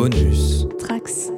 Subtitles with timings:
[0.00, 0.64] Bonus.
[0.78, 1.32] Trax.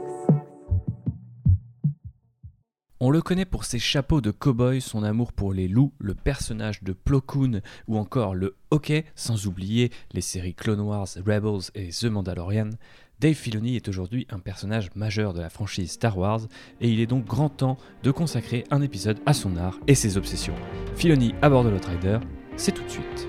[3.01, 6.82] On le connaît pour ses chapeaux de cow-boy, son amour pour les loups, le personnage
[6.82, 11.88] de Plo Koon ou encore le hockey, sans oublier les séries Clone Wars, Rebels et
[11.88, 12.68] The Mandalorian.
[13.18, 16.42] Dave Filoni est aujourd'hui un personnage majeur de la franchise Star Wars
[16.82, 20.18] et il est donc grand temps de consacrer un épisode à son art et ses
[20.18, 20.56] obsessions.
[20.96, 22.18] Filoni à bord de l'Outrider,
[22.58, 23.27] c'est tout de suite.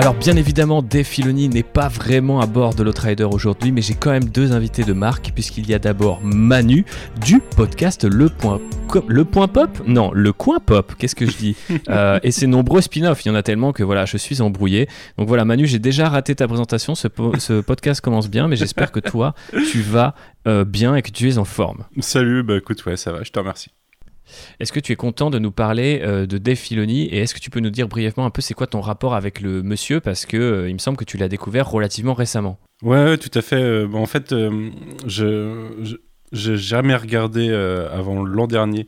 [0.00, 3.92] Alors bien évidemment, Dave Filoni n'est pas vraiment à bord de l'Outrider aujourd'hui, mais j'ai
[3.92, 6.86] quand même deux invités de marque, puisqu'il y a d'abord Manu
[7.20, 8.60] du podcast Le Point,
[9.08, 9.68] le Point Pop?
[9.86, 11.56] Non, Le Coin Pop, qu'est-ce que je dis?
[11.90, 14.88] Euh, Et ses nombreux spin-offs, il y en a tellement que voilà, je suis embrouillé.
[15.18, 18.56] Donc voilà, Manu, j'ai déjà raté ta présentation, ce, po- ce podcast commence bien, mais
[18.56, 19.34] j'espère que toi,
[19.70, 20.14] tu vas
[20.48, 21.84] euh, bien et que tu es en forme.
[21.98, 23.70] Salut, bah écoute, ouais, ça va, je te remercie.
[24.60, 27.40] Est-ce que tu es content de nous parler euh, de Dave Filoni et est-ce que
[27.40, 30.26] tu peux nous dire brièvement un peu c'est quoi ton rapport avec le monsieur parce
[30.26, 32.58] que euh, il me semble que tu l'as découvert relativement récemment.
[32.82, 33.56] Ouais, tout à fait.
[33.62, 34.34] euh, en fait,
[35.06, 35.96] je.
[36.32, 37.50] j'ai jamais regardé
[37.92, 38.86] avant l'an dernier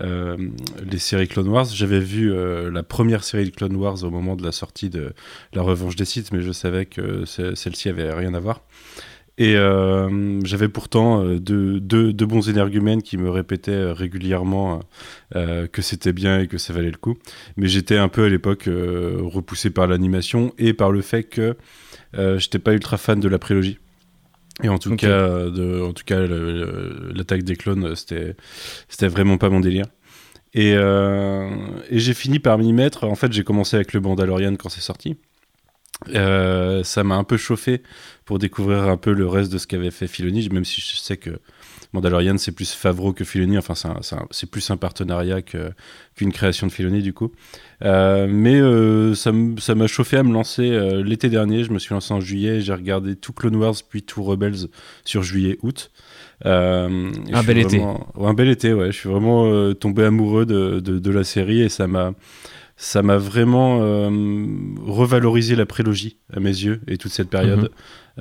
[0.00, 1.66] les séries Clone Wars.
[1.66, 2.32] J'avais vu
[2.70, 5.12] la première série de Clone Wars au moment de la sortie de
[5.52, 8.60] La Revanche des Sith, mais je savais que ce- celle-ci avait rien à voir.
[9.36, 14.78] Et euh, j'avais pourtant euh, deux, deux, deux bons énergumènes qui me répétaient euh, régulièrement
[15.34, 17.16] euh, que c'était bien et que ça valait le coup.
[17.56, 21.56] Mais j'étais un peu à l'époque euh, repoussé par l'animation et par le fait que
[22.38, 23.78] j'étais pas ultra fan de la prélogie.
[24.62, 28.36] Et en tout cas, de, en tout cas, l'attaque des clones, c'était,
[28.88, 29.86] c'était vraiment pas mon délire.
[30.52, 33.02] Et, et j'ai fini par m'y mettre.
[33.02, 35.16] En fait, j'ai commencé avec le Mandalorian quand c'est sorti.
[36.14, 37.82] Euh, ça m'a un peu chauffé
[38.24, 41.16] pour découvrir un peu le reste de ce qu'avait fait Filoni, même si je sais
[41.16, 41.30] que
[41.92, 43.74] Mandalorian c'est plus Favreau que Filoni, enfin
[44.30, 47.30] c'est plus un partenariat qu'une création de Filoni du coup.
[47.82, 49.32] Euh, mais euh, ça
[49.74, 52.72] m'a chauffé à me lancer euh, l'été dernier, je me suis lancé en juillet, j'ai
[52.74, 54.66] regardé tout Clone Wars puis tout Rebels
[55.04, 55.90] sur juillet-août.
[56.46, 57.78] Euh, Un bel été.
[57.78, 58.86] ouais, un bel été, ouais.
[58.90, 62.12] Je suis vraiment euh, tombé amoureux de, de, de la série et ça m'a
[62.76, 64.10] ça m'a vraiment euh,
[64.84, 67.70] revalorisé la prélogie à mes yeux et toute cette période.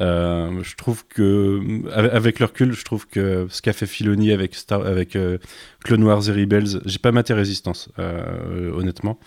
[0.01, 4.55] Euh, je trouve que, avec le recul, je trouve que ce qu'a fait Filoni avec,
[4.55, 5.37] Star, avec euh,
[5.83, 9.19] Clone Wars et Rebels, j'ai pas maté Résistance, euh, honnêtement.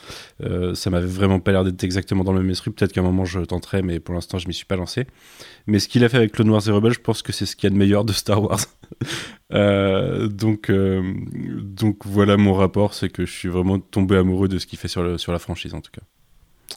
[0.75, 2.71] Ça m'avait vraiment pas l'air d'être exactement dans le même esprit.
[2.71, 5.07] Peut-être qu'à un moment je tenterai, mais pour l'instant je m'y suis pas lancé.
[5.67, 7.57] Mais ce qu'il a fait avec Clone Wars et Rebels, je pense que c'est ce
[7.57, 8.61] qu'il y a de meilleur de Star Wars.
[9.51, 14.79] Donc, donc voilà mon rapport, c'est que je suis vraiment tombé amoureux de ce qu'il
[14.79, 16.03] fait sur la franchise en tout cas.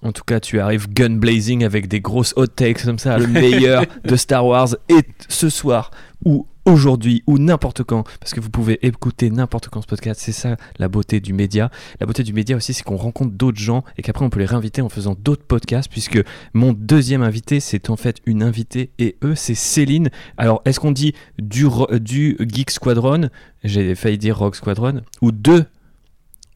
[0.02, 3.28] En tout cas, tu arrives gun blazing avec des grosses hot takes comme ça, le
[3.28, 5.92] meilleur de Star Wars et ce soir
[6.26, 10.32] ou aujourd'hui ou n'importe quand parce que vous pouvez écouter n'importe quand ce podcast, c'est
[10.32, 11.72] ça la beauté du média.
[12.00, 14.46] La beauté du média aussi c'est qu'on rencontre d'autres gens et qu'après on peut les
[14.46, 16.20] réinviter en faisant d'autres podcasts puisque
[16.54, 20.10] mon deuxième invité c'est en fait une invitée et eux c'est Céline.
[20.38, 21.68] Alors, est-ce qu'on dit du
[22.00, 23.30] du Geek Squadron?
[23.64, 25.66] J'ai failli dire Rock Squadron ou de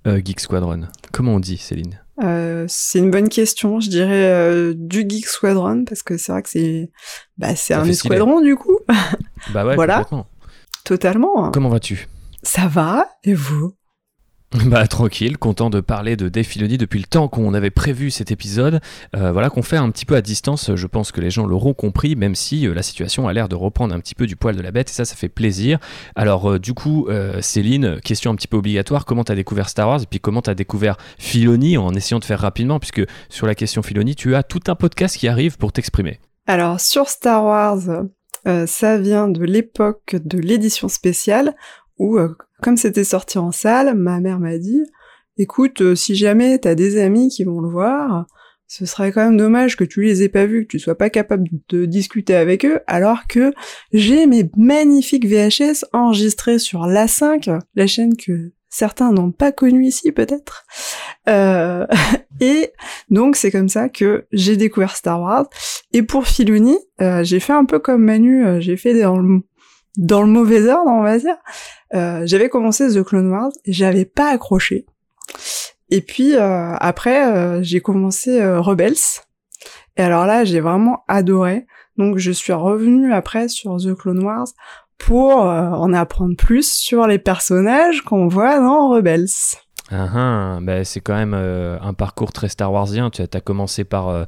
[0.07, 0.87] euh, Geek Squadron.
[1.11, 2.02] Comment on dit Céline?
[2.21, 3.79] Euh, c'est une bonne question.
[3.79, 6.91] Je dirais euh, du Geek Squadron parce que c'est vrai que c'est
[7.37, 8.77] bah, c'est un escadron du coup.
[9.53, 10.05] Bah ouais, Voilà.
[10.83, 11.51] Totalement.
[11.51, 12.07] Comment vas-tu?
[12.43, 13.73] Ça va Et vous?
[14.65, 16.45] Bah tranquille, content de parler de Dave
[16.77, 18.81] depuis le temps qu'on avait prévu cet épisode.
[19.15, 20.75] Euh, voilà qu'on fait un petit peu à distance.
[20.75, 23.55] Je pense que les gens l'auront compris, même si euh, la situation a l'air de
[23.55, 25.79] reprendre un petit peu du poil de la bête et ça, ça fait plaisir.
[26.15, 27.07] Alors euh, du coup,
[27.41, 29.05] Céline, question un petit peu obligatoire.
[29.05, 32.39] Comment t'as découvert Star Wars et puis comment t'as découvert Filoni en essayant de faire
[32.39, 36.19] rapidement, puisque sur la question Filoni, tu as tout un podcast qui arrive pour t'exprimer.
[36.45, 38.05] Alors sur Star Wars,
[38.67, 41.55] ça vient de l'époque de l'édition spéciale
[41.97, 44.83] où, euh, comme c'était sorti en salle, ma mère m'a dit
[45.37, 48.25] "Écoute, euh, si jamais t'as des amis qui vont le voir."
[48.67, 51.11] Ce serait quand même dommage que tu les aies pas vus, que tu sois pas
[51.11, 53.53] capable de discuter avec eux, alors que
[53.91, 60.11] j'ai mes magnifiques VHS enregistrés sur l'A5, la chaîne que certains n'ont pas connue ici
[60.11, 60.65] peut-être.
[61.29, 61.85] Euh,
[62.41, 62.71] et
[63.09, 65.47] donc c'est comme ça que j'ai découvert Star Wars.
[65.93, 69.41] Et pour Filoni, euh, j'ai fait un peu comme Manu, euh, j'ai fait dans le,
[69.97, 71.37] dans le mauvais ordre, on va dire.
[71.93, 74.85] Euh, j'avais commencé The Clone Wars j'avais pas accroché.
[75.89, 78.95] Et puis euh, après, euh, j'ai commencé euh, Rebels.
[79.97, 81.67] Et alors là, j'ai vraiment adoré.
[81.97, 84.47] Donc je suis revenue après sur The Clone Wars
[84.97, 89.27] pour en apprendre plus sur les personnages qu'on voit dans Rebels.
[89.91, 93.09] Ah, ah, bah, c'est quand même euh, un parcours très Star Warsien.
[93.09, 94.23] Tu as, commencé par, euh,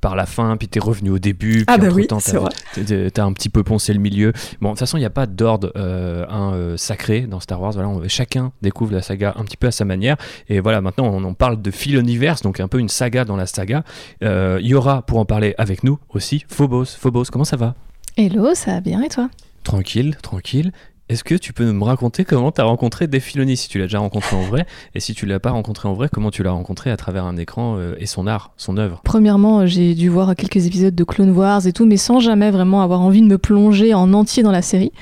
[0.00, 1.64] par la fin, puis tu es revenu au début.
[1.66, 4.32] Ah, puis bah oui, t'as- T'as un petit peu poncé le milieu.
[4.60, 7.72] Bon, de toute façon, il n'y a pas d'ordre euh, euh, sacré dans Star Wars.
[7.72, 10.16] Voilà, on- chacun découvre la saga un petit peu à sa manière.
[10.48, 13.46] Et voilà, maintenant, on en parle de Philoniverse, donc un peu une saga dans la
[13.46, 13.82] saga.
[14.22, 16.84] Euh, Il y aura, pour en parler avec nous aussi, Phobos.
[16.98, 17.74] Phobos, comment ça va?
[18.16, 19.28] Hello, ça va bien et toi?
[19.64, 20.72] Tranquille, tranquille.
[21.10, 23.86] Est-ce que tu peux me raconter comment tu as rencontré Dave Filoni Si tu l'as
[23.86, 24.64] déjà rencontré en vrai,
[24.94, 27.36] et si tu l'as pas rencontré en vrai, comment tu l'as rencontré à travers un
[27.36, 29.00] écran euh, et son art, son œuvre?
[29.02, 32.52] Premièrement, euh, j'ai dû voir quelques épisodes de Clone Wars et tout, mais sans jamais
[32.52, 34.92] vraiment avoir envie de me plonger en entier dans la série.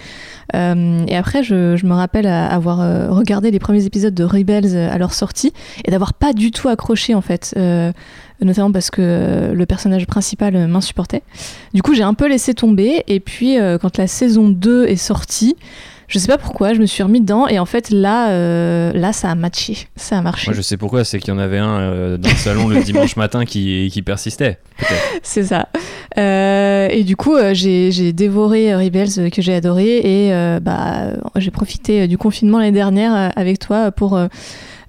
[0.54, 4.76] Euh, et après, je, je me rappelle avoir euh, regardé les premiers épisodes de Rebels
[4.76, 5.52] à leur sortie
[5.84, 7.92] et d'avoir pas du tout accroché en fait, euh,
[8.40, 11.22] notamment parce que le personnage principal m'insupportait.
[11.74, 15.56] Du coup, j'ai un peu laissé tomber et puis quand la saison 2 est sortie,
[16.08, 19.12] je sais pas pourquoi, je me suis remis dedans et en fait là, euh, là,
[19.12, 20.50] ça a matché, ça a marché.
[20.50, 22.82] Moi, je sais pourquoi, c'est qu'il y en avait un euh, dans le salon le
[22.84, 24.58] dimanche matin qui, qui persistait.
[25.22, 25.68] C'est ça.
[26.16, 32.18] Euh, et du coup, j'ai dévoré Rebels que j'ai adoré et bah, j'ai profité du
[32.18, 34.18] confinement l'année dernière avec toi pour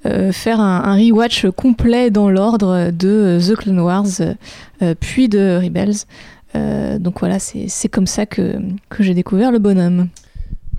[0.05, 4.05] euh, faire un, un rewatch complet dans l'ordre de The Clone Wars
[4.81, 6.05] euh, puis de Rebels.
[6.55, 8.55] Euh, donc voilà, c'est c'est comme ça que,
[8.87, 10.07] que j'ai découvert le bonhomme.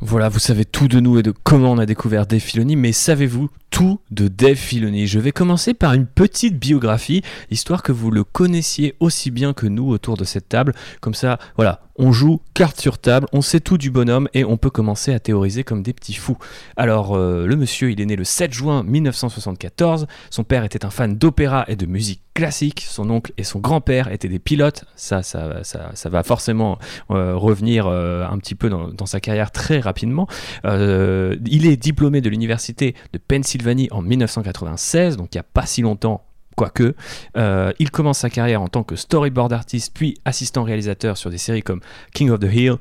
[0.03, 2.93] Voilà, vous savez tout de nous et de comment on a découvert Dave Filoni, mais
[2.93, 8.11] savez-vous tout de Dave Filoni Je vais commencer par une petite biographie, histoire que vous
[8.11, 10.75] le connaissiez aussi bien que nous autour de cette table.
[11.01, 14.57] Comme ça, voilà, on joue carte sur table, on sait tout du bonhomme et on
[14.57, 16.39] peut commencer à théoriser comme des petits fous.
[16.77, 20.07] Alors, euh, le monsieur, il est né le 7 juin 1974.
[20.31, 22.87] Son père était un fan d'opéra et de musique classique.
[22.89, 24.85] Son oncle et son grand-père étaient des pilotes.
[24.97, 26.79] Ça, ça, ça, ça va forcément
[27.11, 30.27] euh, revenir euh, un petit peu dans, dans sa carrière très rapidement.
[30.65, 33.60] Il est diplômé de l'université de Pennsylvanie
[33.91, 36.25] en 1996, donc il n'y a pas si longtemps.
[36.57, 36.95] Quoique,
[37.39, 41.39] Euh, il commence sa carrière en tant que storyboard artiste, puis assistant réalisateur sur des
[41.39, 41.81] séries comme
[42.13, 42.75] King of the Hill,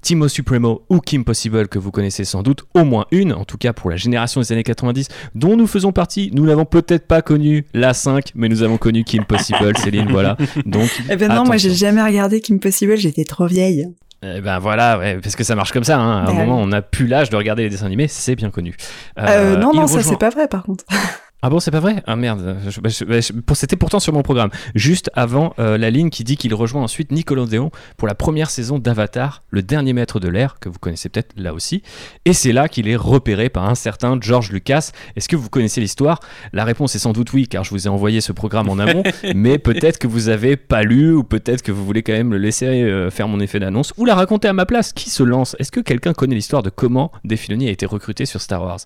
[0.00, 3.58] Timo Supremo ou Kim Possible, que vous connaissez sans doute au moins une, en tout
[3.58, 6.30] cas pour la génération des années 90, dont nous faisons partie.
[6.32, 10.36] Nous n'avons peut-être pas connu la 5, mais nous avons connu Kim Possible, Céline, voilà.
[10.64, 13.88] Donc, Eh ben non, moi j'ai jamais regardé Kim Possible, j'étais trop vieille.
[14.36, 15.98] Eh ben voilà, ouais, parce que ça marche comme ça.
[15.98, 16.18] hein.
[16.18, 16.62] À un Bah moment, oui.
[16.64, 18.74] on n'a plus l'âge de regarder les dessins animés, c'est bien connu.
[19.18, 20.84] Euh, non, il non, ça rejoint- c'est pas vrai par contre.
[21.46, 22.02] Ah bon, c'est pas vrai?
[22.08, 24.50] Ah merde, bah, bah, c'était pourtant sur mon programme.
[24.74, 28.80] Juste avant euh, la ligne qui dit qu'il rejoint ensuite Nickelodeon pour la première saison
[28.80, 31.84] d'Avatar, le dernier maître de l'air, que vous connaissez peut-être là aussi.
[32.24, 34.90] Et c'est là qu'il est repéré par un certain George Lucas.
[35.14, 36.18] Est-ce que vous connaissez l'histoire?
[36.52, 39.04] La réponse est sans doute oui, car je vous ai envoyé ce programme en amont,
[39.36, 42.38] mais peut-être que vous avez pas lu, ou peut-être que vous voulez quand même le
[42.38, 44.92] laisser euh, faire mon effet d'annonce, ou la raconter à ma place.
[44.92, 45.54] Qui se lance?
[45.60, 48.80] Est-ce que quelqu'un connaît l'histoire de comment Dave Filoni a été recruté sur Star Wars?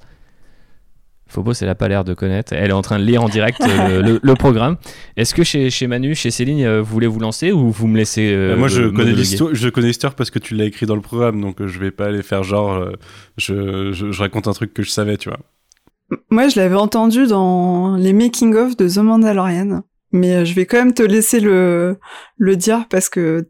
[1.31, 2.53] Phobos, elle a pas l'air de connaître.
[2.53, 4.77] Elle est en train de lire en direct euh, le, le programme.
[5.17, 7.97] Est-ce que chez, chez Manu, chez Céline, euh, vous voulez vous lancer ou vous me
[7.97, 9.55] laissez euh, moi, je connais l'histoire.
[9.55, 12.07] Je connais l'histoire parce que tu l'as écrit dans le programme, donc je vais pas
[12.07, 12.73] aller faire genre.
[12.73, 12.93] euh,
[13.37, 15.39] je, je, je raconte un truc que je savais, tu vois.
[16.31, 20.93] Moi je l'avais entendu dans les making-of de The Mandalorian, mais je vais quand même
[20.93, 21.99] te laisser le,
[22.37, 23.49] le dire parce que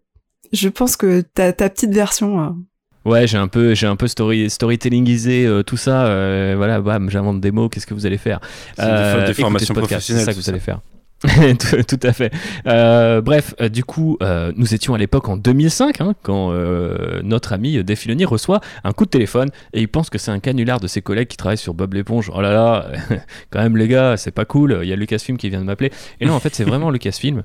[0.52, 2.56] je pense que ta, ta petite version.
[3.04, 6.06] Ouais, j'ai un peu, j'ai un peu story, storytellingisé euh, tout ça.
[6.06, 7.68] euh, voilà, bam, j'invente des mots.
[7.68, 8.40] Qu'est-ce que vous allez faire?
[8.78, 10.50] Euh, des formations professionnelles, C'est ça que vous ça.
[10.50, 10.80] allez faire.
[11.58, 12.32] tout, tout à fait.
[12.66, 14.16] Euh, bref, du coup,
[14.56, 16.52] nous étions à l'époque en 2005, hein, quand
[17.22, 20.38] notre ami Dave Filoni reçoit un coup de téléphone et il pense que c'est un
[20.40, 22.30] canular de ses collègues qui travaillent sur Bob l'éponge.
[22.34, 22.86] Oh là là,
[23.50, 24.80] quand même les gars, c'est pas cool.
[24.82, 25.90] Il y a Lucasfilm qui vient de m'appeler.
[26.20, 27.42] Et non, en fait, c'est vraiment Lucasfilm.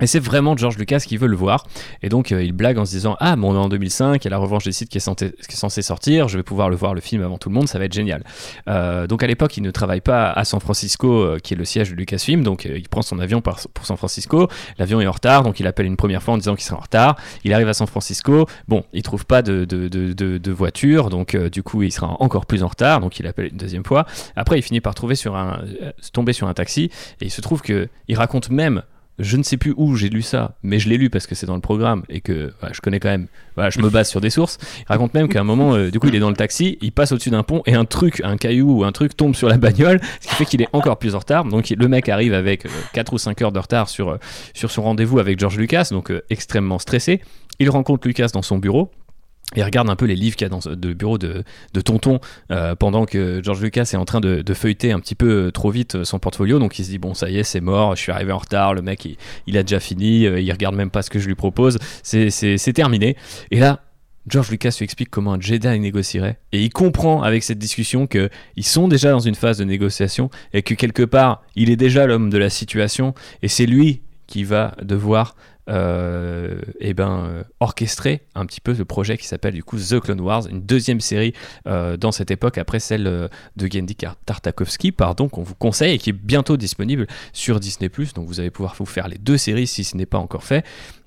[0.00, 1.66] Et c'est vraiment George Lucas qui veut le voir.
[2.02, 4.24] Et donc, euh, il blague en se disant Ah, mais on est en 2005, il
[4.24, 6.92] y a la revanche des sites qui est, censé sortir, je vais pouvoir le voir
[6.92, 8.22] le film avant tout le monde, ça va être génial.
[8.68, 11.64] Euh, donc, à l'époque, il ne travaille pas à San Francisco, euh, qui est le
[11.64, 12.42] siège de Lucasfilm.
[12.42, 14.48] Donc, euh, il prend son avion pour San Francisco.
[14.78, 16.82] L'avion est en retard, donc il appelle une première fois en disant qu'il sera en
[16.82, 17.16] retard.
[17.44, 18.46] Il arrive à San Francisco.
[18.68, 22.46] Bon, il trouve pas de, de, de, de- voiture, donc du coup, il sera encore
[22.46, 23.00] plus en retard.
[23.00, 24.06] Donc, il appelle une deuxième fois.
[24.36, 25.60] Après, il finit par trouver sur un,
[26.12, 26.90] tomber sur un taxi.
[27.20, 28.82] Et il se trouve que il raconte même
[29.18, 31.46] je ne sais plus où j'ai lu ça, mais je l'ai lu parce que c'est
[31.46, 33.28] dans le programme et que je connais quand même.
[33.56, 34.58] Je me base sur des sources.
[34.80, 36.92] Il raconte même qu'à un moment, euh, du coup, il est dans le taxi, il
[36.92, 39.56] passe au-dessus d'un pont et un truc, un caillou ou un truc tombe sur la
[39.56, 41.44] bagnole, ce qui fait qu'il est encore plus en retard.
[41.44, 44.18] Donc le mec arrive avec 4 ou 5 heures de retard sur, euh,
[44.52, 47.22] sur son rendez-vous avec George Lucas, donc euh, extrêmement stressé.
[47.58, 48.90] Il rencontre Lucas dans son bureau.
[49.54, 52.18] Et regarde un peu les livres qu'il y a dans de bureau de, de Tonton
[52.50, 55.50] euh, pendant que George Lucas est en train de, de feuilleter un petit peu euh,
[55.52, 56.58] trop vite euh, son portfolio.
[56.58, 58.74] Donc il se dit bon ça y est c'est mort, je suis arrivé en retard,
[58.74, 61.36] le mec il, il a déjà fini, il regarde même pas ce que je lui
[61.36, 63.16] propose, c'est- terminé.
[63.52, 63.80] Et là
[64.26, 66.38] George Lucas lui explique comment un Jedi négocierait.
[66.50, 68.28] Et il comprend avec cette discussion qu'ils
[68.62, 72.28] sont déjà dans une phase de négociation et que quelque part, il est déjà l'homme
[72.28, 75.36] de la situation et c'est lui qui va devoir
[75.68, 79.98] euh, eh ben, euh, orchestrer un petit peu le projet qui s'appelle du coup The
[80.00, 81.32] Clone Wars, une deuxième série
[81.66, 83.96] euh, dans cette époque après celle de Gendy
[84.26, 87.90] Tartakovsky, pardon, qu'on vous conseille et qui est bientôt disponible sur Disney+.
[88.14, 90.64] Donc vous allez pouvoir vous faire les deux séries si ce n'est pas encore fait.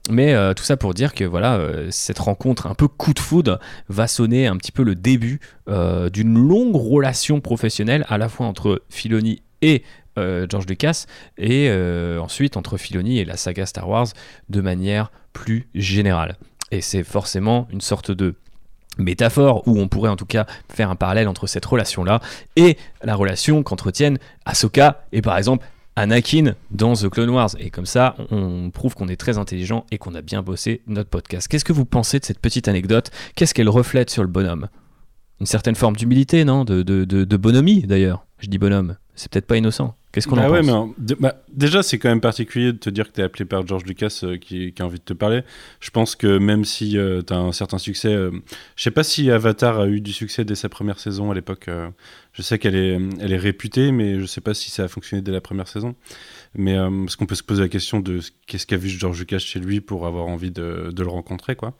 [0.10, 1.62] Mais tout ça pour dire que voilà,
[1.92, 6.38] cette rencontre un peu coup de foudre va sonner un petit peu le début d'une
[6.38, 9.84] longue relation professionnelle à la fois entre Filoni et
[10.18, 11.06] euh, George Lucas
[11.38, 14.08] et euh, ensuite entre Filoni et la saga Star Wars
[14.50, 16.38] de manière plus générale.
[16.72, 18.36] Et c'est forcément une sorte de
[18.98, 22.20] métaphore où on pourrait en tout cas faire un parallèle entre cette relation-là
[22.56, 27.50] et la relation qu'entretiennent Ahsoka et par exemple Anakin dans The Clone Wars.
[27.60, 31.10] Et comme ça, on prouve qu'on est très intelligent et qu'on a bien bossé notre
[31.10, 31.48] podcast.
[31.48, 33.12] Qu'est-ce que vous pensez de cette petite anecdote?
[33.36, 34.70] Qu'est-ce qu'elle reflète sur le bonhomme?
[35.42, 36.64] Une certaine forme d'humilité, non?
[36.64, 38.26] De, bonhomie d'ailleurs.
[38.40, 39.96] Je dis bonhomme, c'est peut-être pas innocent.
[40.12, 42.78] Qu'est-ce qu'on Bah en ouais, pense mais de- bah, déjà, c'est quand même particulier de
[42.80, 45.04] te dire que tu es appelé par George Lucas euh, qui, qui a envie de
[45.04, 45.44] te parler.
[45.82, 46.98] Je pense que même si
[47.28, 48.32] tu as un certain succès, euh,
[48.76, 51.68] je sais pas si Avatar a eu du succès dès sa première saison à l'époque.
[51.68, 51.90] euh,
[52.34, 55.22] je sais qu'elle est, elle est réputée, mais je sais pas si ça a fonctionné
[55.22, 55.94] dès la première saison.
[56.56, 59.20] Mais euh, parce qu'on peut se poser la question de ce- qu'est-ce qu'a vu George
[59.20, 61.78] Lucas chez lui pour avoir envie de, le rencontrer, quoi.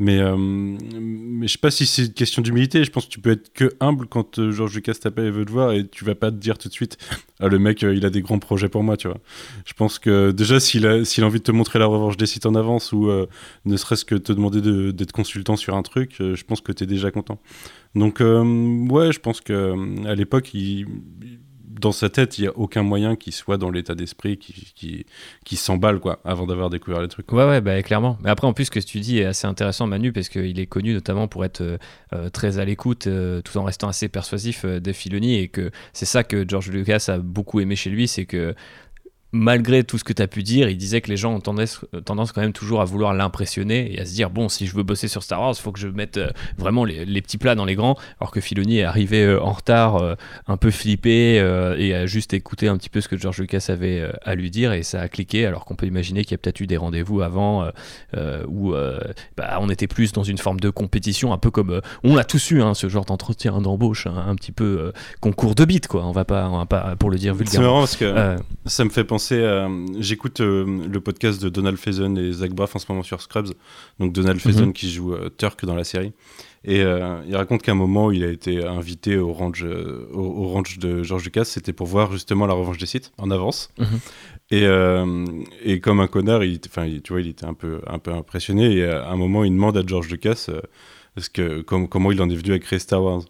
[0.00, 2.82] Mais, euh, mais je sais pas si c'est une question d'humilité.
[2.82, 5.44] Je pense que tu peux être que humble quand euh, George Lucas t'appelle et veut
[5.44, 6.98] te voir et tu vas pas te dire tout de suite
[7.40, 9.18] ah, le mec, euh, il a des grands projets pour moi, tu vois.
[9.64, 12.46] Je pense que déjà, s'il a, a envie de te montrer la revanche des sites
[12.46, 13.26] en avance ou euh,
[13.66, 16.72] ne serait-ce que te demander de- d'être consultant sur un truc, euh, je pense que
[16.72, 17.40] tu es déjà content.
[17.94, 20.86] Donc, ouais, je pense que euh, à l'époque, il-
[21.80, 25.06] dans sa tête, il n'y a aucun moyen qu'il soit dans l'état d'esprit qui,
[25.44, 27.30] qui, s'emballe, quoi, avant d'avoir découvert les trucs.
[27.32, 28.18] Ouais, ouais, bah, clairement.
[28.22, 30.66] Mais après, en plus, ce que tu dis est assez intéressant, Manu, parce qu'il est
[30.66, 31.78] connu notamment pour être euh,
[32.12, 35.70] euh, très à l'écoute, euh, tout en restant assez persuasif euh, des Filoni, et que
[35.92, 38.54] c'est ça que George Lucas a beaucoup aimé chez lui, c'est que
[39.32, 41.84] malgré tout ce que tu as pu dire, il disait que les gens ont tendance,
[42.04, 44.82] tendance quand même toujours à vouloir l'impressionner et à se dire bon, si je veux
[44.82, 47.54] bosser sur Star Wars, il faut que je mette euh, vraiment les, les petits plats
[47.54, 47.96] dans les grands.
[48.20, 50.14] Alors que Filoni est arrivé euh, en retard, euh,
[50.46, 53.66] un peu flippé euh, et a juste écouté un petit peu ce que George Lucas
[53.68, 55.44] avait euh, à lui dire et ça a cliqué.
[55.46, 57.70] Alors qu'on peut imaginer qu'il y a peut-être eu des rendez-vous avant euh,
[58.16, 58.98] euh, où euh,
[59.36, 62.24] bah, on était plus dans une forme de compétition, un peu comme euh, on l'a
[62.24, 65.86] tous eu, hein, ce genre d'entretien d'embauche, hein, un petit peu euh, concours de beat,
[65.86, 66.04] quoi.
[66.06, 67.66] On va pas, on va pas pour le dire C'est vulgairement.
[67.66, 69.68] marrant parce que Euh, ça me fait penser à.
[69.98, 73.52] J'écoute euh, le podcast de Donald Faison et Zach Braff en ce moment sur Scrubs.
[73.98, 74.72] Donc, Donald Faison Mhm.
[74.72, 76.12] qui joue euh, Turk dans la série.
[76.64, 80.48] Et euh, il raconte qu'à un moment, il a été invité au ranch, au, au
[80.48, 81.44] ranch de George Lucas.
[81.44, 83.70] C'était pour voir justement la revanche des sites en avance.
[83.78, 83.86] Mhm.
[84.50, 84.64] Et,
[85.64, 86.68] et comme un connard, il, tu
[87.12, 88.76] vois, il était un peu, un peu impressionné.
[88.78, 90.48] Et à un moment, il demande à George Lucas
[91.14, 93.22] parce que, com- comment il en est venu à créer Star Wars.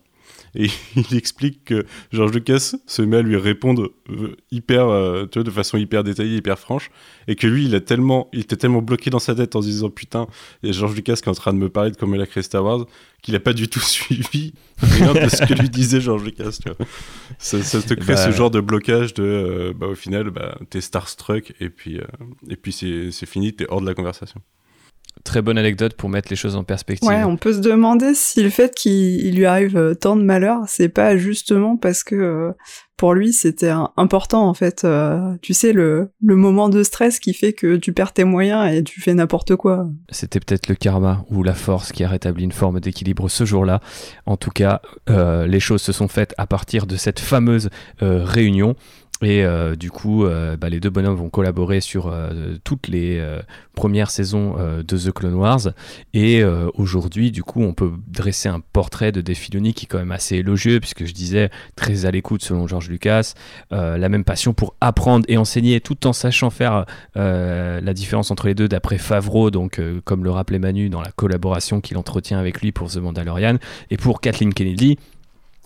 [0.55, 5.39] Et il explique que George Lucas se met à lui répondre euh, hyper, euh, tu
[5.39, 6.91] vois, de façon hyper détaillée, hyper franche,
[7.27, 9.67] et que lui, il a tellement, il était tellement bloqué dans sa tête en se
[9.67, 10.27] disant putain,
[10.63, 12.21] il y a George Lucas qui est en train de me parler de comment il
[12.23, 12.87] a créé Star Wars,
[13.23, 16.59] qu'il a pas du tout suivi rien de ce que lui disait George Lucas.
[16.63, 16.87] Tu vois.
[17.39, 20.59] Ça, ça te crée Bah, ce genre de blocage de, euh, bah, au final, bah,
[20.71, 22.05] t'es starstruck et puis, euh,
[22.49, 24.41] et puis c'est c'est fini, t'es hors de la conversation.
[25.25, 27.09] Très bonne anecdote pour mettre les choses en perspective.
[27.09, 30.23] Ouais, on peut se demander si le fait qu'il il lui arrive euh, tant de
[30.23, 32.53] malheurs, c'est pas justement parce que euh,
[32.97, 34.85] pour lui c'était important en fait.
[34.85, 38.73] euh, tu sais le le moment de stress qui fait que tu perds tes moyens
[38.73, 39.87] et tu fais n'importe quoi.
[40.11, 43.81] C'était peut-être le karma ou la force qui a rétabli une forme d'équilibre ce jour-là.
[44.27, 47.71] En tout cas, euh, les choses se sont faites à partir de cette fameuse
[48.01, 48.75] réunion.
[49.23, 53.21] Et euh, du coup, euh, bah, les deux bonhommes vont collaborer sur euh, toutes les
[53.75, 55.69] premières saisons de The Clone Wars.
[56.15, 56.43] Et
[56.75, 60.11] aujourd'hui, du coup, on peut dresser un portrait de Dave Filoni qui est quand même
[60.11, 63.35] assez élogieux, puisque je disais très à l'écoute selon George Lucas,
[63.71, 68.55] la même passion pour apprendre et enseigner, tout en sachant faire la différence entre les
[68.55, 72.73] deux d'après Favreau, donc comme le rappelait Manu dans la collaboration qu'il entretient avec lui
[72.73, 73.59] pour The Mandalorian,
[73.91, 74.99] et pour Kathleen Kennedy.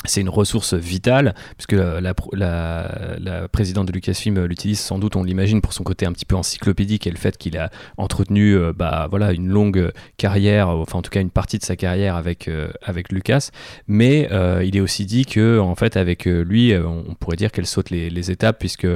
[0.05, 5.61] C'est une ressource vitale, puisque la, la, présidente de Lucasfilm l'utilise sans doute, on l'imagine,
[5.61, 9.07] pour son côté un petit peu encyclopédique et le fait qu'il a entretenu euh, bah,
[9.11, 12.71] voilà, une longue carrière, enfin en tout cas une partie de sa carrière avec, euh,
[12.83, 13.51] avec Lucas.
[13.87, 17.37] Mais euh, il est aussi dit que en fait avec euh, lui, euh, on pourrait
[17.37, 18.87] dire qu'elle saute les, étapes, puisque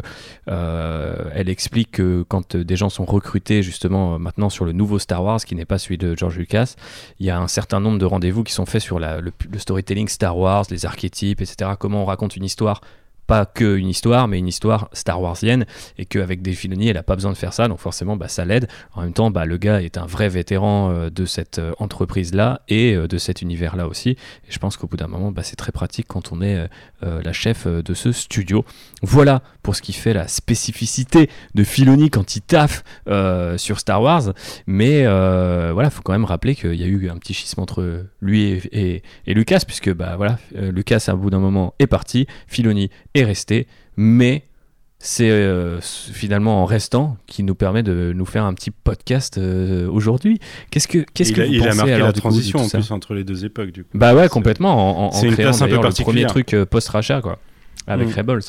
[0.48, 4.72] euh, elle explique que quand euh, des gens sont recrutés justement euh, maintenant sur le
[4.72, 6.74] nouveau Star Wars, qui n'est pas celui de George Lucas,
[7.18, 10.08] il y a un certain nombre de rendez-vous qui sont faits sur le, le storytelling
[10.08, 11.72] Star Wars, les archétypes, etc.
[11.78, 12.80] Comment on raconte une histoire
[13.26, 15.66] pas que une histoire, mais une histoire Star Warsienne,
[15.98, 18.44] et qu'avec des Filoni, elle a pas besoin de faire ça, donc forcément, bah, ça
[18.44, 18.68] l'aide.
[18.94, 22.62] En même temps, bah, le gars est un vrai vétéran euh, de cette euh, entreprise-là
[22.68, 24.10] et euh, de cet univers-là aussi.
[24.10, 26.68] Et je pense qu'au bout d'un moment, bah, c'est très pratique quand on est
[27.02, 28.64] la chef de ce studio.
[29.02, 32.84] Voilà pour ce qui fait la spécificité de Filoni quand il taffe
[33.56, 34.32] sur Star Wars.
[34.66, 38.60] Mais voilà, faut quand même rappeler qu'il y a eu un petit schisme entre lui
[38.72, 43.24] et, et, Lucas, puisque bah, voilà, Lucas, à bout d'un moment, est parti, Filoni est
[43.24, 44.44] resté, mais
[44.98, 49.88] c'est euh, finalement en restant qui nous permet de nous faire un petit podcast euh,
[49.90, 50.38] aujourd'hui.
[50.70, 52.90] Qu'est-ce que qu'est-ce que vous il pensez a marqué alors la coup, transition en plus
[52.90, 53.90] entre les deux époques du coup.
[53.94, 56.64] Bah ouais, complètement en, en c'est une créant place un peu le premier truc euh,
[56.64, 57.38] post-rachat quoi.
[57.88, 58.12] Avec Mm.
[58.18, 58.40] Rebels.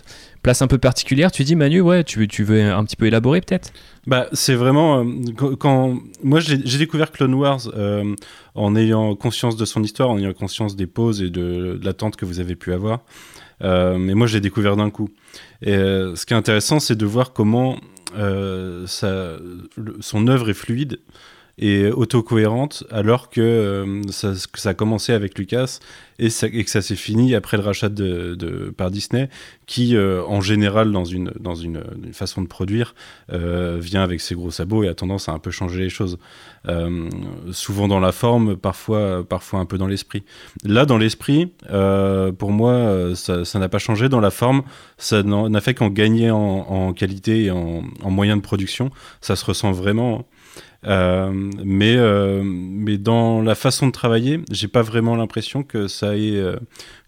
[0.41, 3.39] Place un peu particulière, tu dis Manu, ouais, tu, tu veux un petit peu élaborer
[3.41, 3.71] peut-être?
[4.07, 5.05] Bah, c'est vraiment euh,
[5.35, 8.15] quand, quand- moi j'ai j'ai découvert Clone Wars euh,
[8.55, 12.15] en ayant conscience de son histoire, en ayant conscience des pauses et de, de l'attente
[12.15, 13.01] que vous avez pu avoir.
[13.63, 15.09] Euh, mais moi, je l'ai découvert d'un coup.
[15.61, 17.77] Et euh, ce qui est intéressant, c'est de voir comment
[18.17, 20.99] euh, son œuvre est fluide
[21.59, 25.79] et autocohérente, alors que, euh, ça, a commencé avec Lucas
[26.19, 29.27] et, que ça s'est fini après le rachat de, par Disney,
[29.65, 31.81] qui, euh, en général, dans une, dans une,
[32.13, 32.93] façon de produire,
[33.31, 36.17] euh, vient avec ses gros sabots et a tendance à un peu changer les choses.
[37.51, 40.23] Souvent dans la forme, parfois, parfois un peu dans l'esprit.
[40.65, 41.53] Là, dans l'esprit,
[42.37, 44.09] pour moi, ça n'a pas changé.
[44.09, 44.63] Dans la forme,
[44.97, 48.91] ça n'a fait qu'en gagner en, qualité et en, en moyens de production.
[49.21, 50.27] Ça se ressent vraiment.
[50.87, 51.31] Euh,
[51.63, 56.35] mais, euh, mais dans la façon de travailler, j'ai pas vraiment l'impression que ça ait.
[56.37, 56.55] euh,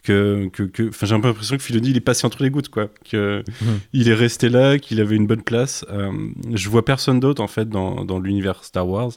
[0.03, 2.69] que, que, que- j'ai un peu l'impression que Filoni il est passé entre les gouttes
[2.69, 3.79] quoi que Mhm.
[3.91, 6.09] il est resté là qu'il avait une bonne place euh,
[6.53, 9.11] je vois personne d'autre en fait dans, dans l'univers Star Wars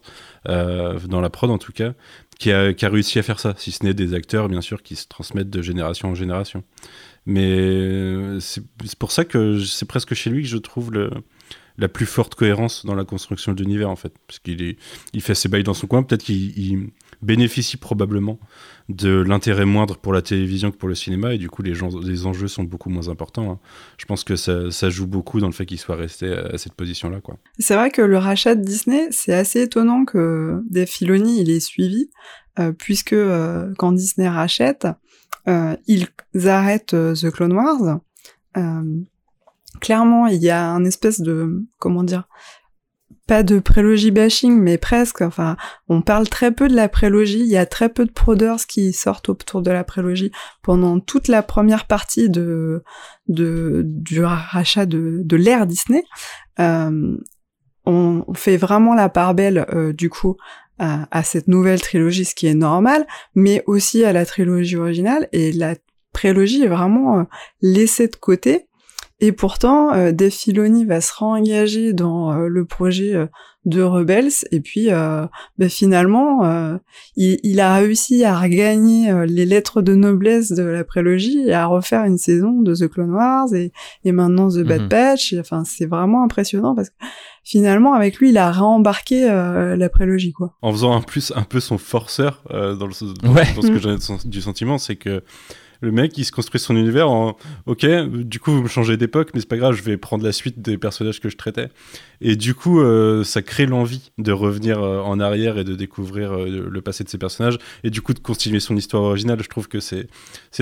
[0.49, 1.93] euh, dans la prod en tout cas
[2.37, 4.83] qui a, qui a réussi à faire ça si ce n'est des acteurs bien sûr
[4.83, 6.65] qui se transmettent de génération en génération
[7.27, 8.63] mais c'est
[8.99, 11.11] pour ça que c'est presque chez lui que je trouve le,
[11.83, 14.77] la plus forte cohérence dans la construction de l'univers en fait parce qu'il est
[15.13, 18.39] il fait ses bails dans son coin peut-être qu'il il bénéficie probablement
[18.89, 21.91] de l'intérêt moindre pour la télévision que pour le cinéma et du coup les, gens,
[22.01, 23.59] les enjeux sont beaucoup moins importants hein.
[23.99, 27.11] je pense que ça, joue beaucoup dans le fait qu'il soit resté à, cette position
[27.11, 31.41] là quoi C'est vrai que le rachat de Disney, c'est assez étonnant que Dave Filoni
[31.41, 32.11] il ait suivi,
[32.59, 34.87] euh, puisque euh, quand Disney rachète,
[35.49, 36.09] euh, ils
[36.47, 38.01] arrêtent The Clone Wars.
[39.81, 42.29] Clairement, il y a un espèce de comment dire,
[43.27, 45.23] pas de prélogie bashing, mais presque.
[45.23, 45.57] Enfin,
[45.89, 47.41] on parle très peu de la prélogie.
[47.41, 50.33] Il y a très peu de proders qui sortent autour de la prélogie
[50.63, 52.83] pendant toute la première partie de,
[53.29, 56.05] de du rachat de, de l'ère Disney.
[56.59, 57.17] Euh,
[57.85, 60.37] on, fait vraiment la part belle euh, du coup
[60.79, 65.29] à, à cette nouvelle trilogie, ce qui est normal, mais aussi à la trilogie originale.
[65.33, 65.75] Et la
[66.13, 67.25] prélogie est vraiment euh,
[67.61, 68.69] laissée de côté.
[69.23, 73.27] Et pourtant, euh, Dave Filoni va se réengager dans euh, le projet euh,
[73.65, 74.33] de Rebels.
[74.51, 75.25] Et puis, euh,
[75.59, 76.77] ben, finalement, euh,
[77.15, 81.53] il, il a réussi à regagner euh, les lettres de noblesse de la prélogie et
[81.53, 83.71] à refaire une saison de The Clone Wars et,
[84.05, 84.89] et maintenant The Bad Mhm.
[84.89, 85.33] Batch.
[85.33, 86.97] Et, enfin, c'est vraiment impressionnant parce que
[87.45, 90.55] finalement, avec lui, il a réembarqué euh, la prélogie, quoi.
[90.63, 93.45] en faisant en plus un peu son forceur euh, dans, le, dans, Ouais.
[93.55, 93.79] dans ce que
[94.25, 95.23] j'ai du sentiment, c'est que
[95.83, 99.31] le mec il se construit son univers en ok du coup vous me changez d'époque
[99.35, 101.69] mais c'est pas grave je vais prendre la suite des personnages que je traitais
[102.21, 106.33] et du coup euh, ça crée l'envie de revenir euh, en arrière et de découvrir
[106.33, 109.49] euh, le passé de ces personnages et du coup de continuer son histoire originale je
[109.49, 110.07] trouve que c'est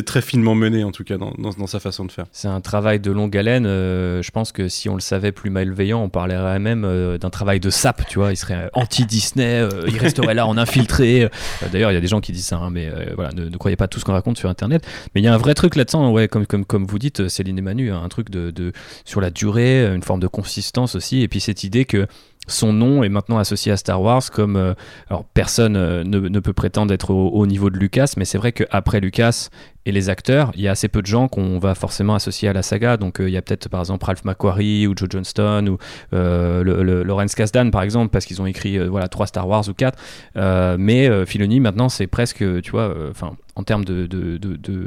[0.07, 2.99] très finement mené en tout cas dans, dans, sa façon de faire C'est un travail
[2.99, 3.65] de longue haleine.
[3.65, 7.69] je pense que si on le savait plus malveillant, on parlerait même d'un travail de
[7.69, 8.33] sap, tu vois.
[8.33, 11.29] Il serait anti-Disney, il resterait là en infiltré.
[11.71, 13.89] D'ailleurs, il y a des gens qui disent ça, hein, mais voilà, ne croyez pas
[13.89, 14.87] tout ce qu'on raconte sur Internet.
[15.15, 17.59] Mais il y a un vrai truc là-dedans, ouais, comme, comme, comme vous dites, Céline
[17.59, 18.73] et Manu, hein, un truc de, de,
[19.05, 22.07] sur la durée, une forme de consistance aussi, et puis cette idée que
[22.51, 24.75] son nom est maintenant associé à Star Wars comme euh,
[25.09, 28.53] alors personne euh, ne, peut prétendre être au, au niveau de Lucas mais c'est vrai
[28.53, 29.49] qu'après Lucas
[29.87, 32.53] et les acteurs il y a assez peu de gens qu'on va forcément associer à
[32.53, 32.97] la saga.
[32.97, 35.79] Donc euh, il y a peut-être par exemple Ralph McQuarrie ou Joe Johnston ou
[36.13, 39.99] le, Lawrence Kasdan par exemple parce qu'ils ont écrit voilà trois Star Wars ou quatre.
[40.37, 44.07] Mais Filoni maintenant c'est presque tu vois enfin en termes de-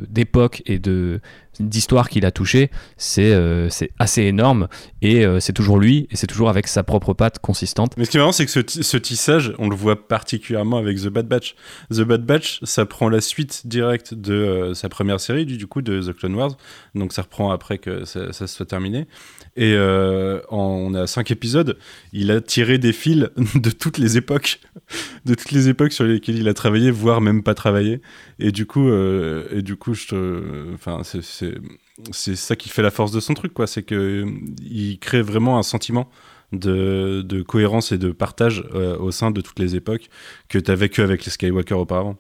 [0.10, 1.22] d'époque et de
[1.60, 4.68] d'histoire qu'il a touché c'est euh, assez énorme
[5.02, 8.12] et euh, c'est toujours lui et c'est toujours avec sa propre patte consistante Mais ce
[8.12, 11.56] qui est marrant, c'est que ce tissage, on le voit particulièrement avec The Bad Batch.
[11.92, 15.82] The Bad Batch, ça prend la suite directe de, euh, sa première série du, coup
[15.82, 16.58] de The Clone Wars,
[16.96, 19.08] donc ça reprend après que ça, ça soit terminé.
[19.56, 21.78] Et euh, on a cinq épisodes,
[22.12, 24.60] il a tiré des fils de toutes les époques,
[25.26, 28.02] de toutes les époques sur lesquelles il a travaillé, voire même pas travaillé.
[28.40, 33.12] Et du coup, euh, et du coup, je, enfin, c'est ça qui fait la force
[33.12, 33.68] de son truc, quoi.
[33.68, 34.26] C'est que
[34.62, 36.10] il crée vraiment un sentiment
[36.52, 40.10] de, de cohérence et de partage euh, au sein de toutes les époques
[40.50, 42.18] que tu vécu avec les Skywalker auparavant.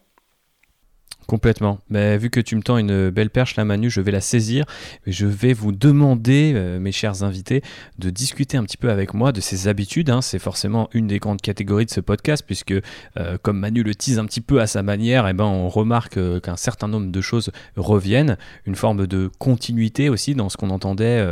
[1.28, 1.80] Complètement.
[1.90, 4.66] Mais vu que tu me tends une belle perche là, Manu, je vais la saisir.
[5.08, 7.62] Je vais vous demander, euh, mes chers invités,
[7.98, 10.10] de discuter un petit peu avec moi de ces habitudes.
[10.10, 10.22] Hein.
[10.22, 12.74] C'est forcément une des grandes catégories de ce podcast, puisque
[13.18, 16.18] euh, comme Manu le tease un petit peu à sa manière, eh ben, on remarque
[16.18, 18.38] euh, qu'un certain nombre de choses reviennent.
[18.66, 21.26] Une forme de continuité aussi dans ce qu'on entendait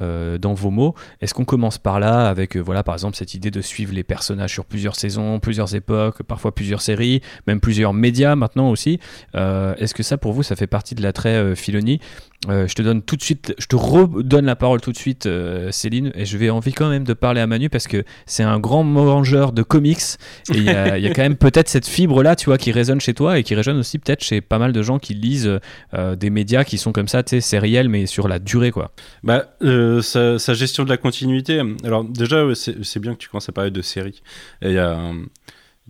[0.00, 0.94] dans vos mots.
[1.20, 4.52] Est-ce qu'on commence par là avec, voilà, par exemple, cette idée de suivre les personnages
[4.52, 8.98] sur plusieurs saisons, plusieurs époques, parfois plusieurs séries, même plusieurs médias maintenant aussi?
[9.34, 12.00] Est-ce que ça, pour vous, ça fait partie de l'attrait euh, Filoni?
[12.48, 15.28] Euh, je te donne tout de suite, je te redonne la parole tout de suite,
[15.70, 18.58] Céline, et je vais envie quand même de parler à Manu parce que c'est un
[18.58, 20.00] grand mangeur de comics
[20.50, 23.12] et il y, a quand même peut-être cette fibre là, tu vois, qui résonne chez
[23.12, 25.60] toi et qui résonne aussi peut-être chez pas mal de gens qui lisent
[25.92, 28.92] des médias qui sont comme ça, tu sais, réel mais sur la durée, quoi.
[29.22, 29.44] Bah,
[30.00, 31.60] sa, sa, gestion de la continuité.
[31.84, 34.22] Alors déjà, c'est bien que tu commences à parler de séries.
[34.62, 34.98] Il y a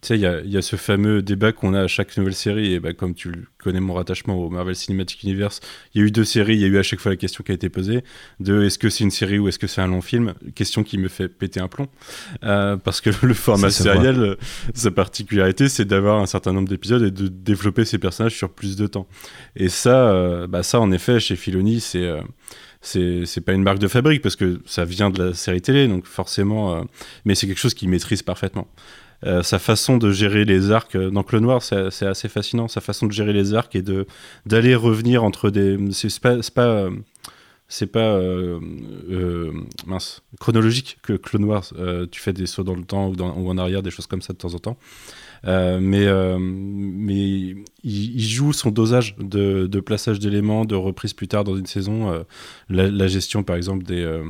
[0.03, 2.81] tu sais, il y a, ce fameux débat qu'on a à chaque nouvelle série, et
[2.81, 5.61] bah, comme tu connais mon rattachement au Marvel Cinematic Universe,
[5.95, 7.45] il y a eu deux séries, il y a eu à chaque fois la question
[7.45, 8.03] qui a été posée,
[8.39, 10.97] de est-ce que c'est une série ou est-ce que c'est un long film Question qui
[10.97, 11.89] me fait péter un plomb,
[12.45, 14.37] euh, parce que le format sériel, euh,
[14.75, 18.77] sa particularité, c'est d'avoir un certain nombre d'épisodes et de développer ses personnages sur plus
[18.77, 19.07] de temps.
[19.55, 22.11] Et ça, euh, bah, ça en effet, chez Filoni, c'est
[22.83, 26.07] c'est pas une marque de fabrique parce que ça vient de la série télé, donc
[26.07, 26.87] forcément,
[27.27, 28.69] mais c'est quelque chose qu'il maîtrise parfaitement.
[29.27, 32.69] Euh, sa façon de gérer les arcs euh, dans Clone Noir, c'est assez fascinant.
[32.69, 33.85] Sa façon de gérer les arcs et
[34.47, 35.79] d'aller revenir entre des.
[35.93, 36.89] C'est pas.
[37.69, 39.53] c'est pas euh,
[39.87, 41.73] mince, chronologique que Clone Wars.
[42.11, 44.39] tu fais des sauts dans le temps ou, en arrière, des choses comme ça de
[44.39, 44.79] temps en temps.
[45.47, 51.29] Euh, mais euh, mais il, joue son dosage de, de plaçage d'éléments, de reprise plus
[51.29, 52.13] tard dans une saison.
[52.13, 52.23] Euh,
[52.69, 54.21] la, gestion, par exemple, des,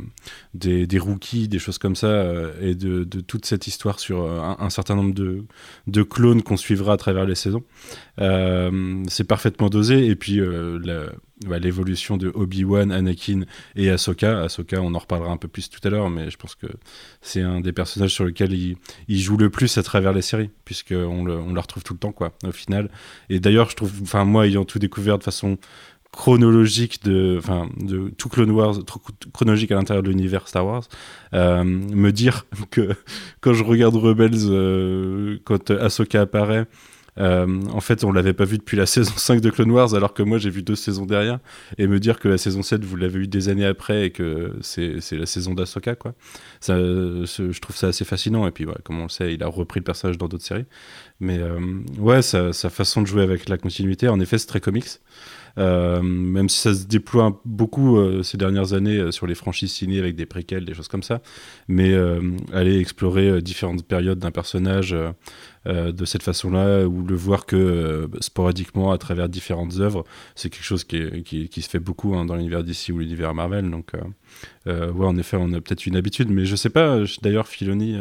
[0.54, 2.24] des, des, rookies, des choses comme ça,
[2.60, 5.44] et de, de, toute cette histoire sur un, certain nombre de,
[5.86, 7.64] de clones qu'on suivra à travers les saisons.
[8.18, 10.06] c'est parfaitement dosé.
[10.06, 10.40] Et puis,
[11.46, 13.42] l'évolution de Obi-Wan, Anakin
[13.76, 14.42] et Ahsoka.
[14.42, 16.66] Ahsoka, on en reparlera un peu plus tout à l'heure, mais je pense que
[17.22, 21.24] c'est un des personnages sur lesquels il, joue le plus à travers les séries, puisqu'on
[21.24, 22.90] le, on la retrouve tout le temps, quoi, au final.
[23.28, 25.58] Et d'ailleurs, je trouve, enfin, moi, ayant tout découvert de façon
[26.12, 27.40] chronologique de,
[28.18, 28.78] tout Clone Wars,
[29.32, 30.84] chronologique à l'intérieur de l'univers Star Wars,
[31.34, 32.90] euh, me dire que
[33.40, 36.66] quand je regarde Rebels, euh, quand Ahsoka apparaît,
[37.20, 40.14] euh, en fait, on l'avait pas vu depuis la saison 5 de Clone Wars, alors
[40.14, 41.38] que moi j'ai vu deux saisons derrière.
[41.78, 44.56] Et me dire que la saison 7, vous l'avez eu des années après et que
[44.62, 46.14] c'est la saison d'Asoka, quoi.
[46.66, 48.46] Je trouve ça assez fascinant.
[48.46, 50.66] Et puis, comme on le sait, il a repris le personnage dans d'autres séries.
[51.20, 51.60] Mais euh,
[51.98, 54.86] ouais, sa, façon de jouer avec la continuité, en effet, c'est très comics.
[55.58, 60.14] Euh, même si ça se déploie beaucoup ces dernières années sur les franchises ciné avec
[60.14, 61.20] des préquels, des choses comme ça.
[61.68, 61.92] Mais
[62.52, 64.94] aller explorer différentes périodes d'un personnage,
[65.66, 70.48] euh, de cette façon-là, ou le voir que euh, sporadiquement à travers différentes œuvres, c'est
[70.48, 73.70] quelque chose qui, qui, se fait beaucoup hein, dans l'univers d'ici ou l'univers Marvel.
[73.70, 73.92] Donc,
[74.66, 77.00] euh, ouais, en effet, on a peut-être une habitude, mais je sais pas.
[77.22, 77.98] D'ailleurs, Filoni,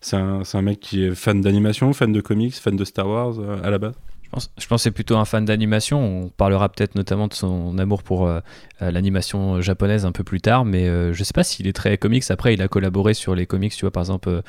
[0.00, 3.40] c'est un, un, mec qui est fan d'animation, fan de comics, fan de Star Wars
[3.62, 3.94] à la base.
[4.30, 6.00] Je pense, je pense que c'est plutôt un fan d'animation.
[6.00, 8.38] On parlera peut-être notamment de son amour pour euh,
[8.80, 11.98] euh, l'animation japonaise un peu plus tard, mais euh, je sais pas s'il est très
[11.98, 12.22] comics.
[12.30, 14.42] Après, il a collaboré sur les comics, tu vois, par exemple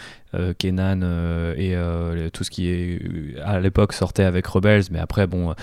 [0.60, 1.02] Kenan
[1.58, 1.76] et
[2.32, 3.00] tout ce qui est
[3.44, 5.54] à l'époque sortait avec Rebels, mais après, bon,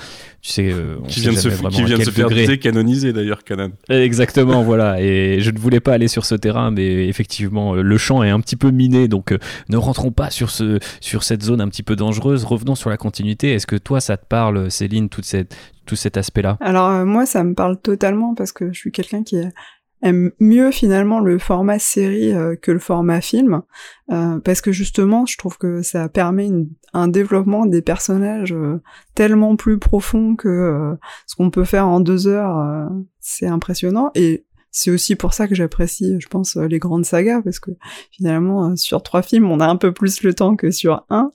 [0.43, 3.71] tu sais, on qui vient de se, qui vient de se faire décanoniser d'ailleurs, Kenan.
[3.89, 5.01] Exactement, voilà.
[5.01, 8.41] Et je ne voulais pas aller sur ce terrain, mais effectivement, le champ est un
[8.41, 9.35] petit peu miné, donc
[9.69, 12.45] ne rentrons pas sur ce sur cette zone un petit peu dangereuse.
[12.45, 13.53] Revenons sur la continuité.
[13.53, 16.57] Est-ce que toi ça te parle, Céline, toute cette, tout cet aspect-là?
[16.61, 19.37] Alors euh, moi, ça me parle totalement parce que je suis quelqu'un qui
[20.01, 23.61] aime mieux finalement le format série euh, que le format film.
[24.11, 26.49] Euh, parce que justement je trouve que ça permet
[26.95, 28.55] un développement des personnages
[29.15, 32.89] tellement plus profond que ce qu'on peut faire en deux heures
[33.21, 34.11] c'est impressionnant.
[34.15, 37.73] Et c'est aussi pour ça que j'apprécie je pense les grandes sagas parce que
[38.11, 41.31] finalement sur trois films on a un peu plus le temps que sur un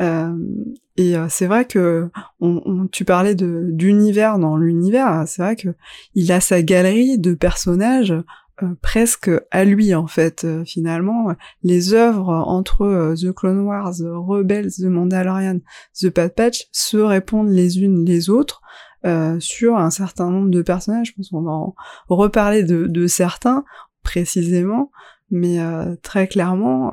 [0.00, 5.24] et euh, c'est vrai que on, tu parlais de d'univers dans l'univers.
[5.26, 5.70] C'est vrai que
[6.14, 8.14] il a sa galerie de personnages
[8.62, 10.46] euh, presque à lui en fait.
[10.64, 15.58] finalement, les œuvres entre The Clone Wars, Rebels, The Mandalorian,
[16.00, 18.60] The Bad Patch se répondent les unes les autres.
[19.04, 21.08] euh, sur un certain nombre de personnages.
[21.08, 21.74] Je pense qu'on va en
[22.08, 23.64] reparler de, de certains
[24.02, 24.90] précisément,
[25.30, 26.92] mais euh, très clairement,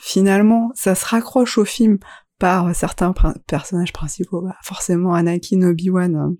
[0.00, 1.98] finalement, ça se raccroche au film
[2.38, 3.12] par certains
[3.46, 6.36] personnages principaux, bah, forcément Anakin, Obi-Wan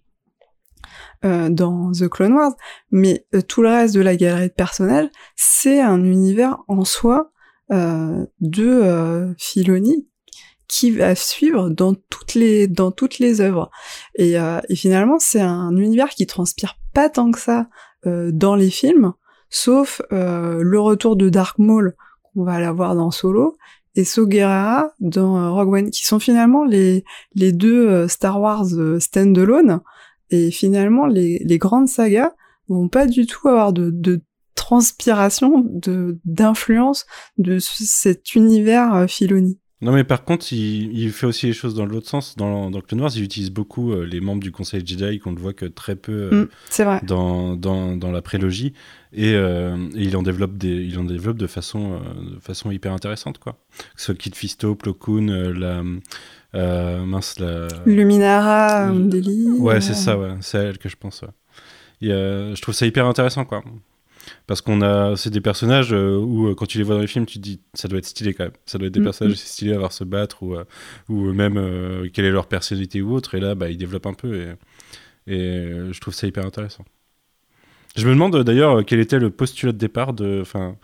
[1.25, 2.53] euh, dans The Clone Wars,
[2.91, 7.33] mais euh, tout le reste de la galerie de personnages, c'est un univers en soi
[7.73, 10.09] euh, de euh, Filoni
[10.69, 13.71] qui va suivre dans toutes les dans toutes les œuvres.
[14.17, 17.69] Et, et finalement, c'est un univers qui transpire pas tant que ça
[18.05, 19.15] dans les films,
[19.49, 21.97] sauf le retour de Dark Maul
[22.39, 23.57] qu'on va aller voir dans Solo
[23.95, 24.27] et So
[25.01, 28.67] dans Rogue One, qui sont finalement les les deux Star Wars
[29.01, 29.81] standalone
[30.31, 32.35] et finalement, les, les grandes sagas
[32.69, 34.21] vont pas du tout avoir de, de
[34.55, 37.07] transpiration, de d'influence
[37.39, 39.59] de cet univers euh, Filoni.
[39.81, 42.37] Non, mais par contre, il, il, fait aussi les choses dans l'autre sens.
[42.37, 45.39] Dans, dans Clone Wars, il utilise beaucoup euh, les membres du Conseil Jedi qu'on ne
[45.39, 47.01] voit que très peu euh, mm, vrai.
[47.05, 48.73] Dans, dans, dans, la prélogie.
[49.13, 53.39] Et, et, il, en développe des, il en développe de façon, de façon hyper intéressante.
[53.39, 53.57] Quoi.
[53.79, 55.85] Que ce soit Kit Fisto, Plo Koon, la,
[56.55, 57.69] euh, mince, la...
[57.87, 59.49] Luminara, Deli.
[59.59, 60.35] Ouais, c'est ça, ouais.
[60.41, 61.23] C'est à elle que je pense.
[62.01, 63.63] je trouve ça hyper intéressant, quoi.
[64.47, 67.07] Parce qu'on a, c'est des personnages euh, où euh, quand tu les vois dans les
[67.07, 68.53] films, tu te dis ça doit être stylé quand même.
[68.67, 69.37] Ça doit être des mm, personnages mm.
[69.37, 70.57] stylés à voir se battre ou,
[71.09, 73.35] ou même quelle est leur personnalité ou autre.
[73.35, 76.85] Et là, bah, ils développent un peu et, et je trouve ça hyper intéressant.
[77.97, 80.77] Je me demande d'ailleurs quel était le postulat de départ de, enfin,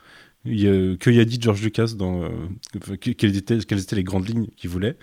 [0.44, 4.96] que y a dit George Lucas dans euh, quelles, étaient, les grandes lignes qu'il voulait.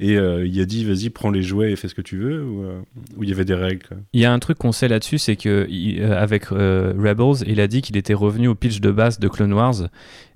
[0.00, 2.42] Et euh, il a dit vas-y prends les jouets et fais ce que tu veux
[2.42, 2.80] ou, euh,
[3.20, 5.66] il y avait des règles il y a un truc qu'on sait là-dessus c'est que
[6.12, 9.88] avec Rebels il a dit qu'il était revenu au pitch de base de Clone Wars.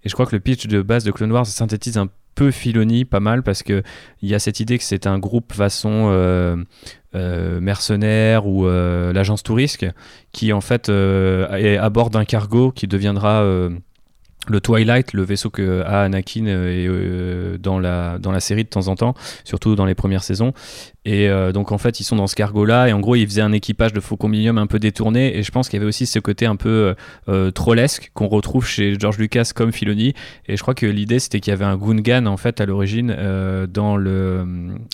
[0.02, 3.04] Et je crois que le pitch de base de Clone Wars synthétise un peu Filoni
[3.04, 3.82] pas mal parce que
[4.22, 6.64] il y a cette idée que c'est un groupe façon
[7.14, 9.86] mercenaire ou l'agence touriste
[10.32, 13.70] qui en fait est à bord d'un cargo qui deviendra
[14.50, 18.68] le Twilight, le vaisseau que a Anakin euh, euh, dans, la, dans la série de
[18.68, 20.52] temps en temps, surtout dans les premières saisons.
[21.04, 23.40] Et euh, donc en fait, ils sont dans ce cargo-là, et en gros, ils faisaient
[23.40, 26.06] un équipage de Faucon Millennium un peu détourné, et je pense qu'il y avait aussi
[26.06, 26.94] ce côté un peu
[27.28, 30.14] euh, trollesque qu'on retrouve chez George Lucas comme Filoni.
[30.46, 33.16] Et je crois que l'idée, c'était qu'il y avait un Gungan en fait à l'origine
[33.72, 34.44] dans le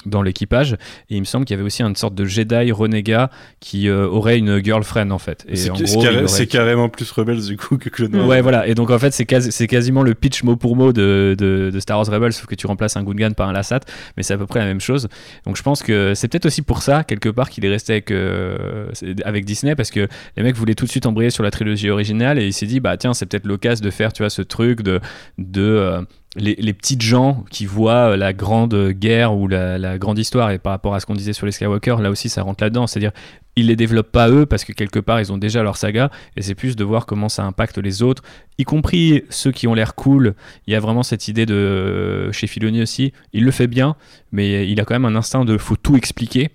[0.05, 0.75] dans l'équipage,
[1.11, 4.38] et il me semble qu'il y avait aussi une sorte de Jedi renégat qui aurait
[4.38, 5.47] une girlfriend en fait.
[5.55, 8.29] C'est carrément plus rebelle du coup que Clone Wars.
[8.29, 8.66] Ouais, voilà.
[8.69, 11.99] Et donc en fait, c'est c'est quasiment le pitch mot pour mot de, de, Star
[11.99, 13.81] Wars Rebels, sauf que tu remplaces un Gungan par un Lassat,
[14.16, 15.09] mais c'est à peu près la même chose.
[15.45, 18.11] Donc je pense que c'est peut-être aussi pour ça, quelque part, qu'il est resté avec,
[18.11, 18.89] euh,
[19.25, 22.39] avec Disney, parce que les mecs voulaient tout de suite embrayer sur la trilogie originale,
[22.39, 24.83] et il s'est dit, bah tiens, c'est peut-être l'occasion de faire, tu vois, ce truc
[24.83, 25.01] de...
[25.39, 26.03] de euh,
[26.37, 30.72] les, petites gens qui voient la grande guerre ou la, la grande histoire, et par
[30.72, 33.12] rapport à ce qu'on disait sur les Skywalker, là aussi ça rentre là-dedans, c'est-à-dire
[33.57, 36.42] ils les développent pas eux parce que quelque part ils ont déjà leur saga et
[36.42, 38.22] c'est plus de voir comment ça impacte les autres,
[38.59, 40.35] y compris ceux qui ont l'air cool.
[40.66, 43.96] Il y a vraiment cette idée de chez Filoni aussi, il le fait bien,
[44.31, 46.51] mais il a quand même un instinct de faut tout expliquer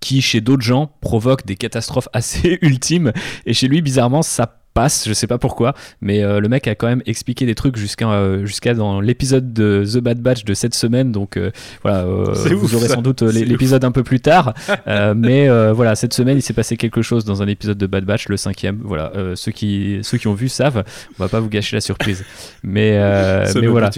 [0.00, 3.12] qui chez d'autres gens provoque des catastrophes assez ultimes
[3.46, 6.74] et chez lui bizarrement ça passe, je sais pas pourquoi, mais euh, le mec a
[6.74, 10.52] quand même expliqué des trucs jusqu'à euh, jusqu'à dans l'épisode de The Bad Batch de
[10.52, 11.50] cette semaine, donc euh,
[11.82, 14.52] voilà, vous aurez sans doute l'épisode un peu plus tard,
[15.16, 18.28] mais voilà, cette semaine il s'est passé quelque chose dans un épisode de Bad Batch,
[18.28, 20.84] le cinquième, voilà, ceux qui ceux qui ont vu savent,
[21.18, 22.24] on va pas vous gâcher la surprise,
[22.62, 22.98] mais
[23.54, 23.90] mais voilà.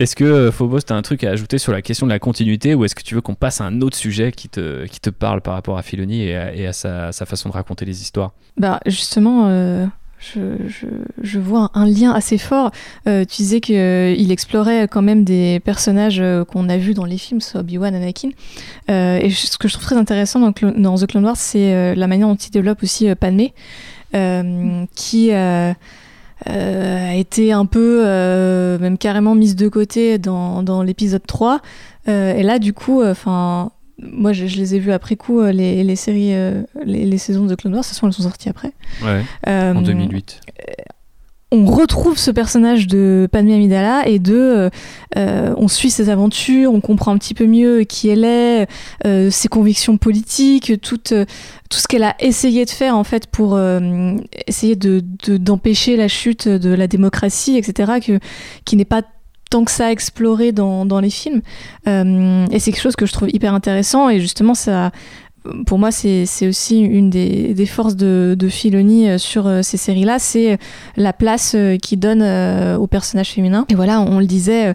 [0.00, 2.20] Est-ce que euh, Phobos, tu as un truc à ajouter sur la question de la
[2.20, 5.00] continuité ou est-ce que tu veux qu'on passe à un autre sujet qui te, qui
[5.00, 8.30] te parle par rapport à Filoni et à, sa, façon de raconter les histoires?
[8.56, 9.86] Bah justement, euh,
[10.20, 10.40] je,
[11.20, 12.70] je, vois un lien assez fort.
[13.08, 17.40] Euh, tu disais qu'il explorait quand même des personnages qu'on a vus dans les films,
[17.40, 18.30] soit Obi-Wan, Anakin.
[18.88, 22.28] et ce que je trouve très intéressant dans, dans The Clone Wars, c'est la manière
[22.28, 23.52] dont il développe aussi Padmé,
[24.94, 25.32] qui
[26.46, 31.60] a été un peu, euh, même carrément mise de côté dans, dans l'épisode 3.
[32.08, 33.70] Euh, et là, du coup, enfin
[34.00, 36.32] moi je, les ai vus après coup les, les séries
[36.84, 37.84] les, les, saisons de Clone Wars.
[37.84, 38.72] Ce sont elles sont sorties après.
[39.02, 40.40] Ouais, en 2008
[41.50, 44.70] on retrouve ce personnage de Padmé Amidala et de euh,
[45.16, 48.68] euh, on suit ses aventures, on comprend un petit peu mieux qui elle est,
[49.06, 53.58] euh, ses convictions politiques, tout, ce qu'elle a essayé de faire en fait pour
[54.46, 55.02] essayer de,
[55.38, 57.92] d'empêcher la chute de la démocratie, etc.
[58.04, 58.18] Que,
[58.64, 59.02] qui n'est pas
[59.50, 61.40] tant que ça exploré dans, dans les films.
[61.86, 64.92] et c'est quelque chose que je trouve hyper intéressant et justement ça
[65.66, 70.58] pour moi, c'est aussi une des, forces de, de Filoni sur ces séries-là, c'est
[70.96, 72.22] la place qu'il donne
[72.76, 73.66] aux personnages féminins.
[73.68, 74.74] Et voilà, on, le disait,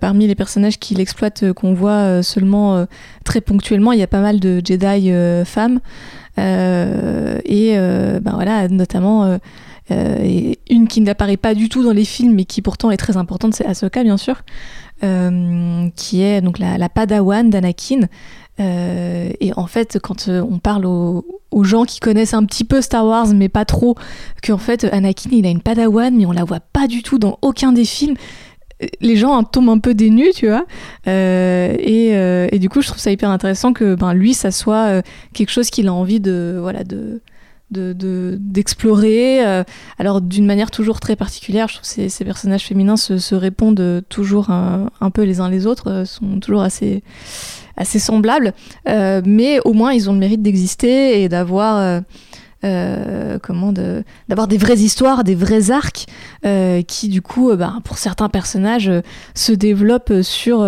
[0.00, 2.86] parmi les personnages qu'il exploite, qu'on voit seulement
[3.24, 5.12] très ponctuellement, il y a pas mal de Jedi
[5.44, 5.80] femmes.
[6.36, 9.38] et ben voilà, notamment
[9.90, 13.16] euh, une qui n'apparaît pas du tout dans les films, mais qui pourtant est très
[13.16, 14.42] importante, c'est Ahsoka, bien sûr,
[15.02, 18.00] euh, qui est donc la, padawan d'Anakin.
[18.60, 21.24] Euh, et en fait, quand on parle aux,
[21.62, 23.96] gens qui connaissent un petit peu Star Wars, mais pas trop,
[24.42, 27.38] qu'en fait, Anakin, il a une padawan, mais on la voit pas du tout dans
[27.42, 28.14] aucun des films
[29.00, 30.64] les gens tombent un peu dénus, tu vois.
[31.04, 32.10] et,
[32.52, 35.02] et, du coup, je trouve ça hyper intéressant que ben, lui, ça soit
[35.34, 37.20] quelque chose qu'il a envie de, voilà, de,
[37.70, 39.40] d'explorer.
[39.40, 39.64] De, euh,
[39.98, 44.50] alors d'une manière toujours très particulière, je trouve que ces, personnages féminins se, répondent toujours
[44.50, 47.02] un, peu les uns les autres, euh, sont toujours assez,
[47.84, 48.54] semblables,
[48.88, 52.02] euh, mais au moins ils ont le mérite d'exister et d'avoir...
[53.42, 53.72] comment
[54.28, 56.06] d'avoir des vraies histoires, des vrais arcs
[56.88, 58.90] qui du coup, bah, pour certains personnages,
[59.34, 60.66] se développent sur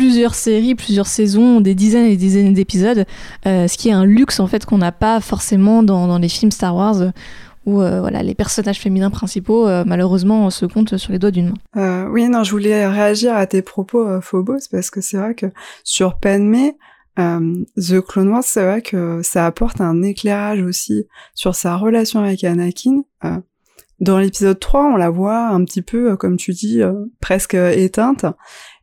[0.00, 3.04] plusieurs séries, plusieurs saisons, des dizaines et des dizaines d'épisodes,
[3.44, 6.50] euh, ce qui est un luxe en fait qu'on n'a pas forcément dans, les films
[6.50, 7.12] Star Wars
[7.66, 11.52] où euh, voilà, les personnages féminins principaux, euh, malheureusement, se comptent sur les doigts d'une
[11.74, 12.08] main.
[12.10, 15.46] oui, non, je voulais réagir à tes propos, Phobos, parce que c'est vrai que
[15.84, 16.78] sur Padmé,
[17.18, 22.42] The Clone Wars, c'est vrai que ça apporte un éclairage aussi sur sa relation avec
[22.42, 23.02] Anakin.
[24.00, 26.80] dans l'épisode 3, on la voit un petit peu, comme tu dis,
[27.20, 28.24] presque éteinte.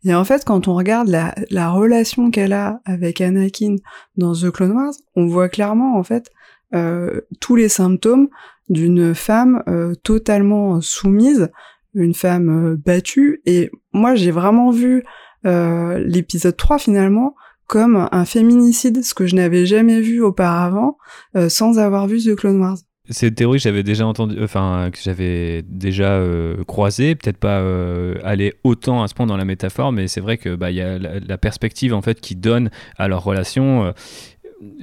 [0.07, 3.75] Et en fait, quand on regarde la, la relation qu'elle a avec Anakin
[4.15, 6.31] dans The Clone Wars, on voit clairement en fait
[6.73, 8.29] euh, tous les symptômes
[8.69, 11.49] d'une femme euh, totalement soumise,
[11.93, 13.41] une femme euh, battue.
[13.45, 15.03] Et moi, j'ai vraiment vu
[15.45, 17.35] euh, l'épisode 3 finalement
[17.67, 20.97] comme un féminicide, ce que je n'avais jamais vu auparavant
[21.49, 22.77] sans avoir vu The Clone Wars
[23.09, 27.59] c'est une théorie que j'avais déjà entendu, enfin que j'avais déjà euh, croisée, peut-être pas
[27.59, 30.77] euh, aller autant à ce point dans la métaphore, mais c'est vrai que bah il
[30.77, 33.85] y a la, perspective en fait qui donne à leur relation.
[33.85, 33.91] Euh,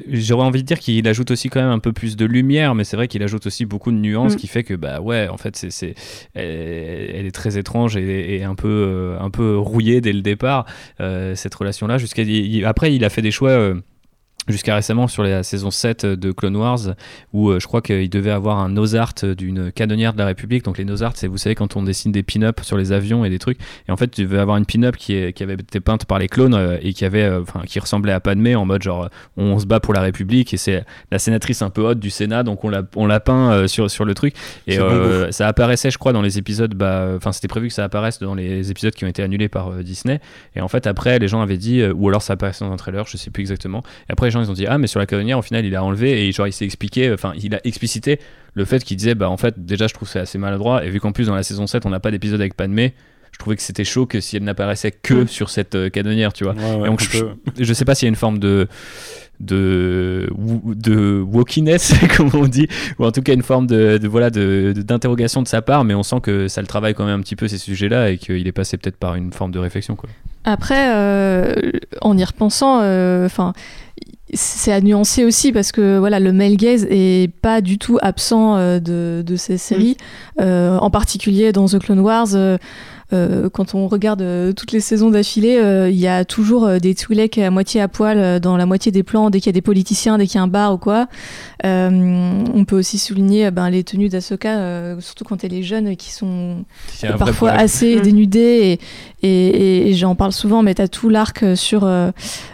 [0.09, 2.85] j'aurais envie de dire qu'il ajoute aussi quand même un peu plus de lumière, mais
[2.85, 4.37] c'est vrai qu'il ajoute aussi beaucoup de nuances, mm.
[4.37, 5.95] qui fait que bah ouais, en fait, c'est,
[6.35, 10.65] elle, est très étrange et, un peu, un peu rouillée dès le départ
[10.99, 11.99] cette relation-là.
[11.99, 12.23] Jusqu'à
[12.67, 13.75] après, il a fait des choix
[14.49, 16.81] jusqu'à récemment sur la saison 7 de Clone Wars
[17.33, 20.65] où euh, je crois qu'il devait avoir un Art d'une canonnière de la République.
[20.65, 23.31] Donc les Art c'est vous savez quand on dessine des pin-up sur les avions et
[23.31, 23.59] des trucs.
[23.89, 26.29] Et en fait il devait avoir une pin-up qui, qui avait été peinte par les
[26.29, 29.67] clones euh, et qui avait euh, qui ressemblait à Padmé en mode genre on se
[29.67, 32.69] bat pour la République et c'est la sénatrice un peu haute du Sénat donc on
[32.69, 34.35] l'a on l'a peint sur, sur le truc.
[34.67, 34.79] Et
[35.31, 38.35] ça apparaissait je crois dans les épisodes bah enfin c'était prévu que ça apparaisse dans
[38.35, 40.21] les épisodes qui ont été annulés par Disney.
[40.55, 43.07] Et en fait après les gens avaient dit ou alors ça apparaissait dans un trailer
[43.07, 43.83] je sais plus exactement.
[44.09, 46.27] Et après ils ont dit ah mais sur la canonnière au final il a enlevé
[46.27, 48.21] et genre il s'est expliqué enfin il a explicité
[48.55, 51.01] le fait qu'il disait bah en fait déjà je trouve c'est assez maladroit et vu
[51.01, 52.95] qu'en plus dans la saison 7 on n'a pas d'épisode avec Padmé
[53.35, 56.45] je trouvais que c'était chaud que si elle n'apparaissait que sur cette euh, canonnière tu
[56.45, 56.55] vois.
[56.55, 57.25] Donc je,
[57.59, 58.69] je, sais pas s'il y a une forme de
[59.41, 60.31] de
[60.65, 62.69] de wokiness comme on dit
[63.01, 66.21] ou en tout cas une forme de, voilà d'interrogation de, sa part mais on sent
[66.23, 68.53] que ça le travaille quand même un petit peu ces sujets là et qu'il est
[68.53, 70.09] passé peut-être par une forme de réflexion quoi.
[70.45, 71.55] Après euh,
[72.01, 73.53] en y repensant euh, enfin
[74.35, 78.57] c'est à nuancer aussi parce que voilà le male gaze est pas du tout absent
[78.57, 79.97] euh, de, de, ces séries,
[80.39, 80.43] mm.
[80.43, 82.29] euh, en particulier dans The Clone Wars.
[83.13, 86.95] Euh, quand on regarde euh, toutes les saisons d'affilée, euh, il y a toujours des
[86.95, 89.63] Twi'lek à moitié à poil dans la moitié des plans dès qu'il y a des
[89.63, 91.07] politiciens, dès qu'il y a un bar ou quoi.
[91.63, 96.65] on peut aussi souligner ben, les tenues d'Asoka, surtout quand elle est jeune, qui sont
[97.19, 98.79] parfois assez dénudées.
[99.23, 101.89] Et, et, j'en parle souvent, mais tu as tout l'arc sur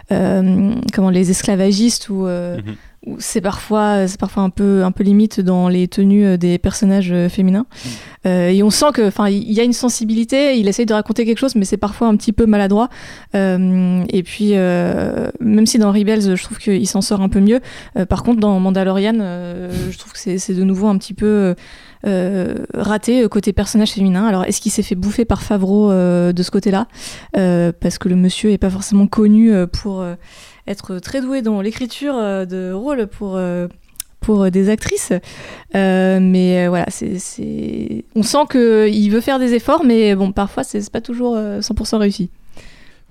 [0.09, 2.25] comment les esclavagistes ou.
[2.25, 2.75] Mhm
[3.17, 7.11] c'est parfois c'est parfois un peu un peu limite dans les tenues euh, des personnages
[7.11, 7.89] euh, féminins mm.
[8.27, 11.25] euh, et on sent que enfin il y a une sensibilité il essaye de raconter
[11.25, 12.89] quelque chose mais c'est parfois un petit peu maladroit
[13.33, 17.59] et puis même si dans Rebels je trouve qu'il s'en sort un peu mieux
[18.07, 21.55] par contre dans Mandalorian je trouve que c'est de nouveau un petit peu
[22.03, 26.71] raté côté personnage féminin alors est-ce qu'il s'est fait bouffer par Favreau de ce côté
[26.71, 26.87] là
[27.33, 30.03] parce que le monsieur est pas forcément connu pour
[30.67, 33.67] être très doué dans l'écriture euh, de rôles pour euh,
[34.19, 35.13] pour des actrices.
[35.73, 40.91] Euh, mais voilà, c'est, on sent qu'il veut faire des efforts, mais bon, parfois, c'est
[40.91, 42.29] pas toujours 100% réussi.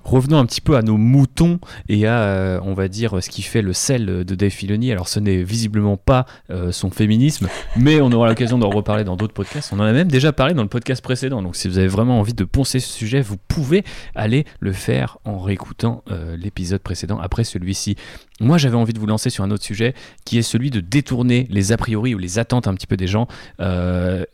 [0.05, 3.43] Revenons un petit peu à nos moutons et à, euh, on va dire, ce qui
[3.43, 4.91] fait le sel de Dave Filoni.
[4.93, 9.17] Alors, ce n'est visiblement pas euh, son féminisme, mais on aura l'occasion d'en reparler dans
[9.17, 9.73] d'autres podcasts.
[9.73, 11.43] On en a même déjà parlé dans le podcast précédent.
[11.43, 13.85] Donc, si vous avez vraiment envie de poncer ce sujet, vous pouvez
[14.15, 17.97] aller le faire en réécoutant euh, l'épisode précédent après celui-ci.
[18.41, 21.47] Moi, j'avais envie de vous lancer sur un autre sujet qui est celui de détourner
[21.51, 23.29] les a priori ou les attentes un petit peu des gens,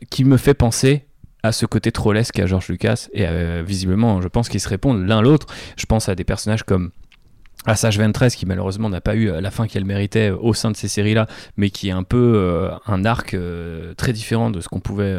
[0.09, 1.06] qui me fait penser
[1.51, 5.21] ce côté trollesque à George Lucas et euh, visiblement je pense qu'ils se répondent l'un
[5.21, 5.47] l'autre.
[5.77, 6.91] Je pense à des personnages comme
[7.65, 10.87] Assage 23 qui malheureusement n'a pas eu la fin qu'elle méritait au sein de ces
[10.87, 11.27] séries là
[11.57, 15.15] mais qui est un peu euh, un arc euh, très différent de ce qu'on pouvait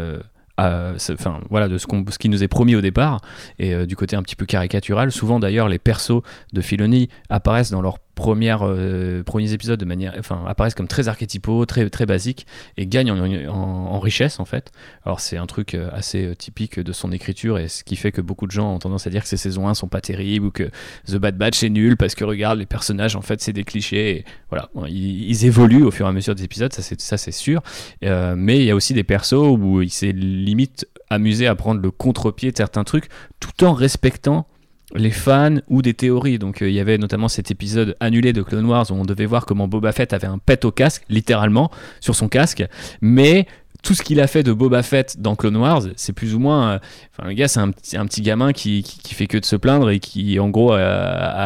[0.59, 3.20] enfin voilà de ce, qu'on, ce qui nous est promis au départ
[3.61, 5.12] et du côté un petit peu caricatural.
[5.12, 6.22] Souvent d'ailleurs les persos
[6.53, 11.07] de Filoni apparaissent dans leur premières, euh, premiers épisodes de manière, enfin, apparaissent comme très
[11.07, 14.73] archétypaux, très, très basiques et gagnent en, richesse en fait.
[15.05, 18.11] Alors c'est un truc euh, assez euh, typique de son écriture et ce qui fait
[18.11, 20.47] que beaucoup de gens ont tendance à dire que ces saisons 1 sont pas terribles
[20.47, 20.69] ou que
[21.07, 24.11] The Bad Batch est nul parce que regarde les personnages en fait c'est des clichés.
[24.11, 27.31] Et voilà, ils, évoluent au fur et à mesure des épisodes, ça c'est ça c'est
[27.31, 27.62] sûr.
[28.03, 31.93] mais il y a aussi des persos où il s'est limite amusé à prendre le
[31.93, 33.09] contre-pied de certains trucs
[33.39, 34.49] tout en respectant
[34.95, 36.39] les fans ou des théories.
[36.39, 39.26] Donc euh, il y avait notamment cet épisode annulé de Clone Wars où on devait
[39.26, 41.70] voir comment Boba Fett avait un pet au casque, littéralement,
[42.01, 42.64] sur son casque.
[43.01, 43.47] Mais
[43.82, 46.72] tout ce qu'il a fait de Boba Fett dans Clone Wars, c'est plus ou moins.
[46.72, 46.78] Euh,
[47.16, 50.01] enfin, le gars, c'est un, petit gamin qui, qui, fait que de se plaindre et
[50.01, 50.80] qui, en gros, a,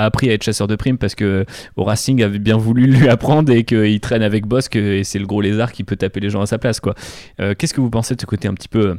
[0.04, 1.44] appris à être chasseur de primes parce que
[1.76, 5.40] Racing avait bien voulu lui apprendre et qu'il traîne avec Bossk et c'est le gros
[5.40, 6.94] lézard qui peut taper les gens à sa place, quoi.
[7.40, 8.96] Euh, qu'est-ce que vous pensez de ce côté un petit peu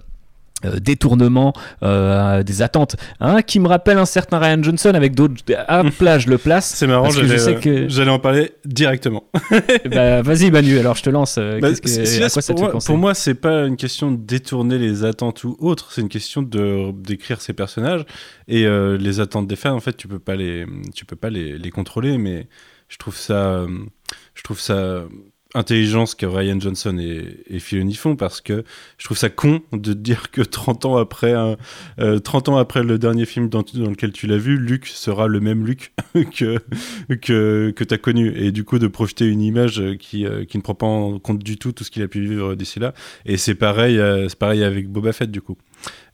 [0.65, 1.53] euh, détournement
[1.83, 2.95] euh, des attentes.
[3.19, 5.35] Hein, qui me rappelle un certain Ryan Johnson avec d'autres
[5.67, 6.73] à plage le place.
[6.75, 9.25] C'est marrant je sais que j'allais en parler directement.
[9.93, 12.79] Bah, vas-y Manu alors je te lance euh, bah, que, à quoi ça pour, moi,
[12.85, 16.41] pour moi c'est pas une question de détourner les attentes ou autre c'est une question
[16.41, 18.05] de d'écrire ces personnages.
[18.47, 21.57] Et les attentes des fans en fait tu peux pas les tu peux pas les,
[21.57, 22.47] les contrôler mais
[22.87, 23.65] je trouve ça
[24.35, 25.03] je trouve ça
[25.55, 28.63] intelligence que Ryan Johnson et, et Filoni font parce que
[28.97, 32.97] je trouve ça con de dire que 30 ans après, 30 euh, ans après le
[32.97, 36.59] dernier film dans, lequel tu l'as vu, Luc sera le même Luc que,
[37.21, 38.35] que, que tu as connu.
[38.35, 41.39] Et du coup, de projeter une image qui, euh, qui ne prend pas en compte
[41.39, 42.93] du tout tout ce qu'il a pu vivre d'ici là.
[43.25, 45.57] Et c'est pareil, euh, c'est pareil avec Boba Fett, du coup.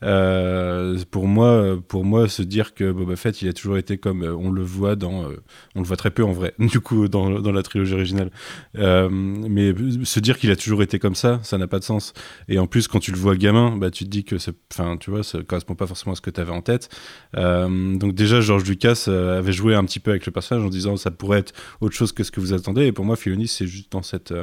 [0.04, 4.24] Euh, pour moi, pour moi, se dire que Boba Fett, il a toujours été comme
[4.24, 5.42] euh, on le voit dans, euh,
[5.76, 8.32] on le voit très peu en vrai, du coup, dans, dans la trilogie originale.
[8.76, 12.14] mais se dire qu'il a toujours été comme ça, ça n'a pas de sens.
[12.48, 14.36] Et en plus, quand tu le vois gamin, bah, tu te dis que,
[14.72, 16.90] enfin, tu vois, correspond pas forcément à ce que tu avais en tête.
[17.34, 21.12] donc déjà, George Lucas avait joué un petit peu avec le personnage en disant ça
[21.12, 22.86] pourrait être autre chose que ce que vous attendez.
[22.86, 24.34] Et pour moi, Filoni, c'est juste dans cette,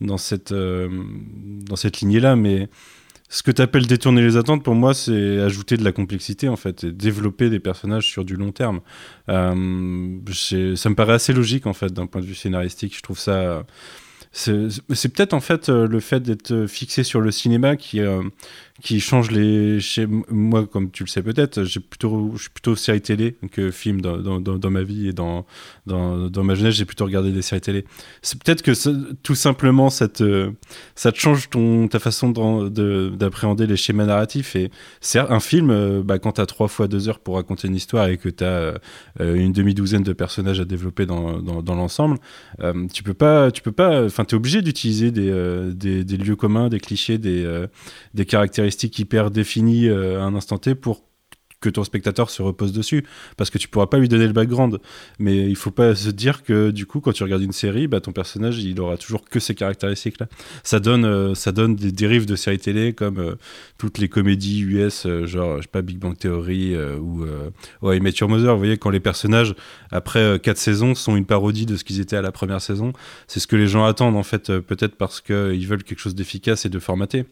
[0.00, 2.68] dans cette, dans cette lignée-là, mais
[3.28, 6.56] ce que tu appelles détourner les attentes, pour moi, c'est ajouter de la complexité, en
[6.56, 8.80] fait, et développer des personnages sur du long terme.
[9.28, 10.18] Euh,
[10.76, 12.96] ça me paraît assez logique, en fait, d'un point de vue scénaristique.
[12.96, 13.64] Je trouve ça
[14.32, 18.22] c'est peut-être en fait euh, le fait d'être fixé sur le cinéma qui, euh,
[18.80, 19.80] qui change les.
[19.80, 23.70] Chez moi, comme tu le sais peut-être, j'ai plutôt, je suis plutôt série télé que
[23.70, 25.46] film dans, dans, dans, ma vie et dans,
[25.86, 27.84] dans, ma jeunesse, j'ai plutôt regardé des séries télé.
[28.22, 28.72] C'est peut-être que
[29.22, 30.52] tout simplement ça te,
[30.94, 34.54] ça change ton, ta façon d'appréhender les schémas narratifs.
[34.54, 34.70] Et
[35.00, 37.74] c'est un film, euh, bah, quand tu as trois fois deux heures pour raconter une
[37.74, 38.74] histoire et que tu as
[39.18, 42.18] une demi-douzaine de personnages à développer dans, dans, l'ensemble,
[42.92, 46.36] tu peux pas, tu peux pas, enfin, tu es obligé d'utiliser des, des, des, lieux
[46.36, 47.66] communs, des clichés, des,
[48.14, 48.67] des caractéristiques
[48.98, 51.07] hyper définies euh, à un instant T pour
[51.60, 53.04] que ton spectateur se repose dessus
[53.36, 54.78] parce que tu pourras pas lui donner le background.
[55.18, 58.00] Mais il faut pas se dire que du coup quand tu regardes une série bah,
[58.00, 60.26] ton personnage il aura toujours que ces caractéristiques là
[60.62, 63.34] ça donne euh, ça donne des dérives de séries télé comme euh,
[63.78, 67.24] toutes les comédies US genre je sais pas Big Bang Theory ou
[67.82, 68.52] ouais Met Your Mother.
[68.52, 69.54] Vous voyez quand les personnages
[69.90, 72.92] après quatre saisons sont une parodie de ce qu'ils étaient à la première saison
[73.26, 76.66] c'est ce que les gens attendent en fait peut-être parce qu'ils veulent quelque chose d'efficace
[76.66, 77.24] et de formaté.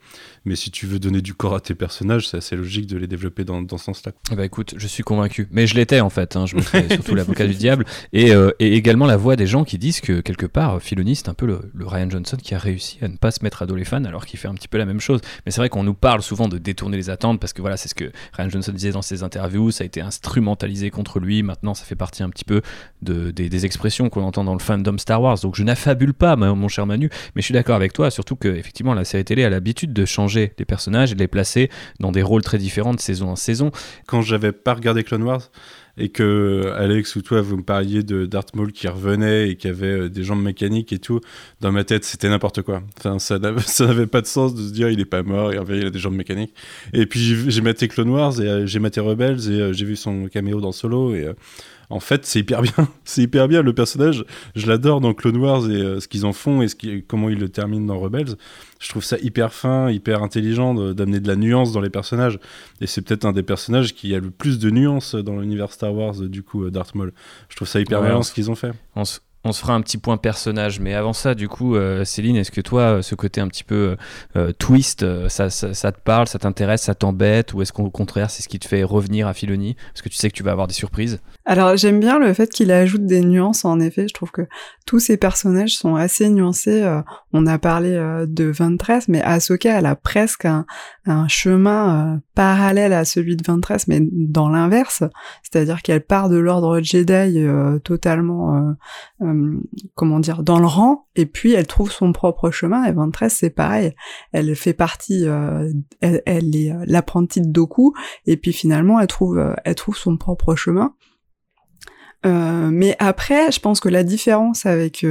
[0.44, 3.06] Mais si tu veux donner du corps à tes personnages, c'est assez logique de les
[3.06, 4.12] développer dans, dans ce sens-là.
[4.34, 5.46] Bah écoute, je suis convaincu.
[5.52, 6.34] Mais je l'étais en fait.
[6.34, 6.46] Hein.
[6.46, 7.84] Je me fais surtout l'avocat du diable.
[8.12, 11.28] Et, euh, et, également la voix des gens qui disent que quelque part, Filoni, c'est
[11.28, 13.76] un peu le, Ryan Johnson qui a réussi à ne pas se mettre à dos
[13.76, 15.20] les fans alors qu'il fait un petit peu la même chose.
[15.44, 17.88] Mais c'est vrai qu'on nous parle souvent de détourner les attentes parce que voilà, c'est
[17.88, 19.70] ce que Ryan Johnson disait dans ses interviews.
[19.70, 21.44] Ça a été instrumentalisé contre lui.
[21.44, 22.62] Maintenant, ça fait partie un petit peu
[23.02, 25.38] de, des, des expressions qu'on entend dans le fandom Star Wars.
[25.38, 27.10] Donc je n'affabule pas, mon cher Manu.
[27.36, 30.04] Mais je suis d'accord avec toi, surtout que effectivement, la série télé a l'habitude de
[30.04, 33.36] changer des personnages et de les placer dans des rôles très différents de saison en
[33.36, 33.70] saison.
[34.06, 35.50] Quand j'avais pas regardé Clone Wars,
[35.98, 39.68] et que Alex ou toi vous me parliez de Darth Maul qui revenait et qui
[39.68, 41.20] avait euh, des jambes mécaniques et tout,
[41.60, 42.82] dans ma tête c'était n'importe quoi.
[42.98, 45.90] Enfin, ça n'avait pas de sens de se dire il est pas mort, il a
[45.90, 46.54] des jambes mécaniques.
[46.92, 50.28] Et puis j'ai maté Clone Wars et euh, j'ai maté Rebels et j'ai vu son
[50.28, 51.28] caméo dans Solo et
[51.90, 52.88] en fait, c'est hyper bien.
[53.04, 53.62] c'est hyper bien.
[53.62, 54.24] Le personnage,
[54.54, 57.28] je l'adore dans Clone Wars et euh, ce qu'ils en font et ce qui, comment
[57.28, 58.36] ils le terminent dans Rebels.
[58.80, 62.38] Je trouve ça hyper fin, hyper intelligent d'amener de, la nuance dans les personnages.
[62.80, 65.94] Et c'est peut-être un des personnages qui a le plus de nuances dans l'univers Star
[65.94, 67.12] Wars, du coup, euh, Darth Maul.
[67.48, 69.20] Je trouve ça hyper bien ce qu'ils ont fait on se
[69.52, 70.80] fera un petit point personnage.
[70.80, 73.96] Mais avant ça, du coup, euh, Céline, est-ce que toi, ce côté un petit peu
[74.36, 78.30] euh, twist, euh, ça, ça, te parle, ça t'intéresse, ça t'embête Ou est-ce qu'au contraire,
[78.30, 79.76] c'est ce qui te fait revenir à Filoni?
[79.92, 81.20] Parce que tu sais que tu vas avoir des surprises.
[81.44, 84.08] Alors, j'aime bien le fait qu'il ajoute des nuances, en effet.
[84.08, 84.42] Je trouve que
[84.86, 86.84] tous ces personnages sont assez nuancés.
[87.32, 87.90] on a parlé
[88.26, 90.66] de 23, mais Ahsoka, elle a presque un,
[91.06, 95.02] un chemin parallèle à celui de 23, mais dans l'inverse.
[95.42, 97.44] C'est-à-dire qu'elle part de l'ordre Jedi
[97.84, 98.76] totalement
[99.22, 99.58] euh,
[99.94, 102.84] comment dire, dans le rang, et puis elle trouve son propre chemin.
[102.84, 103.94] Et 23, c'est pareil.
[104.32, 107.94] Elle fait partie, euh, elle, est euh, l'apprentie de Doku,
[108.26, 110.94] et puis finalement, elle trouve, elle trouve son propre chemin.
[112.24, 115.06] Mais après, je pense que la différence avec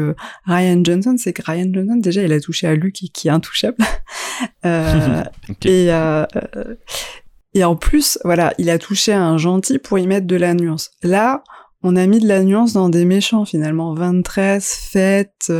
[0.45, 3.77] Ryan Johnson, c'est que Ryan Johnson, déjà, il a touché à Luke qui est intouchable.
[5.65, 5.91] Et
[7.55, 10.53] et en plus, voilà, il a touché à un gentil pour y mettre de la
[10.53, 10.91] nuance.
[11.01, 11.41] Là,
[11.87, 13.93] on a mis de la nuance dans des méchants finalement.
[13.93, 15.51] 23, Fête,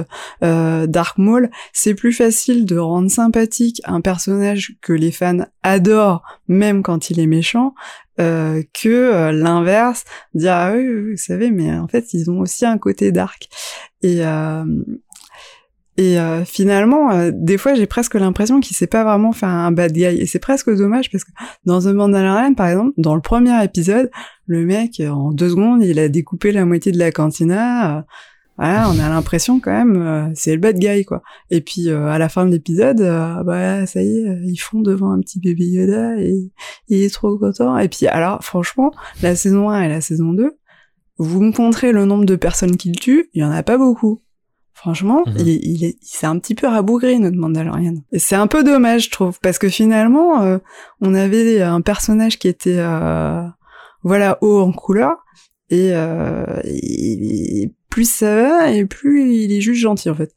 [0.43, 6.23] euh, Dark Maul, c'est plus facile de rendre sympathique un personnage que les fans adorent,
[6.47, 7.75] même quand il est méchant,
[8.19, 10.03] euh, que euh, l'inverse,
[10.33, 13.47] dire ah oui, vous savez, mais en fait ils ont aussi un côté dark.
[14.01, 14.65] Et euh,
[15.97, 19.71] et euh, finalement, euh, des fois, j'ai presque l'impression qu'il sait pas vraiment faire un
[19.71, 20.03] bad guy.
[20.03, 21.31] Et c'est presque dommage parce que
[21.65, 24.11] dans The Mandalorian, par exemple, dans le premier épisode,
[24.45, 27.99] le mec, en deux secondes, il a découpé la moitié de la cantina.
[27.99, 28.01] Euh,
[28.57, 31.21] voilà, on a l'impression quand même, c'est le bad guy, quoi.
[31.49, 33.01] Et puis, à la fin de l'épisode,
[33.45, 36.53] bah, ça y est, ils font devant un petit bébé Yoda et
[36.87, 37.77] il est trop content.
[37.77, 40.57] Et puis, alors, franchement, la saison 1 et la saison 2,
[41.17, 44.21] vous me compterez le nombre de personnes qu'il tue, il y en a pas beaucoup.
[44.85, 45.33] Franchement, mhm.
[45.39, 47.95] il, il, est, c'est un petit peu rabougri notre Mandalorian.
[48.11, 50.59] Et c'est un peu dommage, je trouve, parce que finalement, euh,
[51.01, 53.41] on avait un personnage qui était, euh,
[54.03, 55.25] voilà, haut en couleur,
[55.71, 56.45] et, euh,
[57.89, 60.35] plus ça va, et plus il est juste gentil en fait.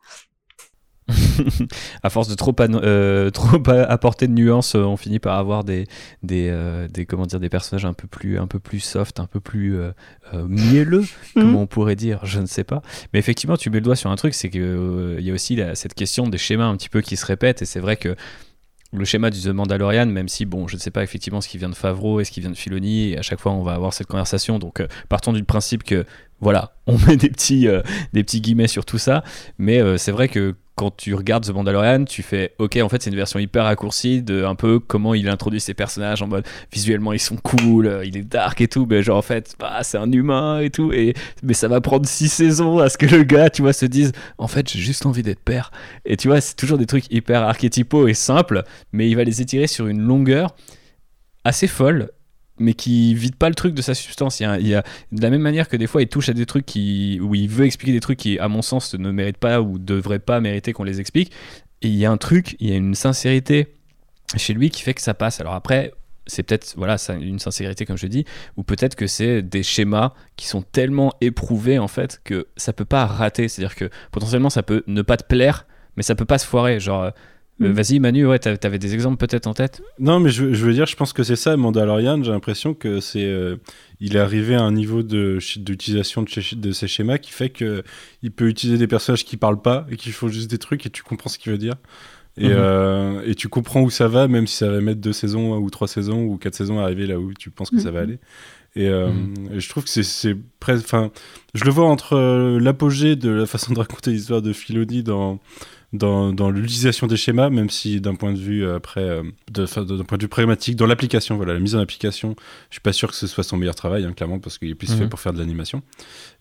[2.03, 5.87] à force de trop, euh, trop apporter de nuances, euh, on finit par avoir des,
[6.23, 9.27] des, euh, des, comment dire, des personnages un peu plus, un peu plus soft, un
[9.27, 9.79] peu plus
[10.35, 11.05] mielleux,
[11.35, 12.83] comme on pourrait dire, je ne sais pas.
[13.13, 15.59] Mais effectivement, tu mets le doigt sur un truc, c'est qu'il il y a aussi
[15.75, 18.15] cette question des schémas un petit peu qui se répètent, et c'est vrai que
[18.93, 21.59] le schéma du The Mandalorian, même si, bon, je ne sais pas effectivement ce qui
[21.59, 23.75] vient de Favreau et ce qui vient de Filoni, et à chaque fois on va
[23.75, 26.07] avoir cette conversation, donc partons du principe que,
[26.41, 27.67] voilà, on met des petits,
[28.13, 29.25] des petits guillemets sur tout ça,
[29.59, 33.11] mais c'est vrai que quand tu regardes The Mandalorian, tu fais ok, en fait, c'est
[33.11, 37.13] une version hyper raccourcie de un peu comment il introduit ses personnages en mode visuellement
[37.13, 39.99] ils sont cool, euh, il est dark et tout, mais genre en fait, bah, c'est
[39.99, 43.25] un humain et tout, et mais ça va prendre six saisons à ce que le
[43.25, 45.73] gars, tu vois, se dise en fait, j'ai juste envie d'être père.
[46.05, 48.63] Et tu vois, c'est toujours des trucs hyper archétypaux et simples,
[48.93, 50.55] mais il va les étirer sur une longueur
[51.43, 52.13] assez folle
[52.59, 54.41] mais qui vide pas le truc de sa substance.
[54.41, 54.83] Il y, a,
[55.13, 57.49] de la même manière que des fois il touche à des trucs qui, où il
[57.49, 60.73] veut expliquer des trucs qui, à mon sens, ne méritent pas ou devraient pas mériter
[60.73, 61.33] qu'on les explique.
[61.83, 63.69] Il y a un truc, il y a une sincérité
[64.37, 65.41] chez lui qui fait que ça passe.
[65.41, 65.93] Alors après,
[66.29, 68.25] c'est peut-être voilà une sincérité comme je dis
[68.57, 72.85] ou peut-être que c'est des schémas qui sont tellement éprouvés en fait que ça peut
[72.85, 76.15] pas rater c'est à dire que potentiellement ça peut ne pas te plaire mais ça
[76.15, 77.13] peut pas se foirer genre
[77.61, 77.73] euh, mm.
[77.73, 79.83] Vas-y, Manu, ouais, t'avais des exemples peut-être en tête?
[79.99, 82.23] Non, mais je, veux dire, je pense que c'est ça, Mandalorian.
[82.23, 83.57] J'ai l'impression que c'est, euh,
[84.01, 87.83] il est arrivé à un niveau d'utilisation de, de, ces schémas qui fait que
[88.23, 90.91] il peut utiliser des personnages qui parlent pas et qui font juste des trucs et
[90.91, 91.75] tu comprends ce qu'il veut dire.
[92.37, 92.55] Et, mhm.
[92.57, 95.71] euh, et, tu comprends où ça va, même si ça va mettre deux saisons ou
[95.71, 98.05] trois saisons ou quatre saisons à arriver là où tu penses que ça va mhm.
[98.05, 98.19] aller.
[98.77, 99.35] Et, mhm.
[99.55, 100.85] et, je trouve que c'est presque.
[100.85, 101.11] Enfin,
[101.55, 102.17] je le vois entre
[102.61, 105.41] l'apogée de la façon de raconter l'histoire de Filoni dans
[105.95, 110.05] dans, dans l'utilisation des schémas, même si d'un point de vue euh, après, euh, d'un
[110.05, 112.37] point de vue pragmatique, dans l'application, voilà, la mise en application,
[112.69, 114.75] je suis pas sûr que ce soit son meilleur travail, hein, clairement, parce qu'il est
[114.75, 115.09] plus fait mhm.
[115.09, 115.83] pour faire de l'animation.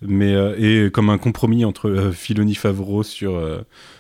[0.02, 0.56] Mais euh,
[0.88, 3.42] et comme un compromis entre Filoni Favreau sur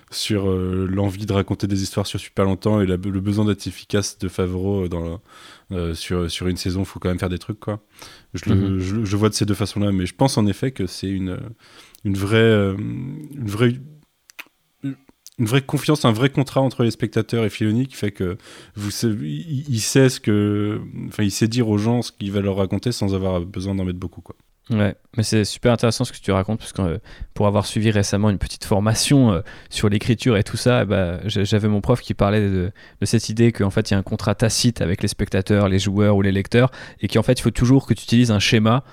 [0.09, 4.29] sur l'envie de raconter des histoires sur super longtemps et le besoin d'être efficace de
[4.29, 5.21] Favreau dans
[5.93, 7.59] sur, sur une saison, il faut quand même faire des trucs.
[7.59, 7.81] Quoi.
[8.33, 8.79] Je, le, mhm.
[8.79, 11.39] je, je, vois de ces deux façons-là, mais je pense en effet que c'est une,
[12.05, 13.73] une vraie, une vraie
[15.39, 18.37] une vraie confiance, un vrai contrat entre les spectateurs et Filoni qui fait que
[18.75, 22.57] vous il, sait ce que, enfin, il sait dire aux gens ce qu'il va leur
[22.57, 24.35] raconter sans avoir besoin d'en mettre beaucoup, quoi.
[24.69, 26.97] Ouais, mais c'est super intéressant ce que tu racontes parce que euh,
[27.33, 31.69] pour avoir suivi récemment une petite formation euh, sur l'écriture et tout ça, bah, j'avais
[31.69, 34.35] mon prof qui parlait de, de cette idée qu'en fait il y a un contrat
[34.35, 36.69] tacite avec les spectateurs, les joueurs ou les lecteurs
[36.99, 38.83] et qu'en fait il faut toujours que tu utilises un schéma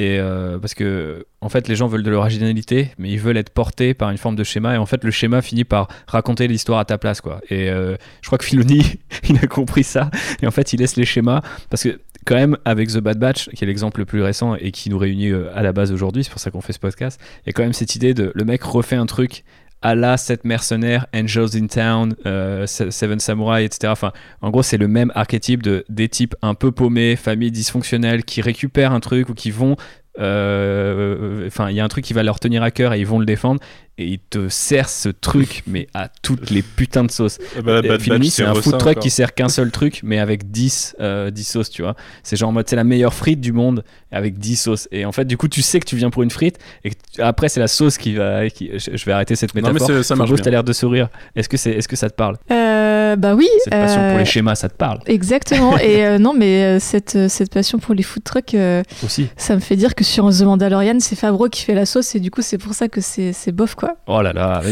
[0.00, 3.94] euh, parce que en fait les gens veulent de l'originalité mais ils veulent être portés
[3.94, 4.74] par une forme de schéma.
[4.74, 7.40] Et en fait le schéma finit par raconter l'histoire à ta place quoi.
[7.50, 8.82] Et je crois que Filoni
[9.28, 10.10] il a compris ça.
[10.42, 11.42] Et en fait il laisse les schémas.
[11.68, 14.70] Parce que quand même, avec The Bad Batch, qui est l'exemple le plus récent et
[14.72, 17.20] qui nous réunit euh, à la base aujourd'hui, c'est pour ça qu'on fait ce podcast,
[17.44, 19.44] il y a quand même cette idée de le mec refait un truc
[19.82, 23.90] à la 7 mercenaires, Angels in Town, euh, Seven Samurai, etc.
[23.92, 24.12] Enfin,
[24.42, 28.42] en gros, c'est le même archétype de des types un peu paumés, familles dysfonctionnelles, qui
[28.42, 29.76] récupèrent un truc ou qui vont
[30.16, 33.18] enfin il y a un truc qui va leur tenir à cœur et ils vont
[33.18, 33.60] le défendre.
[33.98, 37.38] Et il te sert ce truc mais à toutes les putains de sauces.
[37.58, 37.82] Ah bah,
[38.22, 41.70] c'est un food truck qui sert qu'un seul truc mais avec 10, 10 euh, sauces
[41.70, 41.96] tu vois.
[42.22, 44.88] C'est genre en mode c'est la meilleure frite du monde avec 10 sauces.
[44.90, 47.48] Et en fait du coup tu sais que tu viens pour une frite et après
[47.48, 50.30] c'est la sauce qui va qui, je vais arrêter cette métaphore non, mais ça marche
[50.42, 51.08] t'as l'air de sourire.
[51.36, 52.36] Est-ce que c'est est-ce que ça te parle?
[52.50, 56.78] Euh, bah oui cette passion pour les schémas ça te parle exactement et non mais
[56.78, 58.56] cette, cette passion pour les food trucks
[59.04, 62.14] aussi ça me fait dire que sur The Mandalorian, c'est Favreau qui fait la sauce
[62.14, 63.96] et du coup, c'est pour ça que c'est bof quoi.
[64.06, 64.62] Oh là là,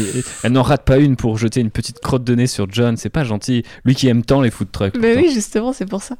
[0.43, 3.09] elle n'en rate pas une pour jeter une petite crotte de nez sur John, c'est
[3.09, 3.63] pas gentil.
[3.85, 4.97] Lui qui aime tant les food trucks.
[4.99, 6.15] Mais oui, justement, c'est pour ça.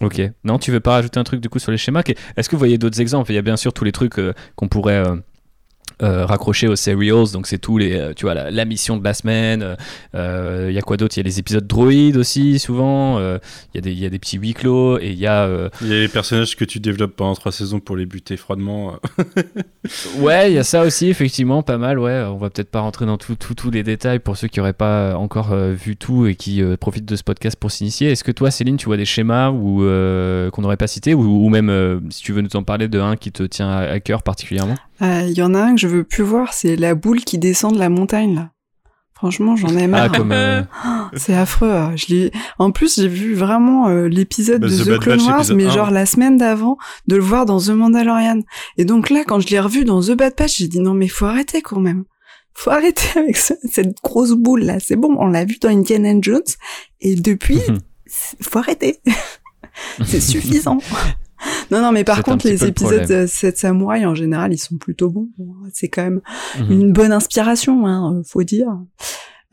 [0.00, 0.20] Ok.
[0.44, 2.02] Non, tu veux pas rajouter un truc du coup sur les schémas?
[2.36, 3.30] Est-ce que vous voyez d'autres exemples?
[3.30, 5.02] Il y a bien sûr tous les trucs euh, qu'on pourrait.
[6.02, 9.04] Euh, euh, raccroché aux serials, donc c'est tous les, euh, tu vois, la, mission de
[9.04, 9.76] la semaine.
[10.14, 11.16] Il euh, y a quoi d'autre?
[11.16, 13.18] Il y a les épisodes droïdes aussi, souvent.
[13.18, 13.40] Il
[13.74, 15.48] y, a des, y a des petits huis clos et il y a.
[15.80, 18.96] Il y a les personnages que tu développes pendant trois saisons pour les buter froidement.
[20.18, 21.98] ouais, il y a ça aussi, effectivement, pas mal.
[21.98, 24.72] Ouais, on va peut-être pas rentrer dans tous tout, les détails pour ceux qui n'auraient
[24.72, 28.10] pas encore vu tout et qui profitent de ce podcast pour s'initier.
[28.10, 29.78] Est-ce que toi, Céline, tu vois des schémas ou
[30.52, 33.32] qu'on n'aurait pas cités ou, même si tu veux nous en parler de un qui
[33.32, 34.74] te tient à cœur particulièrement?
[35.02, 37.36] Il euh, y en a un que je veux plus voir, c'est la boule qui
[37.36, 38.50] descend de la montagne là.
[39.14, 40.10] Franchement, j'en ai marre.
[40.12, 40.62] Ah, comme euh,
[41.16, 41.70] c'est affreux.
[41.70, 41.92] Hein.
[41.94, 42.32] Je l'ai.
[42.58, 46.06] En plus, j'ai vu vraiment euh, l'épisode bah, de The, Clone Wars, mais genre la
[46.06, 46.76] semaine d'avant,
[47.06, 48.40] de le voir dans The Mandalorian.
[48.78, 51.08] Et donc là, quand je l'ai revu dans The Bad Patch, j'ai dit non mais
[51.08, 52.04] faut arrêter quand même.
[52.54, 54.78] Faut arrêter avec cette grosse boule là.
[54.80, 56.42] C'est bon, on l'a vu dans Indiana Jones,
[57.00, 57.60] et depuis,
[58.40, 59.00] faut arrêter.
[60.04, 60.78] c'est suffisant.
[61.70, 65.10] Non, non, mais par contre, les épisodes de 7 Samouraï, en général, ils sont plutôt
[65.10, 65.28] bons.
[65.72, 66.20] C'est quand même
[66.58, 66.70] mhm.
[66.70, 68.68] une bonne inspiration, hein, faut dire.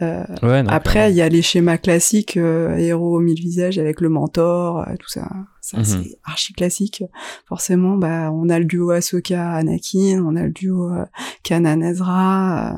[0.02, 0.24] Euh,
[0.68, 4.80] après, il y a les schémas classiques, euh, héros au mille visages avec le mentor,
[4.88, 5.28] euh, tout ça.
[5.62, 5.84] Ça, mhm.
[5.84, 7.04] c'est archi classique.
[7.48, 11.06] Forcément, bah, on a le duo Ahsoka Anakin, on a le duo euh,
[11.44, 12.78] Kanan Ezra.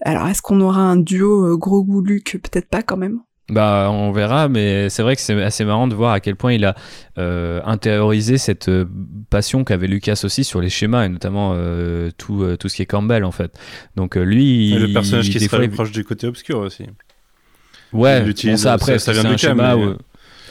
[0.00, 2.38] Alors, est-ce qu'on aura un duo gros Luke?
[2.42, 3.20] Peut-être pas quand même.
[3.50, 6.52] Bah, on verra, mais c'est vrai que c'est assez marrant de voir à quel point
[6.52, 6.76] il a
[7.18, 8.84] euh, intériorisé cette euh,
[9.28, 12.86] passion qu'avait Lucas aussi sur les schémas et notamment euh, tout, tout ce qui est
[12.86, 13.58] Campbell en fait.
[13.96, 16.84] Donc lui, le personnage qui serait proche du côté obscur aussi.
[17.92, 19.74] Ouais, bon, ça après, ça, vient de schéma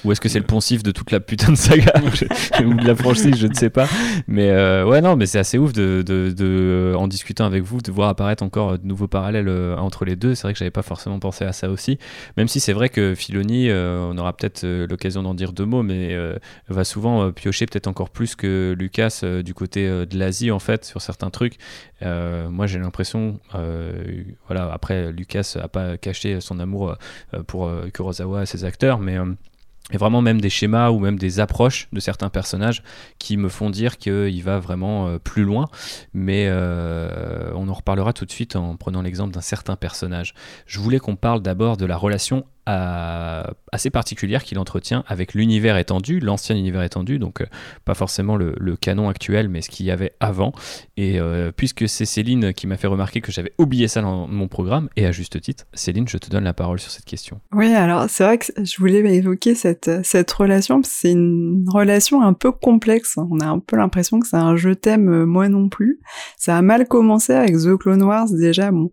[0.04, 1.94] ou est-ce que c'est le poncif de toute la putain de saga
[2.66, 3.88] ou de la franchise, je ne sais pas.
[4.28, 7.82] Mais euh, ouais, non, mais c'est assez ouf de, de, de, en discutant avec vous,
[7.82, 10.36] de voir apparaître encore de nouveaux parallèles euh, entre les deux.
[10.36, 12.00] C'est vrai que j'avais pas forcément pensé à ça aussi.
[12.38, 15.84] Même si c'est vrai que Filoni, euh, on aura peut-être l'occasion d'en dire deux mots,
[15.84, 16.18] mais
[16.68, 21.02] va souvent piocher peut-être encore plus que Lucas du côté de l'Asie en fait sur
[21.02, 21.58] certains trucs.
[22.02, 23.40] moi, j'ai l'impression,
[24.48, 26.96] voilà, après Lucas a pas caché son amour
[27.48, 29.18] pour Kurosawa et ses acteurs, mais
[29.92, 32.84] et vraiment même des schémas ou même des approches de certains personnages
[33.18, 35.68] qui me font dire qu'il va vraiment euh, plus loin.
[36.14, 40.34] Mais euh, on en reparlera tout de suite en prenant l'exemple d'un certain personnage.
[40.66, 42.46] Je voulais qu'on parle d'abord de la relation
[43.72, 47.46] assez particulière qu'il entretient avec l'univers étendu, l'ancien univers étendu, donc euh,
[47.86, 50.54] pas forcément le, canon actuel, mais ce qu'il y avait avant.
[50.96, 54.48] Et euh, puisque c'est Céline qui m'a fait remarquer que j'avais oublié ça dans mon
[54.48, 57.42] programme, et à juste titre, Céline, je te donne la parole sur cette question.
[57.52, 62.34] Oui, alors c'est vrai que je voulais évoquer cette, cette relation, c'est une relation un
[62.34, 63.18] peu complexe.
[63.18, 66.00] On a un peu l'impression que c'est un je t'aime, euh, moi non plus.
[66.38, 68.72] Ça a mal commencé avec The Clone Wars déjà.
[68.72, 68.92] Bon,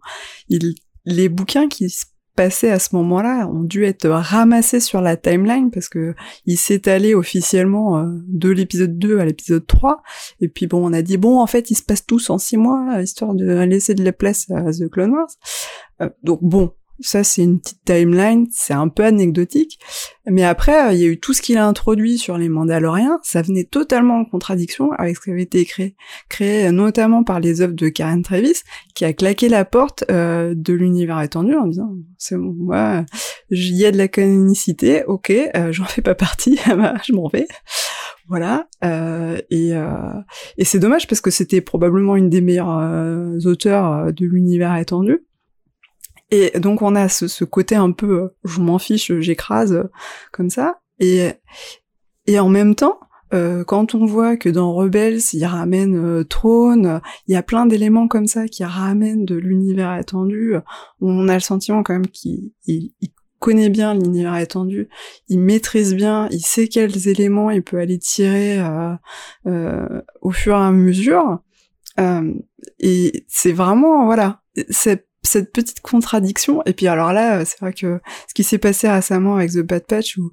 [1.04, 2.04] les bouquins qui se
[2.36, 6.14] passés à ce moment-là ont dû être ramassés sur la timeline parce que
[6.44, 6.56] il
[6.86, 10.02] allé officiellement euh, de l'épisode 2 à l'épisode 3
[10.40, 12.56] et puis bon on a dit bon en fait ils se passent tous en 6
[12.58, 15.30] mois histoire de laisser de la place à The Clone Wars.
[16.02, 19.78] Euh, donc bon ça c'est une petite timeline, c'est un peu anecdotique.
[20.26, 23.42] Mais après, il y a eu tout ce qu'il a introduit sur les Mandaloriens, ça
[23.42, 25.94] venait totalement en contradiction avec ce qui avait été créé,
[26.28, 28.62] créé notamment par les œuvres de Karen Travis,
[28.94, 33.04] qui a claqué la porte euh, de l'univers étendu en disant c'est bon, moi,
[33.50, 36.58] il y a de la canonicité, ok, euh, j'en fais pas partie,
[37.06, 37.46] je m'en vais.
[38.28, 40.20] Voilà, euh, et, euh,
[40.62, 45.24] c'est dommage parce que c'était probablement une des meilleures euh, auteurs de l'univers étendu.
[46.30, 49.88] Et donc on a ce, ce côté un peu je m'en fiche, j'écrase
[50.32, 50.80] comme ça.
[50.98, 51.30] Et,
[52.26, 52.98] et en même temps,
[53.34, 57.66] euh, quand on voit que dans Rebels, il ramène euh, Trône, il y a plein
[57.66, 60.54] d'éléments comme ça qui ramènent de l'univers étendu,
[61.00, 62.52] on a le sentiment quand même qu'il
[63.38, 64.88] connaît bien l'univers étendu,
[65.28, 68.94] il maîtrise bien, il sait quels éléments il peut aller tirer euh,
[69.46, 71.40] euh, au fur et à mesure.
[71.98, 72.34] Euh,
[72.78, 76.62] et c'est vraiment, voilà, cette, cette petite contradiction.
[76.66, 79.86] Et puis alors là, c'est vrai que ce qui s'est passé récemment avec The Bad
[79.86, 80.30] Patch, où,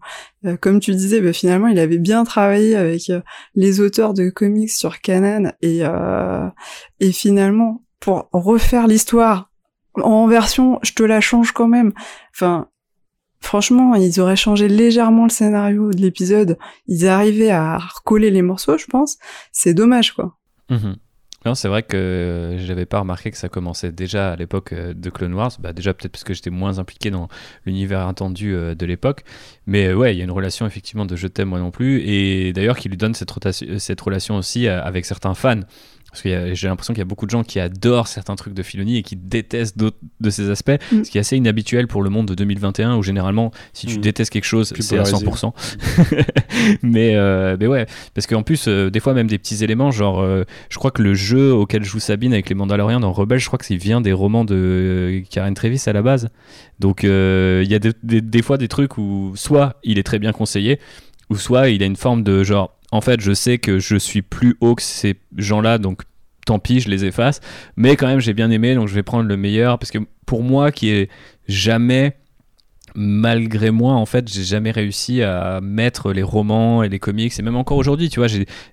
[0.61, 3.11] comme tu disais, bah, finalement, il avait bien travaillé avec
[3.55, 5.81] les auteurs de comics sur Canon, et,
[6.99, 9.49] et finalement, pour refaire l'histoire
[9.95, 11.93] en version, je te la change quand même.
[12.35, 12.67] Enfin,
[13.43, 16.57] Franchement, ils auraient changé légèrement le scénario de l'épisode.
[16.87, 19.17] Ils arrivaient à recoller les morceaux, je pense.
[19.51, 20.37] C'est dommage, quoi.
[20.69, 20.95] Mhm.
[21.45, 25.09] Non, c'est vrai que j'avais pas remarqué que ça commençait déjà à l'époque euh, de
[25.09, 25.51] Clone Wars.
[25.59, 27.27] Bah déjà peut-être parce que j'étais moins impliqué dans
[27.65, 29.23] l'univers attendu euh, de l'époque.
[29.67, 32.01] Mais euh, ouais, il y a une relation effectivement de je t'aime moi non plus.
[32.01, 35.59] Et d'ailleurs qui lui donne cette relation aussi avec certains fans.
[36.13, 38.61] Parce que j'ai l'impression qu'il y a beaucoup de gens qui adorent certains trucs de
[38.61, 41.05] Filoni et qui détestent d'autres de ces aspects, mm.
[41.05, 44.01] ce qui est assez inhabituel pour le monde de 2021 où généralement, si tu mm.
[44.01, 45.53] détestes quelque chose, c'est à 100%.
[46.83, 50.21] mais, euh, mais ouais, parce qu'en plus, euh, des fois, même des petits éléments, genre,
[50.21, 53.47] euh, je crois que le jeu auquel joue Sabine avec les Mandaloriens dans Rebelle, je
[53.47, 56.29] crois que c'est vient des romans de Karen Trevis à la base.
[56.79, 60.31] Donc, il y a des, des fois des trucs où soit il est très bien
[60.31, 60.79] conseillé,
[61.33, 64.21] ou soit il a une forme de genre en fait, je sais que je suis
[64.21, 66.03] plus haut que ces gens-là, donc
[66.45, 67.39] tant pis, je les efface.
[67.75, 69.79] Mais quand même, j'ai bien aimé, donc je vais prendre le meilleur.
[69.79, 71.09] Parce que pour moi, qui est
[71.47, 72.17] jamais,
[72.93, 77.33] malgré moi, en fait, j'ai jamais réussi à mettre les romans et les comics.
[77.35, 78.27] Et même encore aujourd'hui, tu vois,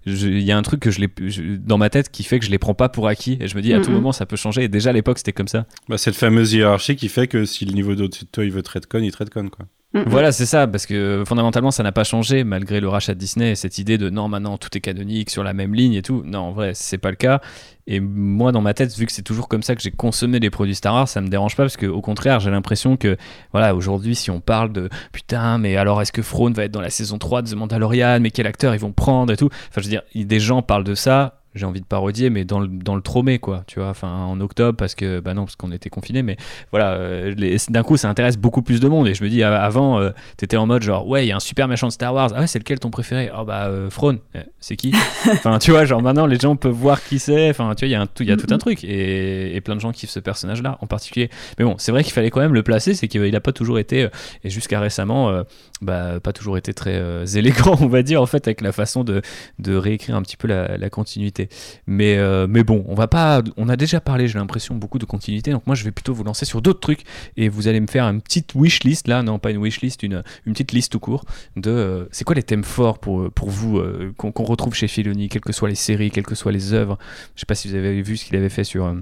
[0.05, 2.59] il y a un truc que je dans ma tête qui fait que je les
[2.59, 3.39] prends pas pour acquis.
[3.41, 4.65] Et je me dis, à tout moment, ça peut changer.
[4.65, 5.65] Et déjà, à l'époque, c'était comme ça.
[5.89, 8.63] Bah, cette fameuse hiérarchie qui fait que si le niveau d'au-dessus de toi, il veut
[8.63, 9.65] trade con, il trade con, quoi.
[9.93, 13.57] Voilà, c'est ça, parce que fondamentalement, ça n'a pas changé malgré le rachat de Disney.
[13.57, 16.23] Cette idée de non, maintenant tout est canonique sur la même ligne et tout.
[16.25, 17.41] Non, en vrai, c'est pas le cas.
[17.89, 20.49] Et moi, dans ma tête, vu que c'est toujours comme ça que j'ai consommé les
[20.49, 23.17] produits Star Wars, ça me dérange pas parce que, au contraire, j'ai l'impression que,
[23.51, 26.81] voilà, aujourd'hui, si on parle de putain, mais alors est-ce que Thrawn va être dans
[26.81, 29.49] la saison 3 de The Mandalorian, mais quel acteur ils vont prendre et tout?
[29.71, 32.61] Enfin, je veux dire, des gens parlent de ça j'ai envie de parodier, mais dans
[32.61, 35.57] le, dans le tromé, quoi, tu vois, enfin, en octobre, parce que, bah non, parce
[35.57, 36.37] qu'on était confinés, mais
[36.71, 39.99] voilà, euh, d'un coup, ça intéresse beaucoup plus de monde, et je me dis, avant,
[39.99, 42.31] euh, t'étais en mode genre, ouais, il y a un super méchant de Star Wars,
[42.35, 43.31] ah ouais, c'est lequel ton préféré?
[43.37, 43.89] Oh bah, euh,
[44.35, 44.95] eh, c'est qui?
[45.33, 47.93] Enfin, tu vois, genre maintenant, les gens peuvent voir qui c'est, enfin, tu vois, il
[47.93, 50.21] y a, un, y a tout un truc, et, et, plein de gens kiffent ce
[50.21, 51.31] personnage-là, en particulier.
[51.59, 53.79] Mais bon, c'est vrai qu'il fallait quand même le placer, c'est qu'il a pas toujours
[53.79, 54.09] été,
[54.45, 55.43] et jusqu'à récemment,
[55.83, 59.21] bah, pas toujours été très élégant, on va dire, en fait, avec la façon de,
[59.59, 61.40] de réécrire un petit peu la, la continuité.
[61.87, 63.43] Mais, euh, mais bon, on va pas.
[63.57, 65.51] On a déjà parlé, j'ai l'impression, beaucoup de continuité.
[65.53, 67.05] Donc moi, je vais plutôt vous lancer sur d'autres trucs
[67.37, 70.03] et vous allez me faire une petite wish list là, non pas une wish list,
[70.03, 71.25] une, petite liste tout court
[71.57, 71.71] de.
[71.71, 75.43] Euh, c'est quoi les thèmes forts pour, pour vous euh, qu'on retrouve chez Filoni, quelles
[75.43, 76.99] que soient les séries, quelles que soient les œuvres.
[77.35, 78.95] Je sais pas si vous avez vu ce qu'il avait fait sur.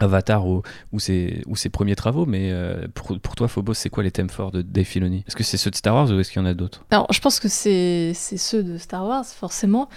[0.00, 2.52] Avatar ou, ou, ses, ou, ses, premiers travaux, mais
[2.94, 5.24] pour, pour, toi, Phobos, c'est quoi les thèmes forts de Dave Filoni?
[5.26, 6.84] Est-ce que c'est ceux de Star Wars ou est-ce qu'il y en a d'autres?
[6.90, 9.88] Alors, je pense que c'est ceux de Star Wars, forcément.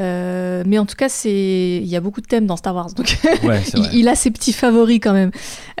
[0.00, 3.18] Euh, mais en tout cas, il y a beaucoup de thèmes dans Star Wars, donc
[3.92, 5.30] il, a ses petits favoris quand même.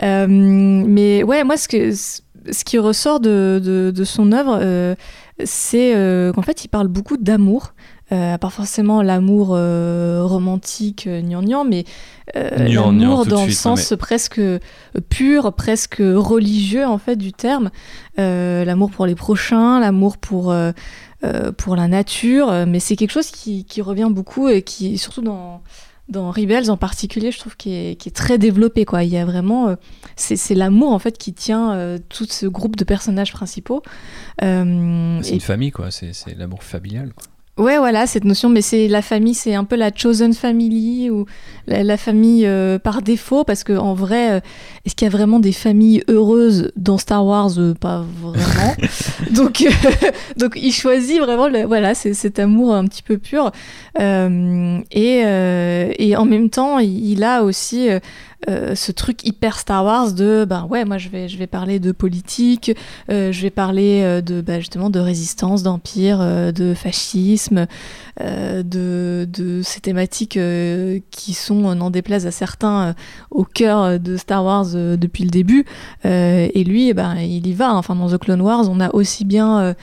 [0.02, 3.60] Euh, mais ouais, moi, ce, que, ce qui ressort de,
[3.94, 4.94] de, son œuvre, euh,
[5.44, 5.94] c'est
[6.34, 7.74] qu'en fait, il parle beaucoup d'amour.
[8.12, 11.84] Pas forcément l'amour romantique gnangnan, mais
[12.34, 14.40] l'amour dans le sens presque
[15.08, 17.70] pur, presque religieux en fait du terme.
[18.18, 20.52] l'amour pour les prochains, l'amour pour
[21.24, 25.22] euh, pour la nature, euh, mais c'est quelque chose qui, revient beaucoup et qui, surtout
[25.22, 25.62] dans,
[26.08, 28.84] dans Rebels en particulier, je trouve qui est, très développé.
[28.84, 29.04] Quoi.
[29.04, 29.76] Il y a vraiment, euh,
[30.16, 33.82] c'est l'amour en fait qui tient tout ce groupe de personnages principaux.
[34.40, 35.92] c'est une famille, quoi.
[35.92, 37.12] C'est l'amour familial.
[37.14, 37.31] Quoi.
[37.58, 41.26] Ouais, voilà, cette notion, mais c'est la famille, c'est un peu la chosen family ou
[41.66, 44.40] la, famille euh, par défaut, parce que en vrai, euh,
[44.86, 47.58] est-ce qu'il y a vraiment des familles heureuses dans Star Wars?
[47.58, 48.74] Euh, Pas vraiment.
[49.34, 49.62] donc,
[50.38, 53.52] donc, il choisit vraiment, le, voilà, c'est cet amour un petit peu pur,
[54.00, 55.22] et,
[55.98, 57.90] et en même temps, il, a aussi
[58.48, 61.78] euh, ce truc hyper Star Wars de ben ouais moi je vais je vais parler
[61.78, 62.76] de politique
[63.08, 66.18] euh, je vais parler euh, de bah, justement de résistance d'empire
[66.52, 67.66] de fascisme
[68.20, 70.38] de, de ces thématiques
[71.10, 72.96] qui sont n'en déplaise à certains
[73.30, 75.64] au cœur de Star Wars depuis le début.
[76.04, 79.24] Et lui eh ben il y va enfin dans The Clone Wars on a aussi
[79.24, 79.74] bien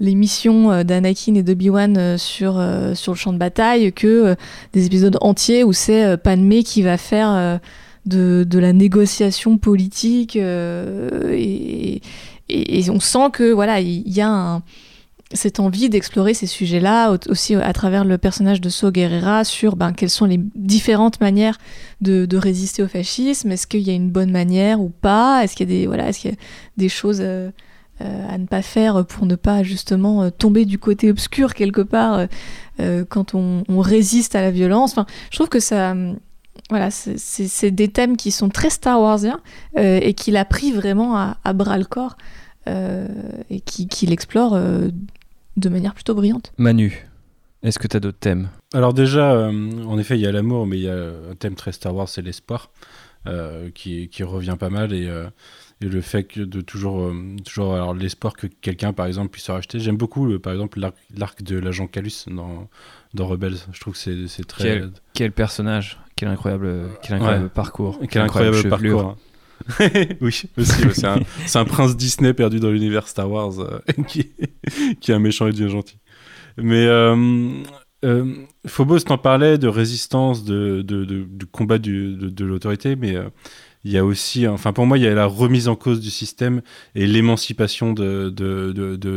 [0.00, 2.62] les missions d'Anakin et d'Obi-Wan sur,
[2.94, 4.36] sur le champ de bataille que
[4.72, 7.60] des épisodes entiers où c'est Padmé qui va faire
[8.06, 12.00] de, la négociation politique euh, et,
[12.90, 14.62] on sent que voilà il y, a
[15.32, 19.92] cette envie d'explorer ces sujets-là aussi à travers le personnage de So Guerrera sur ben,
[19.92, 21.58] quelles sont les différentes manières
[22.00, 23.50] de, résister au fascisme.
[23.50, 25.42] Est-ce qu'il y a une bonne manière ou pas?
[25.42, 26.36] Est-ce qu'il y a des voilà est-ce qu'il y a
[26.76, 27.50] des choses euh,
[28.02, 32.26] euh, à ne pas faire pour ne pas justement tomber du côté obscur quelque part
[33.08, 34.92] quand on, on, résiste à la violence?
[34.92, 35.94] Enfin je trouve que ça
[36.68, 39.40] voilà, c'est des thèmes qui sont très Star Warsiens
[39.76, 42.16] euh, et qu'il a pris vraiment à, bras le corps
[42.66, 43.06] euh,
[43.50, 44.88] et qu'il qui l'explore euh,
[45.56, 46.52] de manière plutôt brillante.
[46.58, 47.06] Manu,
[47.62, 48.48] est-ce que tu as d'autres thèmes?
[48.74, 50.96] Alors déjà, en effet, il y a l'amour, mais il y a
[51.30, 52.70] un thème très Star Wars, c'est l'espoir,
[53.74, 55.04] qui, qui, revient pas mal et,
[55.80, 57.12] et le fait que de toujours,
[57.44, 59.78] toujours alors l'espoir que quelqu'un, par exemple, puisse se racheter.
[59.78, 60.80] J'aime beaucoup, par exemple,
[61.16, 62.68] l'arc de l'agent Calus dans,
[63.14, 63.58] dans Rebels.
[63.72, 64.64] Je trouve que c'est très...
[64.64, 65.98] Quel, quel personnage?
[66.16, 68.00] Quel incroyable, quel incroyable parcours.
[68.10, 69.16] Quel incroyable, parcours.
[70.20, 74.32] oui, c'est un, prince Disney perdu dans l'univers Star Wars euh, qui,
[75.00, 75.98] qui est un méchant et devient gentil.
[76.58, 77.62] Mais euh,
[78.04, 78.34] euh,
[78.66, 83.28] Phobos t'en parlait de résistance, de, de, de, combat du, de, l'autorité, mais euh,
[83.84, 86.10] il y a aussi, enfin pour moi, il y a la remise en cause du
[86.10, 86.62] système
[86.94, 88.30] et l'émancipation de,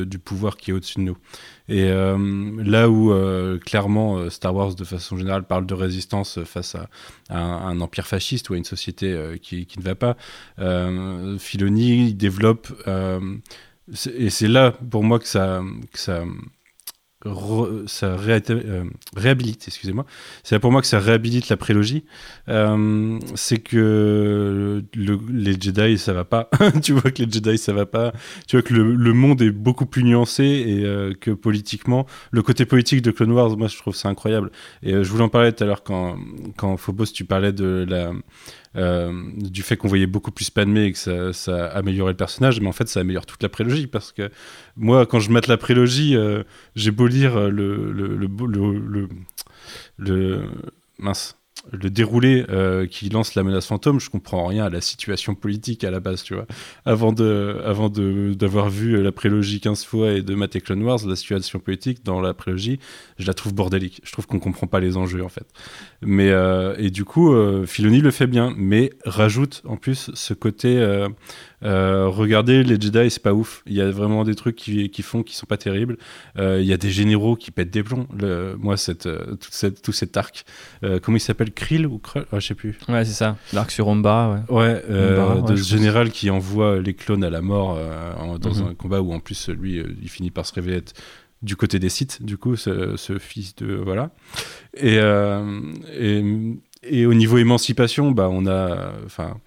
[0.04, 1.18] du pouvoir qui est au-dessus de nous.
[1.70, 2.18] Et euh,
[2.64, 6.90] là où euh, clairement euh, Star Wars de façon générale parle de résistance face à,
[7.30, 10.18] un, empire fasciste ou à une société qui, qui, ne va pas,
[11.38, 12.74] Filoni développe
[14.16, 15.62] et c'est là pour moi que ça,
[15.92, 16.24] que ça
[17.88, 20.06] ça euh, réhabilite, excusez-moi.
[20.44, 22.06] C'est pour moi que ça réhabilite la prélogie.
[22.48, 26.50] Euh, c'est que les Jedi, ça va pas.
[26.82, 28.14] tu vois que les Jedi, ça va pas.
[28.48, 32.66] Tu vois que le, monde est beaucoup plus nuancé et euh, que politiquement, le côté
[32.66, 34.50] politique de Clone Wars, moi, je trouve ça incroyable.
[34.82, 36.18] Et je voulais en parler tout à l'heure quand,
[36.56, 38.14] quand Phobos, tu parlais de la euh,
[38.76, 42.72] du fait qu'on voyait beaucoup plus Padmé et que ça, améliorait le personnage, mais en
[42.72, 44.30] fait ça améliore toute la prélogie parce que
[44.78, 46.44] moi quand je mate la prélogie, euh,
[46.76, 48.28] j'ai beau lire le, le, le,
[48.78, 49.10] le,
[49.98, 50.44] le
[50.98, 51.39] mince
[51.72, 55.84] le déroulé euh, qui lance la menace fantôme, je comprends rien à la situation politique
[55.84, 56.46] à la base, tu vois.
[56.86, 61.00] Avant de, avant de, d'avoir vu la prélogie 15 fois et de mater Clone Wars,
[61.06, 62.80] la situation politique dans la prélogie,
[63.18, 64.02] je la trouve bordélique.
[64.04, 65.48] Je trouve qu'on comprend pas les enjeux, en fait.
[66.02, 70.34] Mais, euh, et du coup, euh, Filoni le fait bien, mais rajoute en plus ce
[70.34, 70.80] côté,
[71.64, 73.64] euh, regardez les Jedi, c'est pas ouf.
[73.66, 75.98] Il y a vraiment des trucs qui, qui font qui sont pas terribles.
[76.38, 78.08] Euh, il y a des généraux qui pètent des plombs.
[78.18, 80.46] Le, moi, cette, euh, toute cette, tout cet arc,
[81.02, 81.52] comment il s'appelle?
[81.52, 82.78] Krill ou Krull ah, Je sais plus.
[82.88, 83.38] Ouais, c'est ça.
[83.54, 84.44] L'arc sur Omba.
[84.50, 87.80] Ouais, ouais, de ce général qui envoie les clones à la mort
[88.40, 88.68] dans mhm.
[88.70, 90.94] un combat où en plus lui, il finit par se révéler être
[91.42, 94.12] du côté des Sith, du coup, ce, ce fils de voilà.
[94.76, 94.98] Et,
[95.98, 96.24] et
[96.84, 99.38] et au niveau émancipation, bah, on a, enfin,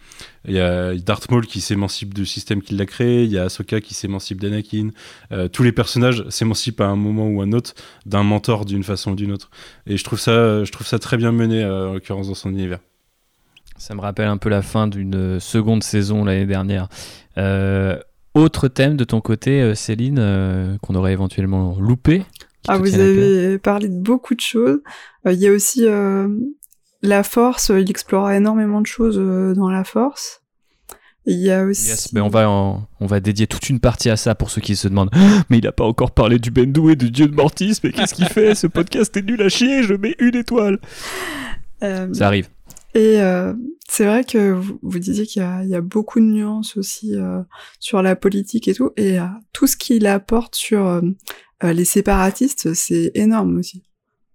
[0.47, 3.45] il y a Darth Maul qui s'émancipe du système qu'il a créé, il y a
[3.45, 4.91] Ahsoka qui s'émancipe d'Anakin.
[5.33, 7.75] Euh, tous les personnages s'émancipent à un moment ou un autre
[8.05, 9.51] d'un mentor d'une façon ou d'une autre.
[9.87, 12.51] Et je trouve ça, je trouve ça très bien mené, euh, en l'occurrence dans son
[12.51, 12.81] univers.
[13.79, 16.89] Ça me rappelle un peu la fin d'une seconde saison l'année dernière.
[17.39, 17.99] Euh,
[18.35, 22.25] autre thème de ton côté, Céline, qu'on aurait éventuellement loupé
[22.69, 24.83] ah, vous avez parlé de beaucoup de choses.
[25.27, 25.85] Il y a aussi
[27.03, 30.41] la force, il explore énormément de choses euh, dans la force.
[31.25, 32.11] Il y a aussi.
[32.13, 34.89] mais on va on va dédier toute une partie à ça pour ceux qui se
[34.89, 35.11] demandent.
[35.51, 37.79] mais il a pas encore parlé du Bendou et du dieu de Mortis.
[37.85, 38.55] Mais qu'est-ce qu'il fait?
[38.55, 39.83] Ce podcast est nul à chier.
[39.83, 40.81] Je mets une étoile.
[41.83, 42.49] Euh, ça arrive.
[42.95, 43.55] Et euh,
[43.89, 47.15] c'est vrai que vous, disiez qu'il y, y, a beaucoup de nuances aussi
[47.81, 49.17] sur la politique et tout, et
[49.55, 51.01] tout ce qu'il apporte sur
[51.63, 53.83] les séparatistes, c'est énorme aussi.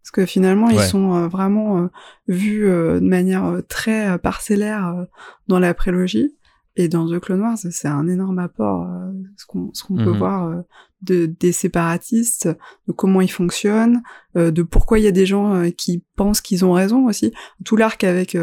[0.08, 1.88] Parce que finalement, ils sont euh, vraiment euh,
[2.30, 5.06] vus euh, de manière très parcellaire
[5.50, 6.34] dans la prélogie.
[6.78, 8.88] Et dans The Clone Wars, c'est un énorme apport,
[9.36, 10.18] ce qu'on peut mhm.
[10.18, 10.64] voir
[11.02, 12.48] de, des séparatistes,
[12.88, 14.02] de comment ils fonctionnent,
[14.36, 17.34] de pourquoi il y a des gens qui pensent qu'ils ont raison aussi.
[17.66, 18.38] Tout l'arc avec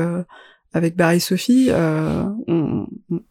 [0.72, 2.88] avec Barry Sophie, on,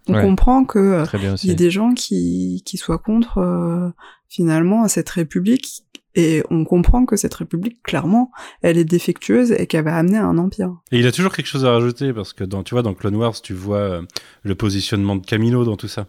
[0.08, 1.04] on comprend que
[1.44, 3.94] il y a des gens qui qui soient contre
[4.30, 5.84] finalement cette république
[6.16, 10.26] Et on comprend que cette république, clairement, elle est défectueuse et qu'elle va amener à
[10.26, 10.76] un empire.
[10.92, 13.16] Et il a toujours quelque chose à rajouter parce que dans, tu vois, dans Clone
[13.16, 14.02] Wars, tu vois euh,
[14.44, 16.08] le positionnement de Camino dans tout ça.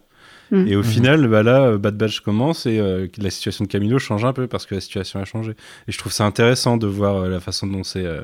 [0.51, 0.67] Mm.
[0.67, 0.85] Et au Mhm.
[0.85, 4.33] final, bah là, euh, Bad Batch commence et euh, la situation de Camino change un
[4.33, 5.53] peu parce que la situation a changé.
[5.87, 8.21] Et je trouve ça intéressant de voir euh, la façon dont c'est, euh,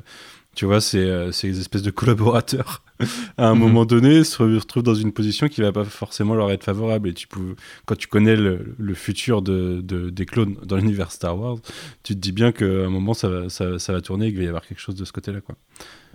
[0.55, 2.83] tu vois, c'est euh, ces espèces de collaborateurs
[3.37, 3.59] à un Mhm.
[3.59, 7.09] moment donné se retrouvent dans une position qui va pas forcément leur être favorable.
[7.09, 11.11] Et tu peux, quand tu connais le, le futur de, de- des clones dans l'univers
[11.11, 11.57] Star Wars,
[12.03, 14.39] tu te dis bien qu'à un moment ça va, ça, ça va tourner et qu'il
[14.39, 15.55] va y avoir quelque chose de ce côté-là, quoi.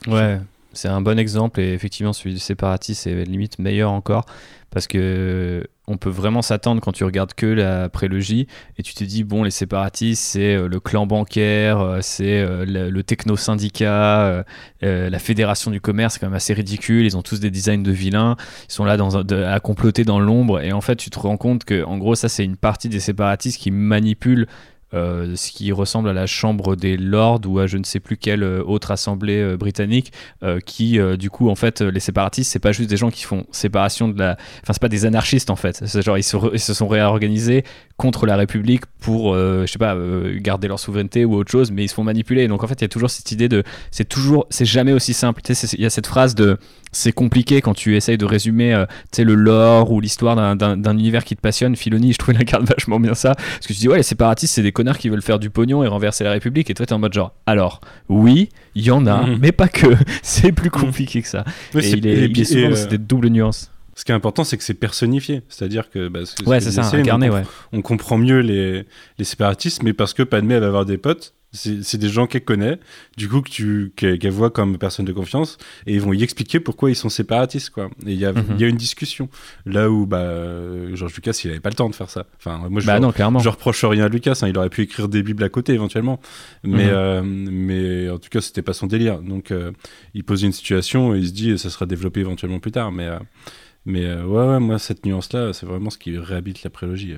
[0.07, 0.39] Ouais,
[0.76, 4.26] c'est un bon exemple et effectivement celui du séparatiste c'est limite meilleur encore
[4.70, 8.46] parce que on peut vraiment s'attendre quand tu regardes que la prélogie
[8.76, 12.64] et tu te dis bon les séparatistes c'est euh, le clan bancaire, euh, c'est euh,
[12.66, 13.02] le,
[13.82, 14.42] euh,
[14.82, 17.82] euh, la fédération du commerce, c'est quand même assez ridicule, ils ont tous des designs
[17.82, 18.36] de vilains,
[18.68, 18.96] ils sont là
[19.50, 20.60] à comploter dans l'ombre.
[20.60, 23.00] Et en fait tu te rends compte que en gros ça c'est une partie des
[23.00, 24.46] séparatistes qui manipulent
[24.95, 28.16] euh, ce qui ressemble à la Chambre des Lords ou à je ne sais plus
[28.16, 30.12] quelle euh, autre assemblée euh, britannique
[30.64, 34.09] qui du coup en fait les séparatistes c'est pas juste des gens qui font séparation
[34.09, 35.82] de la enfin c'est pas des anarchistes en fait.
[35.84, 37.64] C'est genre ils se, sont réorganisés
[37.97, 39.97] contre la République pour je sais pas
[40.37, 42.47] garder leur souveraineté ou autre chose mais ils se font manipuler.
[42.47, 45.14] Donc en fait il y a toujours cette idée de c'est toujours c'est jamais aussi
[45.14, 45.43] simple.
[45.43, 46.59] Tu sais il y a cette phrase de
[46.93, 51.24] c'est compliqué quand tu essayes de résumer tu sais le lore ou l'histoire d'un univers
[51.24, 51.74] qui te passionne.
[51.74, 53.34] Filoni je trouvais la carte vachement bien ça.
[53.34, 55.82] Parce que tu dis ouais les séparatistes c'est des connards qui veulent faire du pognon
[55.82, 59.06] et renverser la République et toi t'es en mode genre alors oui il y en
[59.06, 59.38] a Mhm.
[59.40, 59.86] mais pas que
[60.22, 62.74] c'est plus compliqué que ça Ouais, et c'est- il est, et il est souvent euh,
[62.76, 65.40] cette double nuance Ce qui est important, c'est que c'est personnifié.
[65.48, 66.08] C'est-à-dire que.
[66.08, 68.84] Bah, ce ouais c'est ça incarné on, ouais on comprend mieux les,
[69.18, 71.32] les séparatistes, mais parce que Padmé, elle va avoir des potes.
[71.57, 72.78] C'est des gens qu'elle connaît,
[73.16, 76.90] du coup, qu'elle qu'elle voit comme personne de confiance, et ils vont y expliquer pourquoi
[76.90, 77.86] ils sont séparatistes, quoi.
[78.07, 79.28] Et il y, a- il y a une discussion.
[79.64, 82.26] Là où, bah, euh, George Lucas, il avait pas le temps de faire ça.
[82.38, 84.82] Enfin, moi, je, bah non clairement je reproche rien à Lucas, hein, il aurait pu
[84.82, 86.20] écrire des bibles à côté éventuellement,
[86.62, 86.90] mais, Mhm.
[86.92, 89.20] euh, mais en tout cas, c'était pas son délire.
[89.20, 89.72] Donc, euh,
[90.14, 93.07] il pose une situation et il se dit, ça sera développé éventuellement plus tard, mais.
[93.07, 93.18] euh,
[93.88, 97.14] mais ouais, ouais, moi, cette nuance-là, c'est vraiment ce qui réhabite la prélogie.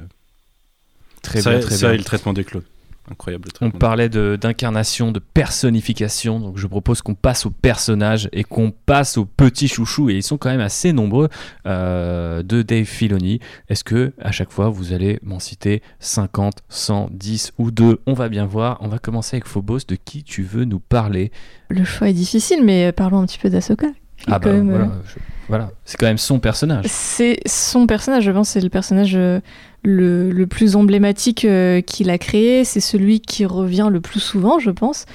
[1.23, 2.63] très ça, bien très ça bien et le traitement des clones.
[3.11, 8.29] Incroyable le On parlait de- d'incarnation, de, personnification, donc je propose qu'on passe aux personnages
[8.33, 11.29] et qu'on passe aux petits chouchous, et ils sont quand même assez nombreux,
[11.67, 13.41] euh, de Dave Filoni.
[13.69, 18.13] Est-ce que à chaque fois vous allez m'en citer 50, 100, 10 ou 2 On
[18.15, 18.79] va bien voir.
[18.81, 19.79] On va commencer avec Phobos.
[19.89, 21.31] De qui tu veux nous parler?
[21.69, 23.89] Le choix est difficile, mais parlons un petit peu d'Asoka.
[24.27, 25.71] Ah bah même, euh, voilà, je- voilà.
[25.85, 26.85] c'est quand même son personnage.
[26.89, 29.41] C'est son personnage, je pense, c'est le personnage euh,
[29.85, 32.65] le, le plus emblématique euh, qu'il a créé.
[32.65, 35.07] C'est celui qui revient le plus souvent, je pense,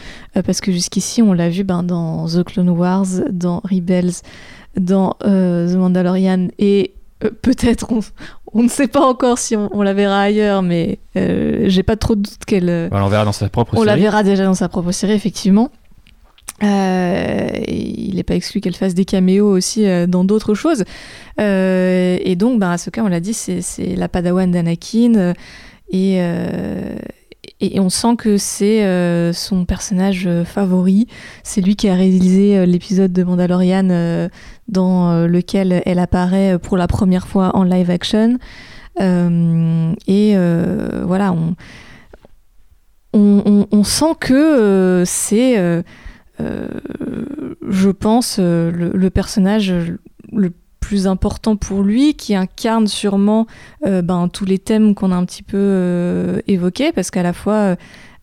[0.45, 4.11] parce que jusqu'ici, on l'a vu ben, dans The Clone Wars, dans Rebels,
[4.79, 6.93] dans euh, The Mandalorian, et
[7.23, 7.99] euh, peut-être, on,
[8.53, 11.95] on ne sait pas encore si on, on la verra ailleurs, mais euh, j'ai pas
[11.95, 12.87] trop de doute qu'elle.
[12.89, 15.69] Voilà, on verra dans sa propre on la verra déjà dans sa propre série, effectivement.
[16.61, 20.83] Euh, il n'est pas exclu qu'elle fasse des caméos aussi euh, dans d'autres choses.
[21.39, 25.33] Euh, et donc, bah, Ahsoka, on l'a dit, c'est la padawan d'Anakin.
[25.91, 26.19] et,
[27.79, 31.07] on sent que c'est son personnage favori.
[31.43, 34.29] C'est lui qui a réalisé l'épisode de Mandalorian
[34.67, 38.37] dans lequel elle apparaît pour la première fois en live action.
[38.99, 40.35] Et
[41.05, 41.35] voilà,
[43.13, 45.83] on, sent que c'est,
[46.39, 49.73] je pense, euh, le, personnage
[50.31, 53.47] le plus important pour lui, qui incarne sûrement
[53.85, 57.33] euh, ben, tous les thèmes qu'on a un petit peu euh, évoqués, parce qu'à la
[57.33, 57.75] fois,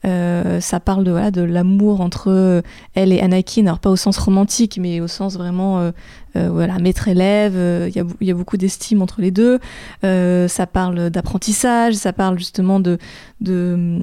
[0.07, 2.63] euh, ça parle de, de l'amour entre euh,
[2.95, 5.91] elle et Anakin, alors pas au sens romantique, mais au sens vraiment euh,
[6.37, 9.59] euh, voilà, maître-élève, euh, il y, y a beaucoup d'estime entre les deux,
[10.05, 12.99] Euh, ça parle d'apprentissage, ça parle justement de,
[13.41, 14.01] de,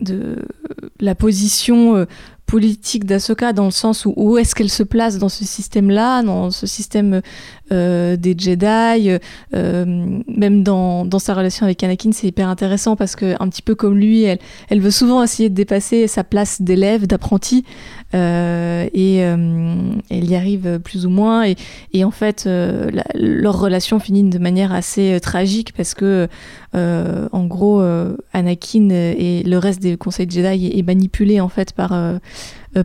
[0.00, 0.36] de
[0.98, 2.06] la position euh,
[2.50, 6.50] politique d'Ahsoka dans le sens où où est-ce qu'elle se place dans ce système-là, dans
[6.50, 7.22] ce système
[7.70, 9.18] euh, des Jedi,
[9.54, 13.62] euh, même dans, dans sa relation avec Anakin, c'est hyper intéressant parce que un petit
[13.62, 17.64] peu comme lui, elle, elle veut souvent essayer de dépasser sa place d'élève, d'apprenti,
[18.14, 21.46] euh, et euh, elle y arrive plus ou moins.
[21.46, 21.56] Et,
[21.92, 26.28] et en fait, euh, la- leur relation finit de manière assez euh, tragique parce que,
[26.74, 27.82] en gros,
[28.32, 31.92] Anakin et le reste des conseils Jedi est, manipulé en fait par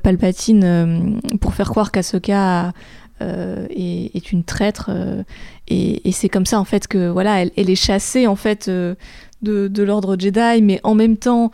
[0.03, 2.71] Palpatine pour faire croire qu'Ahsoka
[3.21, 4.89] euh, est, est une traître.
[4.89, 5.23] euh,
[5.67, 8.67] et et c'est comme ça en fait que voilà, elle, elle est chassée en fait
[8.67, 8.95] euh,
[9.41, 11.51] de, de l'ordre Jedi, mais en même temps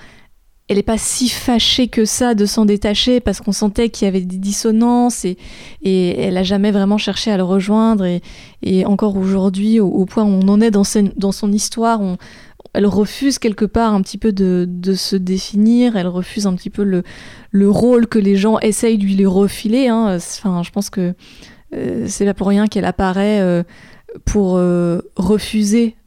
[0.72, 4.08] elle n'est pas si fâchée que ça de s'en détacher parce qu'on sentait qu'il y
[4.08, 5.38] avait des dissonances et,
[5.84, 8.06] elle a jamais vraiment cherché à le rejoindre
[8.64, 12.00] et, encore aujourd'hui au, point où on en est dans, son- histoire
[12.72, 16.84] elle refuse quelque part un petit peu de, se définir, elle refuse un petit peu
[16.84, 17.04] le,
[17.52, 19.90] le rôle que les gens essayent de lui refiler.
[19.90, 20.20] Hein.
[20.20, 21.14] Je pense que
[21.76, 23.64] euh, c'est pas pour rien qu'elle apparaît euh,
[24.24, 25.98] pour euh, refuser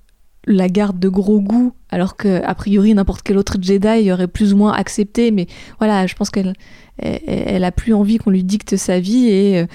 [0.47, 4.53] la garde de gros goût, alors que a priori n'importe quel autre Jedi aurait plus
[4.53, 5.31] ou moins accepté.
[5.31, 5.47] Mais
[5.79, 6.55] voilà, je pense qu'elle
[6.99, 9.67] elle, a plus envie qu'on lui dicte sa vie et,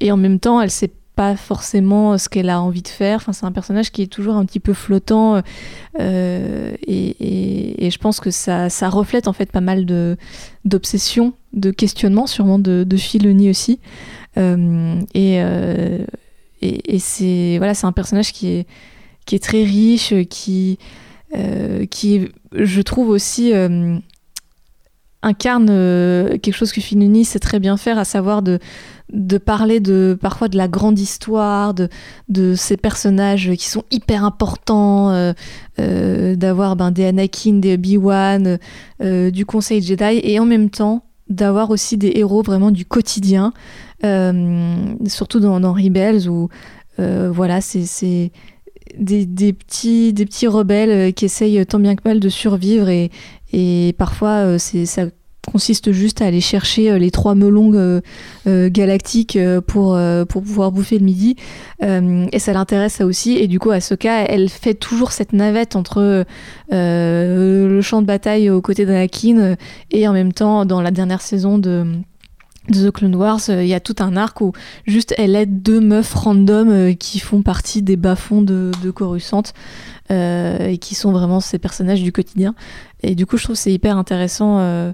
[0.00, 3.16] et en même temps, elle sait pas forcément ce qu'elle a envie de faire.
[3.16, 5.42] Enfin, c'est un personnage qui est toujours un petit peu flottant
[5.98, 9.84] euh, et, et, je pense que ça, ça, reflète en fait pas mal
[10.64, 13.80] d'obsessions, de questionnements, sûrement de, de Filoni aussi.
[14.36, 15.98] Euh, et, euh,
[16.62, 18.66] et, et c'est voilà, c'est un personnage qui est
[19.28, 20.78] qui est très riche, qui
[21.90, 23.52] qui je trouve aussi
[25.22, 28.58] incarne quelque chose que Filoni sait très bien faire, à savoir de
[29.12, 31.88] de parler de parfois de la grande histoire, de,
[32.28, 35.32] de ces personnages qui sont hyper importants, euh,
[35.78, 38.58] euh, d'avoir ben, des Anakin, des Obi-Wan,
[39.02, 43.52] euh, du Conseil Jedi, et en même temps d'avoir aussi des héros vraiment du quotidien,
[45.06, 46.48] surtout dans, dans Rebels où
[46.96, 48.32] voilà, c'est
[48.96, 53.10] des, petits, rebelles qui essayent tant bien que mal de survivre et,
[53.96, 55.06] parfois c'est ça
[55.48, 58.00] consiste juste à aller chercher euh, les trois melons euh,
[58.46, 61.36] euh, galactiques pour, pour pouvoir bouffer le midi.
[61.80, 63.36] et ça l'intéresse ça aussi.
[63.36, 66.24] Et du coup, à ce cas, elle fait toujours cette navette entre
[66.70, 69.56] le champ de bataille aux côtés d'Anakin
[69.90, 71.86] et en même temps, dans la dernière saison de
[72.72, 74.52] The Clone Wars, il y a tout un arc où
[74.86, 79.42] juste elle aide deux meufs random qui font partie des bas-fonds de, de Coruscant
[80.10, 82.54] et qui sont vraiment ces personnages du quotidien.
[83.02, 84.92] Et du coup, je trouve c'est hyper intéressant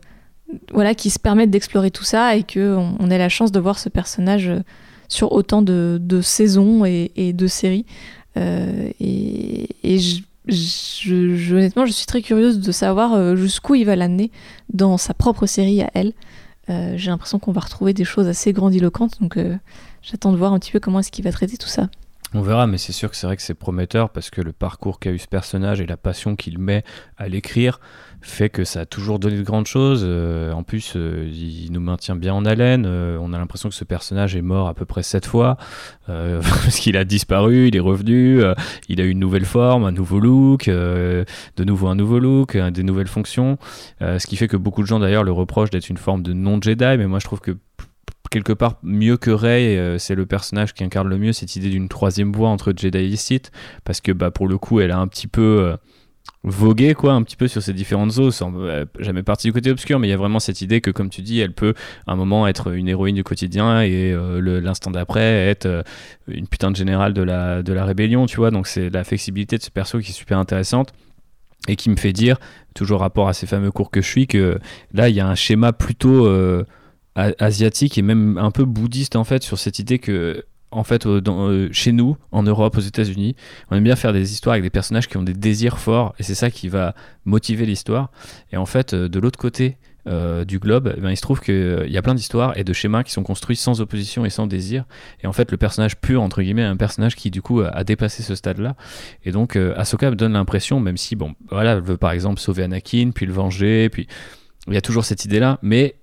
[0.72, 3.79] voilà, qui se permettent d'explorer tout ça et qu'on on ait la chance de voir
[3.79, 4.61] ce personnage euh,
[5.09, 7.87] sur autant de, saisons et, de séries.
[8.37, 9.68] Euh, et,
[10.47, 14.31] je, honnêtement, je suis très curieuse de savoir euh, jusqu'où il va l'amener
[14.72, 16.12] dans sa propre série à elle.
[16.69, 19.39] J'ai l'impression qu'on va retrouver des choses assez grandiloquentes, donc
[20.03, 21.89] j'attends de voir un petit peu comment est-ce qu'il va traiter tout ça.
[22.37, 24.99] On verra, mais c'est sûr que c'est vrai que c'est prometteur parce que le parcours
[24.99, 26.82] qu'a eu ce personnage et la passion qu'il met
[27.16, 27.78] à l'écrire,
[28.22, 30.03] fait que ça a toujours donné de grandes choses.
[30.05, 32.87] Euh, en plus, euh, il nous maintient bien en haleine.
[32.87, 35.57] Euh, on a l'impression que ce personnage est mort à peu près sept fois
[36.07, 38.43] parce qu'il a disparu, il est revenu,
[38.89, 41.24] il a eu une nouvelle forme, un nouveau look, de
[41.64, 43.59] nouveau un nouveau look, des nouvelles fonctions.
[44.01, 46.99] ce qui fait que beaucoup de gens d'ailleurs le reprochent d'être une forme de non-Jedi,
[46.99, 47.57] mais moi je trouve que
[48.35, 51.89] quelque part mieux que Rey, c'est le personnage qui incarne le mieux cette idée d'une
[51.89, 53.53] troisième voie entre Jedi et Sith,
[53.85, 55.76] parce que bah, pour le coup, elle a un petit peu
[56.45, 59.70] voguer quoi un petit peu sur ces différentes eaux sans euh, jamais partie du côté
[59.70, 61.72] obscur mais il y a vraiment cette idée que comme tu dis elle peut
[62.07, 65.82] à un moment être une héroïne du quotidien et euh, l'instant d'après être euh,
[66.28, 68.51] une putain de générale de la, de la rébellion tu vois.
[68.51, 70.93] Donc c'est la flexibilité de ce perso qui est super intéressante
[71.66, 72.37] et qui me fait dire
[72.74, 74.59] toujours rapport à ces fameux cours que je suis que
[74.93, 76.28] là il y a un schéma plutôt
[77.15, 80.45] asiatique et même un peu bouddhiste en fait sur cette idée que
[80.75, 83.37] en fait, euh, euh, chez nous, en Europe, aux États-Unis,
[83.71, 86.23] on aime bien faire des histoires avec des personnages qui ont des désirs forts, et
[86.23, 86.95] c'est ça qui va
[87.25, 88.11] motiver l'histoire.
[88.53, 89.79] Et en fait, euh, de l'autre côté
[90.47, 93.05] du globe, eh ben, il se trouve qu'il y a plein d'histoires et de schémas
[93.05, 94.85] qui sont construits sans opposition et sans désir.
[95.23, 97.85] Et en fait, le personnage pur, entre guillemets, est un personnage qui, du coup, a,
[97.85, 98.77] dépassé ce stade-là.
[99.25, 102.65] Et donc, Ahsoka me donne l'impression, même si, bon, voilà, elle veut par exemple sauver
[102.65, 104.07] Anakin, puis le venger, puis
[104.67, 105.95] il y a toujours cette idée-là, mais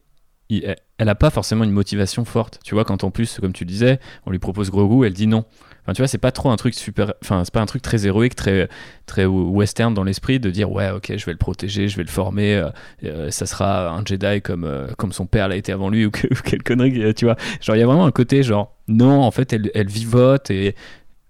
[0.60, 2.60] elle n'a pas forcément une motivation forte.
[2.64, 5.28] Tu vois, quand en plus, comme tu disais, on lui propose gros goût, elle dit
[5.28, 5.45] non.
[5.84, 7.14] Enfin, tu vois, c'est pas trop un truc super.
[7.24, 8.70] Enfin, c'est pas un truc très héroïque, très,
[9.08, 12.10] très western dans l'esprit de dire ouais, ok, je vais le protéger, je vais le
[12.10, 12.70] former, euh,
[13.04, 16.12] euh, ça sera un Jedi comme, euh, comme son père l'a été avant lui ou,
[16.12, 17.36] que, quelle connerie, tu vois.
[17.62, 20.76] Genre, il y a vraiment un côté genre non, en fait, elle, elle vivote et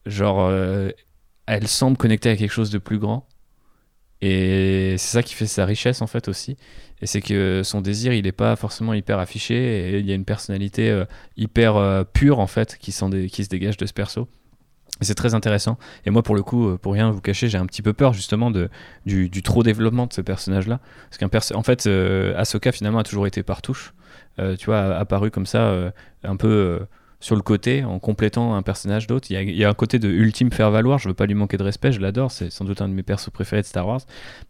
[0.06, 0.52] genre
[1.46, 3.28] elle semble connectée à quelque chose de plus grand.
[4.22, 6.58] Et c'est ça qui fait sa richesse en fait aussi.
[7.02, 10.16] Et c'est que son désir, il n'est pas forcément hyper affiché et il y a
[10.16, 14.28] une personnalité euh, hyper euh, pure en fait qui, se dégage de ce perso.
[15.02, 15.80] C'est très intéressant.
[16.06, 18.14] Et moi, pour le coup, euh, pour rien vous cacher, j'ai un petit peu peur
[18.14, 18.70] justement de,
[19.08, 20.80] du, trop développement de ce personnage-là.
[21.10, 21.88] Parce qu'en perso fait,
[22.38, 23.94] Ahsoka finalement a toujours été par touche.
[24.38, 25.92] tu vois, apparu comme ça,
[26.24, 26.82] un peu
[27.22, 29.28] sur le côté en complétant un personnage d'autre.
[29.30, 31.64] Il, y, a un côté de ultime faire valoir, je veux pas lui manquer de
[31.64, 34.02] respect, je l'adore, c'est sans doute un de mes persos préférés de Star Wars,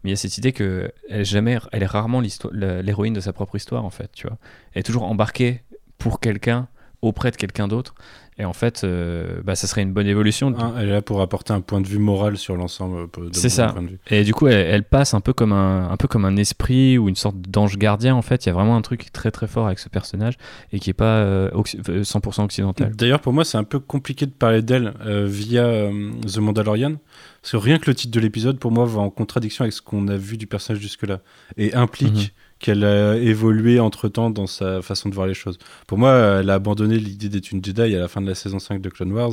[0.02, 2.20] mais il y a cette idée que elle est jamais elle est rarement
[2.52, 4.38] l'héroïne de sa propre histoire en fait, tu vois.
[4.72, 5.62] Elle est toujours embarquée
[5.98, 6.68] pour quelqu'un
[7.02, 7.94] auprès de quelqu'un d'autre
[8.38, 10.54] Et en fait, euh, bah, ça serait une bonne évolution.
[10.58, 13.08] Un, elle est là pour apporter un point de vue moral sur l'ensemble.
[13.18, 13.68] euh, de C'est ça.
[13.68, 13.98] point de vue.
[14.10, 16.96] Et du coup, elle, elle passe un peu comme un, un peu comme un esprit
[16.96, 18.14] ou une sorte d'ange gardien.
[18.14, 20.34] En fait, il y a vraiment un truc très très fort avec ce personnage
[20.72, 22.92] et qui est pas euh, occ- euh, 100% occidental.
[22.96, 25.90] D'ailleurs, pour moi, c'est un peu compliqué de parler d'elle euh, via
[26.26, 26.94] The Mandalorian.
[27.42, 29.82] Parce que rien que le titre de l'épisode, pour moi, va en contradiction avec ce
[29.82, 31.20] qu'on a vu du personnage jusque-là.
[31.58, 32.26] Et implique Mhm.
[32.62, 35.58] Qu'elle a évolué entre-temps dans sa façon de voir les choses.
[35.86, 38.58] Pour moi, elle a abandonné l'idée d'être une Jedi à la fin de la saison
[38.58, 39.32] 5 de Clone Wars.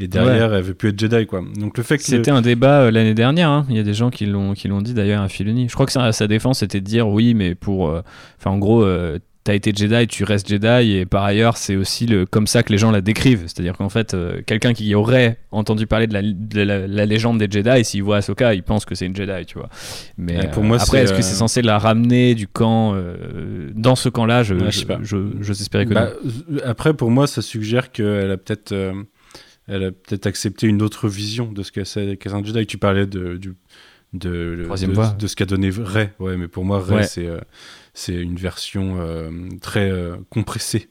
[0.00, 1.42] Et derrière, elle veut plus être Jedi, quoi.
[1.58, 2.04] Donc le fait que...
[2.04, 3.50] C'était un débat euh, l'année dernière.
[3.50, 3.66] hein.
[3.68, 5.68] Il y a des gens qui l'ont qui l'ont dit d'ailleurs à Filoni.
[5.68, 8.00] Je crois que ça, sa défense c'était de dire oui, mais pour, euh,
[8.38, 9.18] enfin en gros, euh,
[9.48, 12.70] t'as été Jedi, tu restes Jedi, et par ailleurs c'est aussi le comme ça que
[12.70, 13.44] les gens la décrivent.
[13.46, 17.38] C'est-à-dire qu'en fait, euh, quelqu'un qui aurait entendu parler de la, de la- la légende
[17.38, 19.70] des Jedi, s'il voit Ahsoka, il pense que c'est une Jedi, tu vois.
[20.18, 22.92] Mais pour euh, moi, après, c'est, est-ce que euh, c'est censé la ramener du camp
[22.94, 24.42] euh, dans ce camp-là?
[24.42, 24.98] Je, Ouais, je je, sais pas.
[25.02, 25.16] je-
[25.84, 26.30] que Bah, non.
[26.56, 28.72] euh, après, pour moi, ça suggère qu'elle a peut-être...
[28.72, 28.92] euh,
[29.66, 32.66] elle a peut-être accepté une autre vision de ce qu'est qu'est un Jedi.
[32.66, 33.54] Tu parlais de, du,
[34.12, 36.12] de, de, de ce qu'a donné Rey.
[36.18, 37.02] Ouais, mais pour moi, Rey, Ouais.
[37.04, 37.38] c'est euh,
[37.98, 39.28] c'est une version euh,
[39.60, 40.88] très euh, compressée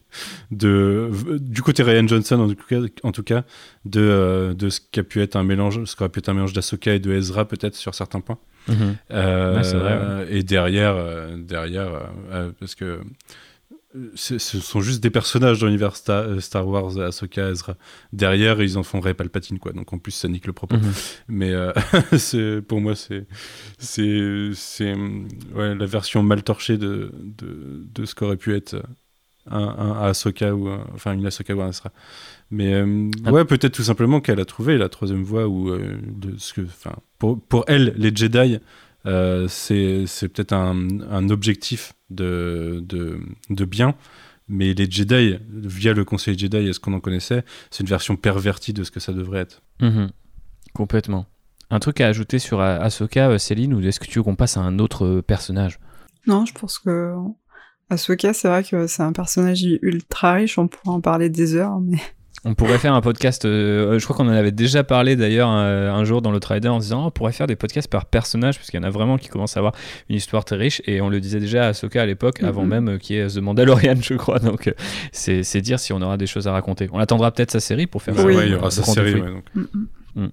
[0.52, 1.10] de
[1.40, 3.46] du côté Ryan Johnson en tout cas, en tout cas
[3.86, 6.94] de, euh, de ce qu'a pu être un mélange, ce pu être un mélange d'Ahsoka
[6.94, 8.40] et de Ezra peut-être sur certains points.
[8.68, 8.98] Mhm.
[9.10, 10.98] Ouais, vrai, Et derrière,
[11.38, 12.10] derrière
[12.60, 13.00] parce que
[14.16, 17.76] ce sont juste des personnages dans l'univers Star, euh, Star Wars, Ahsoka, Ezra.
[18.14, 19.74] Derrière, ils en font Ray Palpatine, quoi.
[19.74, 20.78] Donc en plus, ça nique le propos.
[20.78, 20.92] Mhm.
[21.30, 21.72] Mais euh,
[22.68, 23.26] pour moi, c'est
[25.56, 28.76] ouais, la version mal torchée de, de, de ce qu'aurait pu être
[29.50, 31.92] un, un Ahsoka ou un- enfin une Ahsoka ou un Ezra.
[32.52, 33.32] Mais euh, Ah.
[33.32, 36.62] ouais, peut-être tout simplement qu'elle a trouvé la troisième voie ou euh, de ce que,
[36.62, 38.60] enfin, pour, pour elle, les Jedi,
[39.06, 43.20] euh, c'est peut-être un, un objectif de, de,
[43.50, 43.96] de bien.
[44.50, 48.16] Mais les Jedi, via le Conseil Jedi et ce qu'on en connaissait, c'est une version
[48.16, 49.62] pervertie de ce que ça devrait être.
[49.82, 50.10] Mhm.
[50.74, 51.26] Complètement.
[51.70, 54.36] Un truc à ajouter sur Ah- Ahsoka, euh, Céline, ou est-ce que tu veux qu'on
[54.38, 55.80] passe à un autre euh, personnage?
[56.28, 57.14] Non, je pense que
[57.90, 61.80] Ahsoka, c'est vrai que c'est un personnage ultra riche, on pourrait en parler des heures,
[61.82, 62.00] mais
[62.46, 65.92] On pourrait faire un podcast, euh, je crois qu'on en avait déjà parlé d'ailleurs euh,
[65.92, 68.06] un jour dans le Trader en se disant oh, on pourrait faire des podcasts par
[68.06, 69.74] personnage parce qu'il y en a vraiment qui commencent à avoir
[70.08, 72.70] une histoire très riche et on le disait déjà à Ahsoka à l'époque avant Mhm.
[72.70, 74.74] même euh, qu'il y ait The Mandalorian je crois donc euh,
[75.12, 76.88] c'est c'est dire si on aura des choses à raconter.
[76.94, 78.28] On attendra peut-être sa série pour faire Bah ça.
[78.28, 78.36] Oui.
[78.36, 79.16] ouais, il y aura sa série.
[79.16, 79.44] Ouais, donc.
[79.56, 79.64] Mm,
[80.24, 80.30] mm.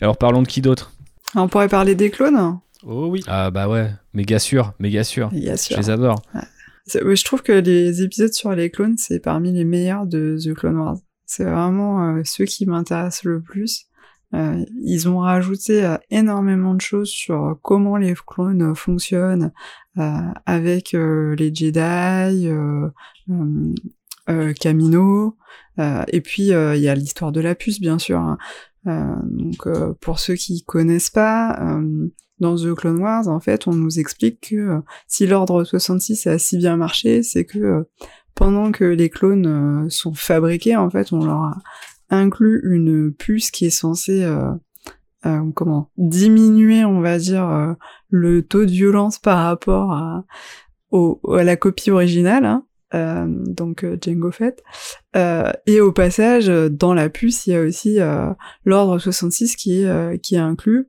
[0.00, 0.92] Alors parlons de qui d'autre?
[1.34, 2.58] On pourrait parler des clones?
[2.86, 3.22] Oh oui.
[3.26, 5.28] Ah bah ouais, méga sûr, méga sûr.
[5.32, 6.22] Je les adore.
[6.34, 10.54] Ouais, Je trouve que les épisodes sur les clones, c'est parmi les meilleurs de The
[10.54, 10.96] Clone Wars.
[11.26, 13.86] C'est vraiment euh, ceux qui m'intéressent le plus.
[14.34, 19.52] Euh, ils ont rajouté euh, énormément de choses sur comment les clones fonctionnent
[19.98, 22.48] euh, avec euh, les Jedi,
[24.58, 25.36] Camino,
[25.78, 28.18] et puis il y a l'histoire de la puce, bien sûr.
[28.18, 28.38] hein.
[29.24, 29.68] Donc
[30.00, 31.80] pour ceux qui connaissent pas,
[32.38, 36.58] dans The Clone Wars, en fait, on nous explique que si l'ordre 66 a si
[36.58, 37.86] bien marché, c'est que
[38.36, 39.46] pendant que les clones
[39.86, 41.58] euh, sont fabriqués, en fait, on leur a
[42.10, 44.52] inclus une puce qui est censée euh,
[45.26, 47.72] euh, comment diminuer, on va dire, euh,
[48.10, 50.24] le taux de violence par rapport à,
[50.92, 52.44] au- à la copie originale.
[52.44, 52.64] hein.
[52.94, 54.62] Euh, donc euh, Django Fett.
[55.66, 57.98] Et au passage, dans la puce, il y a aussi
[58.64, 59.84] l'ordre 66 qui
[60.22, 60.86] qui est inclus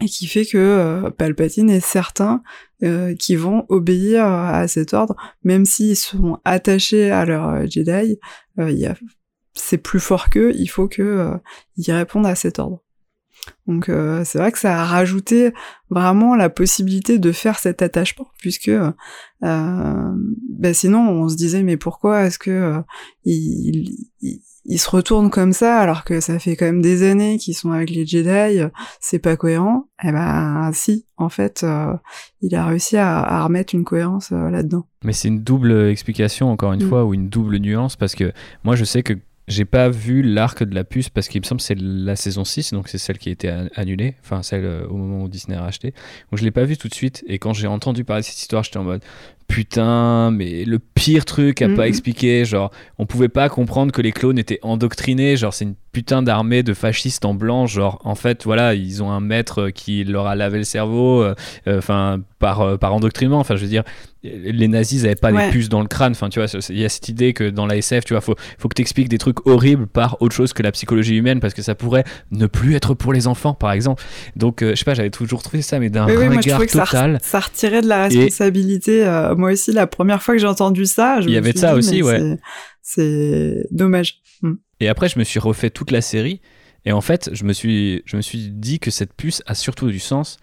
[0.00, 2.42] et qui fait que euh, Palpatine est certain
[2.82, 8.18] euh, qu'ils vont obéir à cet ordre, même s'ils sont attachés à leur euh, Jedi,
[8.58, 8.94] euh, il
[9.56, 11.36] c'est plus fort qu'eux, il faut que euh,
[11.94, 12.82] répondent à cet ordre.
[13.66, 15.52] Donc euh, c'est vrai que ça a rajouté
[15.90, 18.72] vraiment la possibilité de faire cet attachement, puisque
[19.40, 22.80] ben sinon on se disait mais pourquoi est-ce que euh,
[23.24, 23.94] ils,
[24.64, 27.70] ils- se retournent comme ça alors que ça fait quand même des années qu'ils sont
[27.72, 28.60] avec les Jedi,
[29.00, 31.94] c'est pas cohérent Eh ben si, en fait, euh,
[32.40, 34.86] il a réussi à, à remettre une cohérence euh, là-dedans.
[35.04, 36.88] Mais c'est une double explication, encore une Mm.
[36.88, 38.32] fois, ou une double nuance, parce que
[38.64, 39.14] moi je sais que
[39.46, 42.44] j'ai pas vu l'arc de la puce, parce qu'il me semble que c'est la saison
[42.44, 45.28] 6, donc c'est celle qui a été an- annulée, enfin celle euh, au moment où
[45.28, 45.90] Disney a racheté.
[46.30, 48.38] Donc je l'ai pas vu tout de suite, et quand j'ai entendu parler de cette
[48.40, 49.02] histoire, j'étais en mode
[49.46, 51.88] putain, mais le pire truc à pas Mhm.
[51.88, 56.22] expliquer, genre on pouvait pas comprendre que les clones étaient endoctrinés, genre c'est une putain
[56.22, 60.26] d'armée de fascistes en blanc, genre en fait voilà, ils ont un maître qui leur
[60.26, 61.34] a lavé le cerveau, euh,
[61.68, 63.84] euh, enfin par, euh, par endoctrinement, enfin je veux dire,
[64.24, 65.46] les nazis ils avaient pas Ouais.
[65.46, 67.66] des puces dans le crâne, enfin tu vois, il y a cette idée que dans
[67.66, 70.62] la SF, tu vois, faut, faut que t'expliques des trucs horribles par autre chose que
[70.64, 74.02] la psychologie humaine, parce que ça pourrait ne plus être pour les enfants, par exemple.
[74.34, 76.50] Donc euh, je sais pas, j'avais toujours trouvé ça, mais d'un Oui, oui, moi je
[76.50, 77.16] regard que ça, total.
[77.16, 79.04] re- ça retirait de la responsabilité.
[79.34, 81.50] Euh, moi aussi, la première fois que j'ai entendu ça, je Il y me avait
[81.50, 82.18] suis ça dit, aussi, ouais.
[82.18, 82.38] c'est-
[82.82, 84.20] C'est dommage.
[84.42, 84.54] Mm.
[84.80, 86.40] Et après, je me suis refait toute la série.
[86.84, 89.88] Et en fait, je me suis, je me suis dit que cette puce a surtout
[89.90, 90.36] du sens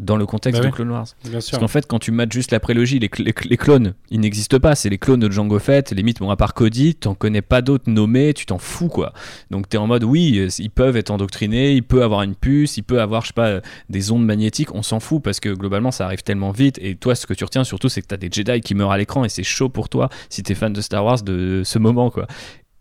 [0.00, 0.74] dans le contexte Bah de.
[0.74, 1.06] Clone Wars.
[1.24, 1.50] Bien sûr.
[1.52, 3.94] Parce qu'en fait, quand tu mates juste la prélogie, les, cl- les cl- les clones,
[4.10, 4.74] ils n'existent pas.
[4.74, 5.92] C'est les clones de Django Fett.
[5.92, 9.12] Limite, bon, à part Cody, t'en connais pas d'autres nommés, tu t'en fous, quoi.
[9.50, 12.76] Donc, t'es en mode, oui, euh, ils peuvent être endoctrinés, il peut avoir une puce,
[12.76, 15.50] il peut avoir, je sais pas, euh, des ondes magnétiques, on s'en fout parce que
[15.50, 16.78] globalement, ça arrive tellement vite.
[16.82, 18.98] Et toi, ce que tu retiens surtout, c'est que t'as des Jedi qui meurent à
[18.98, 22.10] l'écran et c'est chaud pour toi si t'es fan de Star Wars de ce moment,
[22.10, 22.26] quoi.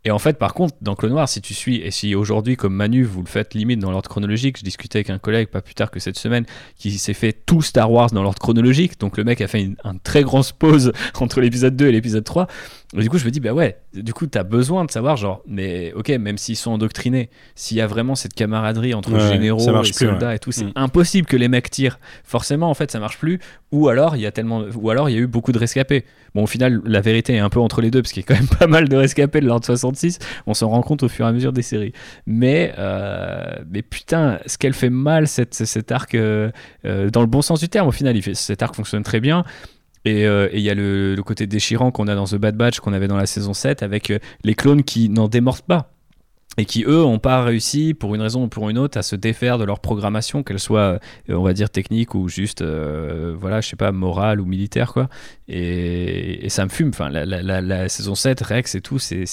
[0.09, 2.73] Et en fait, par contre, dans Clone Wars, si tu suis, et si aujourd'hui, comme
[2.73, 5.75] Manu, vous le faites limite dans l'ordre chronologique, je discutais avec un collègue pas plus
[5.75, 6.47] tard que cette semaine
[6.79, 8.99] qui s'est fait tout Star Wars dans l'ordre chronologique.
[8.99, 12.23] Donc le mec a fait une, un très grosse pause entre l'épisode 2 et l'épisode
[12.23, 12.47] 3.
[12.97, 15.43] Et du coup, je me dis, bah ouais, du coup, t'as besoin de savoir, genre,
[15.47, 19.59] mais ok, même s'ils sont endoctrinés, s'il y a vraiment cette camaraderie entre Ouais, généraux
[19.61, 20.35] et plus, soldats ouais.
[20.37, 20.71] et tout, c'est Mm.
[20.75, 21.99] impossible que les mecs tirent.
[22.23, 23.37] Forcément, en fait, ça marche plus.
[23.71, 26.03] Ou alors, il y a tellement, ou alors, il y a eu beaucoup de rescapés.
[26.33, 28.27] Bon, au final, la vérité est un peu entre les deux, parce qu'il y a
[28.27, 30.17] quand même pas mal de rescapés de l'ordre 66.
[30.47, 31.93] On s'en rend compte au fur et à mesure des séries.
[32.25, 36.49] Mais, euh, mais putain, ce qu'elle fait mal, cette, cet arc, euh,
[36.85, 39.19] euh, dans le bon sens du terme, au final, il fait, cet arc fonctionne très
[39.19, 39.43] bien.
[40.09, 42.79] Et euh, et il y a le, côté déchirant qu'on a dans The Bad Batch,
[42.79, 45.91] qu'on avait dans la saison 7, avec euh, les clones qui n'en démordent pas.
[46.57, 49.15] Et qui, eux, n'ont pas réussi, pour une raison ou pour une autre, à se
[49.15, 50.99] défaire de leur programmation, qu'elle soit,
[51.29, 54.91] euh, on va dire, technique ou juste, euh, voilà, je sais pas, morale ou militaire,
[54.91, 55.07] quoi.
[55.47, 56.89] Et, ça me fume.
[56.89, 57.25] Enfin, la-
[57.61, 59.25] la saison 7, Rex et tout, c'est.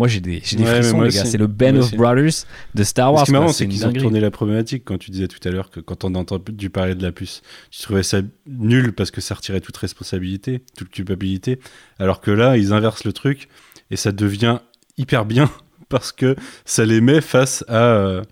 [0.00, 1.26] Moi, j'ai des, j'ai des Ouais, frissons, les gars.
[1.26, 1.94] C'est le Band of.
[1.94, 3.20] Brothers de Star Wars.
[3.20, 5.50] Ce qui est marrant, C'est qu'ils ont retourné la problématique quand tu disais tout à
[5.52, 9.10] l'heure que quand on a entendu parler de la puce, tu trouvais ça nul parce
[9.10, 11.60] que ça retirait toute responsabilité, toute culpabilité,
[11.98, 13.48] alors que là, ils inversent le truc
[13.90, 14.60] et ça devient
[14.96, 15.50] hyper bien
[15.90, 18.22] parce que ça les met face à, euh,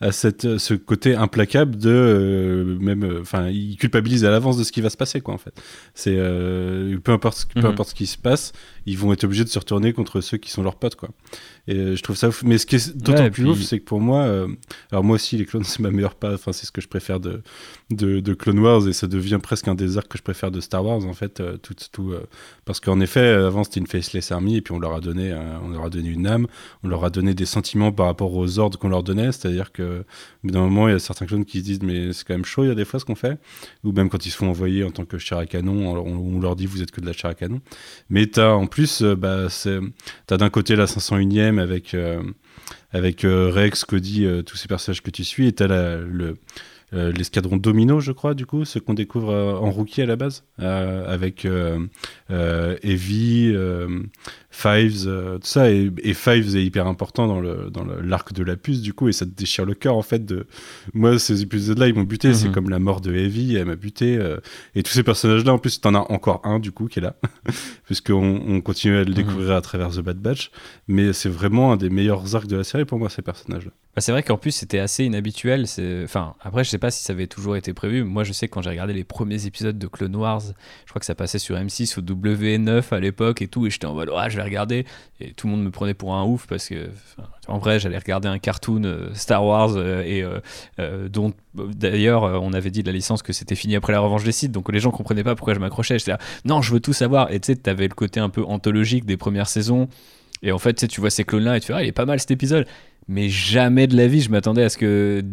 [0.00, 4.62] à cette, ce côté implacable de euh, même, euh, enfin, ils culpabilisent à l'avance de
[4.64, 5.52] ce qui va se passer, quoi, en fait.
[5.94, 7.66] C'est euh, peu importe, ce- peu Mhm.
[7.66, 8.52] importe ce qui se passe,
[8.86, 11.08] ils vont être obligés de se retourner contre ceux qui sont leurs potes, quoi.
[11.66, 12.42] Et euh, je trouve ça ouf.
[12.44, 14.46] Mais ce qui est d'autant Ouais, plus puis- ouf, c'est que pour moi, euh,
[14.92, 17.18] alors moi aussi, les clones, c'est ma meilleure part, enfin, c'est ce que je préfère
[17.20, 17.42] de,
[17.90, 20.60] de, de Clone Wars et ça devient presque un des arcs que je préfère de
[20.60, 22.22] Star Wars, en fait, euh, tout, tout, euh,
[22.64, 25.32] parce qu'en effet, euh, avant, c'était une faceless army et puis on leur a donné,
[25.32, 26.46] euh, on leur a donné une âme,
[26.84, 29.87] on leur a donné des sentiments par rapport aux ordres qu'on leur donnait, c'est-à-dire que,
[29.88, 32.34] au bout d'un moment, il y a certains clones qui se disent, mais c'est quand
[32.34, 33.38] même chaud, il y a des fois ce qu'on fait,
[33.84, 36.40] ou même quand ils se font envoyer en tant que chair à canon, on, on
[36.40, 37.60] leur dit, vous êtes que de la chair à canon.
[38.10, 39.48] Mais t'as, en plus, euh, bah,
[40.26, 42.22] t'as d'un côté la 501ème avec, euh,
[42.90, 46.34] avec euh, Rex, Cody, euh, tous ces personnages que tu suis, et t'as le, euh,
[46.92, 50.44] l'escadron Domino, je crois, du coup, ce qu'on découvre euh, en rookie à la base,
[50.60, 51.78] euh, avec euh,
[52.30, 53.88] euh, euh,
[54.50, 58.42] Fives, euh, tout ça, et, et Fives est hyper important dans le dans l'arc de
[58.42, 60.46] la puce, du coup, et ça te déchire le cœur, en fait, de...
[60.94, 62.54] Moi, ces épisodes-là, ils m'ont buté, c'est Mhm.
[62.54, 64.38] comme la mort de Evie, elle m'a buté, euh,
[64.74, 67.16] et tous ces personnages-là, en plus, t'en as encore un, du coup, qui est là,
[67.84, 69.14] puisqu'on on continue à le Mhm.
[69.14, 70.50] découvrir à travers The Bad Batch,
[70.88, 73.70] mais c'est vraiment un des meilleurs arcs de la série pour moi, ces personnages-là.
[73.98, 75.64] Bah, c'est vrai qu'en plus c'était assez inhabituel.
[76.04, 78.04] Enfin, après je sais pas si ça avait toujours été prévu.
[78.04, 80.40] Moi je sais que quand j'ai regardé les premiers épisodes de Clone Wars,
[80.84, 83.86] je crois que ça passait sur M6 ou W9 à l'époque et tout, et j'étais
[83.86, 84.86] en mode ouais je vais regarder.
[85.18, 86.90] Et tout le monde me prenait pour un ouf parce que
[87.48, 90.22] en vrai j'allais regarder un cartoon euh, Star Wars euh, et
[90.78, 94.22] euh, dont d'ailleurs on avait dit de la licence que c'était fini après la revanche
[94.22, 95.98] des sites, donc les gens comprenaient pas pourquoi je m'accrochais.
[95.98, 97.32] J'étais là non je veux tout savoir.
[97.32, 99.88] Et tu sais t'avais le côté un peu anthologique des premières saisons.
[100.42, 102.20] Et en fait, tu vois ces clones-là et tu fais, ah, il est pas mal
[102.20, 102.66] cet épisode.
[103.08, 105.24] Mais jamais de la vie, je m'attendais à ce que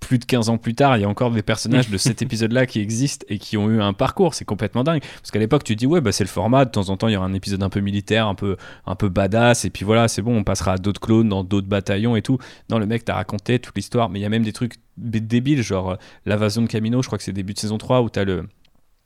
[0.00, 2.66] plus de 15 ans plus tard, il y a encore des personnages de cet épisode-là
[2.66, 4.34] qui existent et qui ont eu un parcours.
[4.34, 5.00] C'est complètement dingue.
[5.00, 6.64] Parce qu'à l'époque, tu dis, ouais, bah, c'est le format.
[6.64, 8.94] De temps en temps, il y aura un épisode un peu militaire, un peu, un
[8.94, 9.64] peu badass.
[9.64, 12.38] Et puis voilà, c'est bon, on passera à d'autres clones dans d'autres bataillons et tout.
[12.68, 14.10] Non, le mec t'a raconté toute l'histoire.
[14.10, 17.18] Mais il y a même des trucs débiles, genre euh, l'invasion de Camino, je crois
[17.18, 18.46] que c'est début de saison 3, où t'as le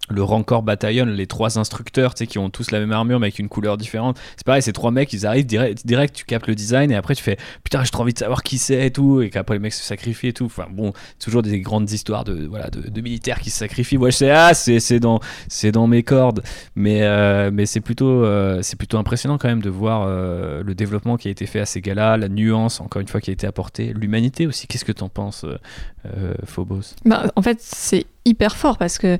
[0.08, 3.26] le Rancor Battalion, les trois instructeurs, tu sais, qui ont tous la même armure mais
[3.26, 4.18] avec une couleur différente.
[4.36, 7.14] C'est pareil, ces trois mecs, ils arrivent direct, direct, tu captes le design et après
[7.14, 9.60] tu fais putain, j'ai trop envie de savoir qui c'est et tout, et qu'après les
[9.60, 10.46] mecs se sacrifient et tout.
[10.46, 13.98] Enfin bon, toujours des grandes histoires de voilà de, militaires qui se sacrifient.
[13.98, 16.42] Moi je sais ah c'est dans c'est dans mes cordes,
[16.74, 20.74] mais euh, mais c'est plutôt euh, c'est plutôt impressionnant quand même de voir euh, le
[20.74, 23.32] développement qui a été fait à ces gars-là, la nuance encore une fois qui a
[23.32, 24.66] été apportée, l'humanité aussi.
[24.66, 26.94] Qu'est-ce que t'en penses, euh, Phobos?
[27.04, 29.18] Bah, en fait, c'est hyper fort parce que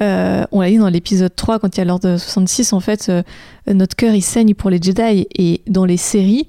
[0.00, 3.08] euh, on l'a dit dans l'épisode 3 quand il y a l'ordre 66 en fait
[3.08, 3.22] euh,
[3.66, 6.48] notre cœur il saigne pour les Jedi et dans les séries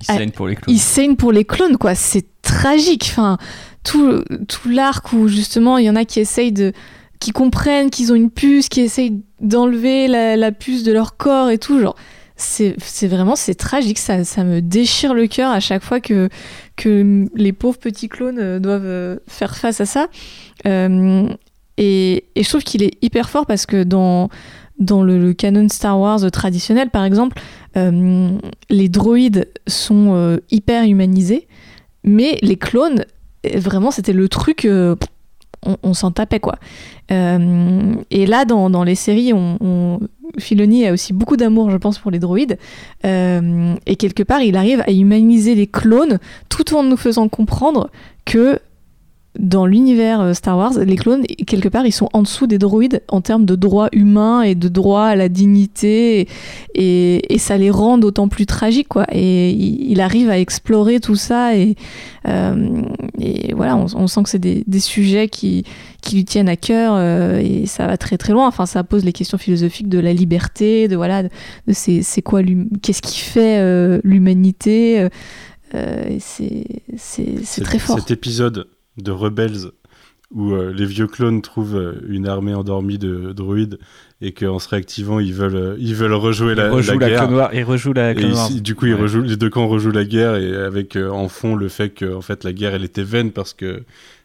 [0.00, 0.74] Il saigne pour les clones.
[0.74, 3.38] il saigne pour les clones quoi c'est tragique enfin
[3.84, 6.72] tout tout l'arc où justement il y en a qui essayent de
[7.18, 11.50] qui comprennent qu'ils ont une puce qui essayent d'enlever la, la puce de leur corps
[11.50, 11.96] et tout genre
[12.36, 13.98] c'est vraiment c'est tragique.
[13.98, 16.28] Ça ça me déchire le cœur à chaque fois que
[16.76, 20.08] que les pauvres petits clones euh, doivent euh, faire face à ça.
[20.66, 21.28] Euh,
[21.76, 24.28] et, et je trouve qu'il est hyper fort parce que dans,
[24.78, 27.40] dans le canon Star Wars traditionnel, par exemple,
[27.74, 31.48] les droïdes sont hyper humanisés,
[32.04, 33.06] mais les clones,
[33.54, 34.68] vraiment, c'était le truc
[35.82, 36.56] on, s'en tapait quoi.
[37.10, 40.00] Euh, et là, dans, les séries, on,
[40.38, 42.58] Filoni a aussi beaucoup d'amour, je pense, pour les droïdes.
[43.04, 46.18] Euh, et quelque part, il arrive à humaniser les clones
[46.48, 47.90] tout en nous faisant comprendre
[48.24, 48.58] que
[49.38, 53.02] dans l'univers euh, Star Wars, les clones, quelque part, ils sont en dessous des droïdes
[53.08, 56.28] en termes de droits humains et de droit à la dignité.
[56.74, 59.04] Et, ça les rend d'autant plus tragiques, quoi.
[59.10, 61.56] Et il, arrive à explorer tout ça.
[61.56, 61.74] Et,
[62.28, 62.82] euh,
[63.56, 65.64] voilà, on, sent que c'est des, sujets qui,
[66.02, 66.92] qui lui tiennent à cœur.
[66.94, 68.46] Euh, et ça va très très loin.
[68.46, 71.30] Enfin, ça pose les questions philosophiques de la liberté, de voilà, de,
[71.72, 72.42] c'est, quoi,
[72.82, 75.08] qu'est-ce qui fait l'humanité.
[76.20, 76.64] c'est,
[76.96, 77.98] c'est très fort.
[77.98, 78.66] Cet épisode
[78.96, 79.70] de Rebels
[80.34, 83.78] où euh, les vieux clones trouvent euh, une armée endormie de droïdes
[84.20, 87.50] et qu'en se réactivant ils veulent euh, ils veulent rejouer la, la, guerre.
[87.52, 90.96] ils rejouent la du coup ils rejouent, les deux camps rejouent la guerre et avec
[90.96, 93.82] en fond le fait que en fait la guerre elle était vaine parce que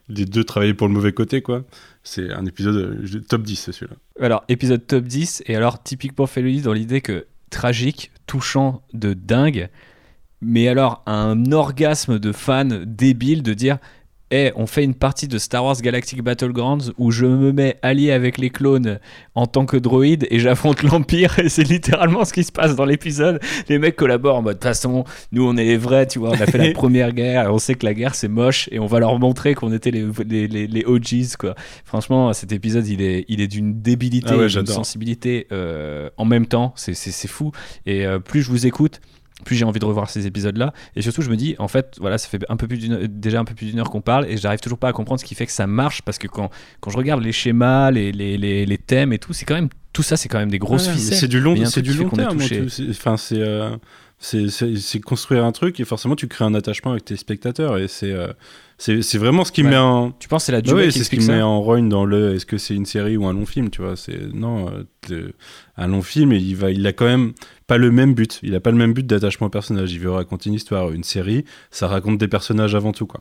[0.08, 1.64] les deux travaillaient pour le mauvais côté quoi.
[2.02, 3.96] C'est un épisode top 10 c'est celui-là.
[4.18, 9.68] Alors épisode top 10 et alors typiquement Felony dans l'idée que tragique, touchant de dingue
[10.40, 13.78] mais alors un orgasme de fan débile de dire
[14.30, 18.12] hey, on fait une partie de Star Wars Galactic Battlegrounds où je me mets allié
[18.12, 18.98] avec les clones
[19.34, 21.38] en tant que droïde et j'affronte l'Empire.
[21.38, 23.40] Et c'est littéralement ce qui se passe dans l'épisode.
[23.68, 26.30] Les mecs collaborent en mode, de toute façon, nous on est les vrais, tu vois,
[26.30, 28.86] on a fait la première guerre, on sait que la guerre c'est moche et on
[28.86, 31.54] va leur montrer qu'on était les, les, les, OGs, quoi.
[31.84, 36.46] Franchement, cet épisode, il est, il est d'une débilité, ah d'une sensibilité euh, en même
[36.46, 36.72] temps.
[36.76, 37.52] C'est fou.
[37.86, 39.00] Et euh, plus je vous écoute,
[39.44, 40.72] plus j'ai envie de revoir ces épisodes-là.
[40.96, 42.78] Et surtout, je me dis, en fait, voilà, ça fait un peu plus
[43.08, 45.24] déjà un peu plus d'une heure qu'on parle et j'arrive toujours pas à comprendre ce
[45.24, 46.50] qui fait que ça marche parce que quand,
[46.80, 50.02] quand je regarde les schémas, les, les, les, thèmes et tout, c'est quand même tout
[50.02, 51.16] ça, c'est quand même des grosses ficelles.
[51.16, 52.38] C'est du long, c'est du long terme.
[52.90, 53.76] Enfin, c'est euh,
[54.20, 58.12] c'est construire un truc et forcément tu crées un attachement avec tes spectateurs et c'est
[58.12, 58.32] euh,
[58.78, 61.42] c'est vraiment ce qui met en tu penses c'est la durée c'est ce qui met
[61.42, 63.96] en rogne dans le est-ce que c'est une série ou un long film tu vois
[63.96, 64.70] c'est non
[65.10, 65.32] euh,
[65.76, 67.32] un long film et il va il a quand même
[67.68, 68.40] pas le même but.
[68.42, 69.92] Il a pas le même but d'attachement au personnage.
[69.92, 71.44] Il veut raconter une histoire une série.
[71.70, 73.20] Ça raconte des personnages avant tout quoi.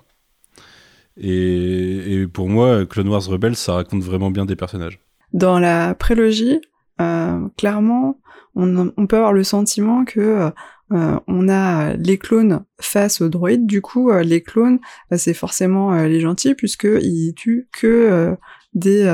[1.17, 4.99] Et, et pour moi Clone Wars Rebels ça raconte vraiment bien des personnages.
[5.33, 6.61] Dans la prélogie
[7.01, 8.19] euh, clairement
[8.55, 10.49] on, on, peut avoir le sentiment que euh,
[10.89, 13.65] on a les clones face aux droïdes.
[13.65, 14.79] Du coup, euh, les clones,
[15.11, 18.35] euh, c'est forcément les gentils puisque ils tuent que
[18.73, 19.05] des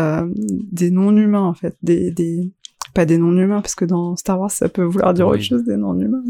[0.72, 2.52] des non-humains en fait, des, des
[2.94, 5.78] pas des non-humains parce que dans Star Wars ça peut vouloir dire autre chose des
[5.78, 6.24] non-humains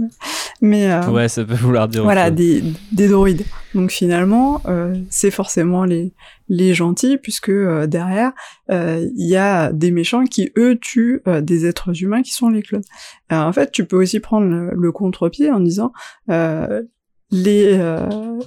[0.62, 3.44] mais, ouais ça peut vouloir dire voilà des des droïdes
[3.76, 4.62] donc finalement
[5.10, 6.14] c'est forcément les
[6.50, 8.32] les gentils, puisque euh, derrière,
[8.70, 12.50] euh, il y a des méchants qui, eux, tuent euh, des êtres humains qui sont
[12.50, 12.84] les clones.
[13.32, 15.92] en fait, tu peux aussi prendre le, contre-pied en disant...
[17.32, 17.78] les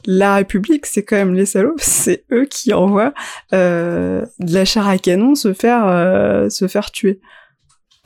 [0.07, 3.15] la République, c'est quand même les salauds, c'est eux qui envoient
[3.53, 7.21] de la chair à canon se faire se faire tuer.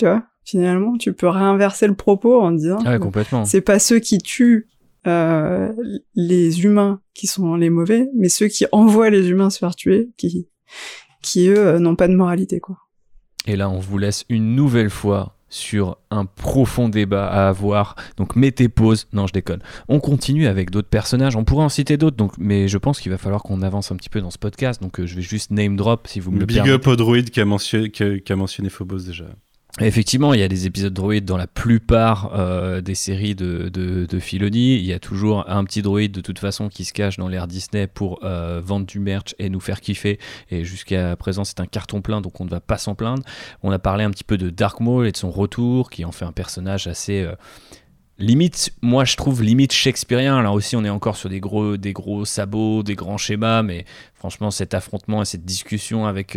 [0.01, 3.45] Tu vois, finalement, tu peux réinverser le propos en disant ah complètement.
[3.45, 4.67] c'est pas ceux qui tuent
[5.07, 5.75] euh,
[6.15, 10.09] les humains qui sont les mauvais, mais ceux qui envoient les humains se faire tuer,
[10.17, 10.49] qui,
[11.21, 12.79] qui eux euh, n'ont pas de moralité, quoi.
[13.47, 17.95] Et là, on vous laisse une nouvelle fois sur un profond débat à avoir.
[18.17, 19.07] Donc mettez pause.
[19.13, 19.61] Non, je déconne.
[19.89, 21.37] On continue avec d'autres personnages.
[21.37, 23.97] On pourrait en citer d'autres, donc, mais je pense qu'il va falloir qu'on avance un
[23.97, 24.81] petit peu dans ce podcast.
[24.81, 27.29] Donc euh, je vais juste name drop si vous me le Big up au droïde
[27.29, 29.27] qui a mentionné, qui a mentionné Phobos déjà.
[29.79, 34.07] Effectivement, il y a des épisodes droïdes dans la plupart euh, des séries de, de.
[34.33, 37.47] Il y a toujours un petit droïde de toute façon qui se cache dans l'ère
[37.47, 40.19] Disney pour euh, vendre du merch et nous faire kiffer.
[40.51, 43.23] Et jusqu'à présent, c'est un carton plein, donc on ne va pas s'en plaindre.
[43.63, 46.13] On a parlé un petit peu de Dark Maul et de son retour, qui en
[46.13, 47.35] fait un personnage assez euh,
[48.19, 50.43] limite, moi je trouve limite shakespearien.
[50.43, 53.85] Là aussi, on est encore sur des gros, des gros sabots, des grands schémas, mais
[54.15, 56.37] franchement, cet affrontement et cette discussion avec,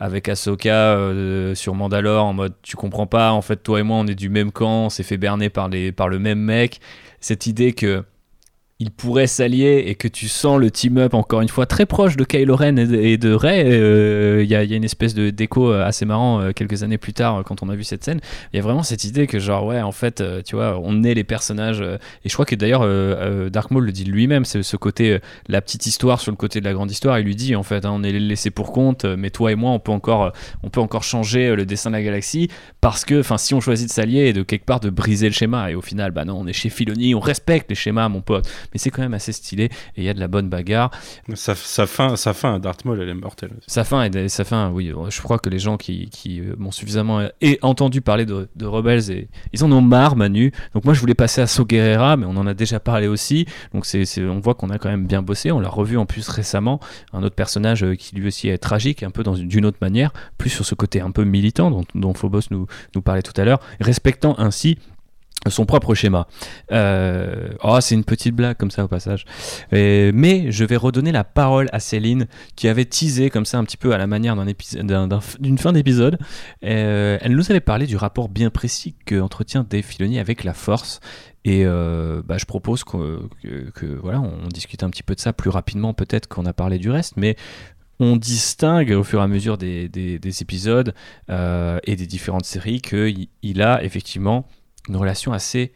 [0.00, 3.98] avec Ahsoka euh, sur Mandalore en mode tu comprends pas en fait toi et moi
[3.98, 6.80] on est du même camp on s'est fait berner par les par le même mec.
[7.20, 8.02] Cette idée que
[8.80, 12.24] il pourrait s'allier et que tu sens le team-up encore une fois très proche de
[12.24, 13.38] Kylo Ren et de.
[13.44, 17.12] Euh, il y, a une espèce de déco euh, assez marrant euh, quelques années plus
[17.12, 18.20] tard quand on a vu cette scène.
[18.52, 21.12] Il y a vraiment cette idée que genre ouais en fait tu vois on est
[21.12, 22.80] les personnages et je crois que d'ailleurs
[23.50, 26.64] Dark Maul le dit lui-même c'est ce côté la petite histoire sur le côté de
[26.64, 27.18] la grande histoire.
[27.18, 29.72] Il lui dit en fait hein, on est laissé pour compte mais toi et moi
[29.72, 30.32] on peut encore
[30.62, 32.48] on peut encore changer le dessin de la galaxie
[32.80, 35.34] parce que enfin si on choisit de s'allier et de quelque part de briser le
[35.34, 38.22] schéma et au final bah non on est chez Filoni on respecte les schémas mon
[38.22, 40.90] pote mais c'est quand même assez stylé et il y a de la bonne bagarre.
[41.34, 43.52] Sa, sa fin, sa fin à Darth Maul, elle est mortelle.
[43.66, 47.22] Sa fin, sa fin, oui, je crois que les gens qui, qui euh, m'ont suffisamment
[47.40, 50.52] et entendu parler de, de Rebels, et, ils en ont marre, Manu.
[50.74, 53.46] Donc moi, je voulais passer à So Guerrera, mais on en a déjà parlé aussi.
[53.72, 55.50] Donc c'est, on voit qu'on a quand même bien bossé.
[55.52, 56.80] On l'a revu en plus récemment,
[57.12, 60.12] un autre personnage euh, qui lui aussi est tragique, un peu dans d'une autre manière,
[60.38, 63.44] plus sur ce côté un peu militant dont, dont Phobos nous, nous parlait tout à
[63.44, 64.78] l'heure, respectant ainsi
[65.48, 66.26] son propre schéma.
[66.72, 69.24] Euh, oh, c'est une petite blague comme ça au passage.
[69.72, 72.26] Mais je vais redonner la parole à Céline
[72.56, 74.36] qui avait teasé comme ça un petit peu à la manière
[75.38, 76.18] d'une fin d'épisode.
[76.64, 80.54] Euh, elle nous avait parlé du rapport bien précis que entretient Dave Filoni avec la
[80.54, 81.00] Force.
[81.44, 83.20] Et euh, bah, je propose que,
[84.02, 84.22] voilà,
[84.52, 87.36] discute un petit peu de ça plus rapidement peut-être qu'on a parlé du reste, mais
[87.98, 90.94] on distingue au fur et à mesure des épisodes
[91.30, 94.46] euh, et des différentes séries qu'il il a effectivement
[94.90, 95.72] une relation assez,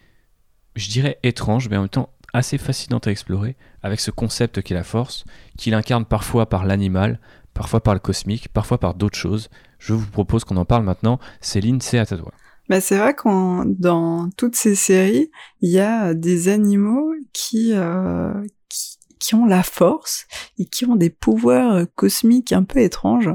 [0.77, 4.75] je dirais, étrange, mais en même temps assez fascinante à explorer avec ce concept qu'est
[4.75, 5.25] la force,
[5.57, 7.21] qu'il incarne parfois par l'animal,
[7.55, 9.51] parfois par le cosmique, parfois par d'autres choses.
[9.79, 11.21] Je vous propose qu'on en parle maintenant.
[11.41, 12.33] Céline, c'est à ta doigt.
[12.69, 15.31] Bah, c'est vrai qu'en dans toutes ces séries,
[15.61, 18.33] il y a des animaux qui, euh,
[18.69, 20.27] qui qui ont la force
[20.59, 23.31] et qui ont des pouvoirs cosmiques un peu étranges.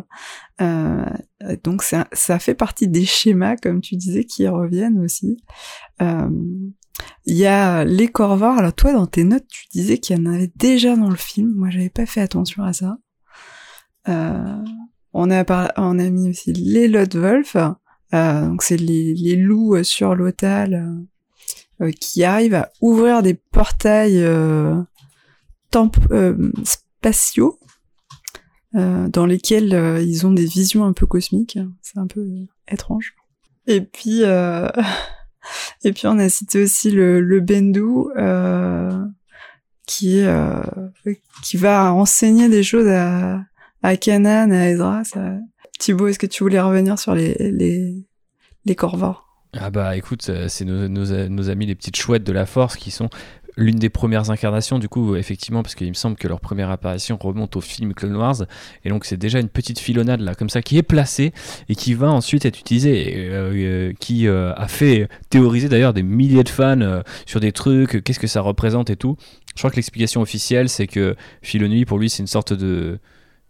[0.62, 1.06] Euh,
[1.64, 5.38] donc ça, ça fait partie des schémas, comme tu disais, qui reviennent aussi.
[6.02, 6.30] Euh,
[7.26, 8.58] Il y a les corvors.
[8.58, 11.54] Alors toi, dans tes notes, tu disais qu'il y en avait déjà dans le film.
[11.56, 12.98] Moi, j'avais pas fait attention à ça.
[14.08, 14.64] Euh,
[15.14, 15.44] on a
[15.78, 17.56] on a mis aussi les Lodwolf.
[18.14, 24.26] Euh, donc c'est les, loups euh, sur euh, qui arrivent à ouvrir des portails
[25.72, 25.96] temp-
[26.64, 27.59] spatiaux
[28.74, 31.58] dans lesquels euh, ils ont des visions un peu cosmiques.
[31.82, 33.14] C'est un peu euh, étrange.
[33.68, 34.68] Et puis euh,
[35.84, 37.84] et puis on a cité aussi le, le Bendu
[38.18, 38.92] euh,
[39.86, 40.62] qui euh,
[41.44, 43.42] qui va enseigner des choses à
[43.82, 45.04] à Kanan, à Ezra.
[45.04, 45.38] Ça...
[45.80, 48.06] Thibaut, est-ce que tu voulais revenir sur les les
[48.66, 48.76] les
[49.58, 52.92] Ah bah écoute, euh, c'est nos- nos amis les petites chouettes de la force qui
[52.92, 53.10] sont
[53.58, 57.18] l'une des premières incarnations du coup effectivement parce qu'il me semble que leur première apparition
[57.20, 58.46] remonte au film Clone Wars.
[58.86, 61.34] Et donc c'est déjà une petite filonnade là comme ça qui est placée
[61.68, 66.04] et qui va ensuite être utilisée euh, euh, qui euh, a fait théoriser d'ailleurs des
[66.04, 69.18] milliers de fans sur des trucs qu'est-ce que ça représente et tout.
[69.56, 73.00] Je crois que l'explication officielle c'est que Filoni pour lui c'est une sorte de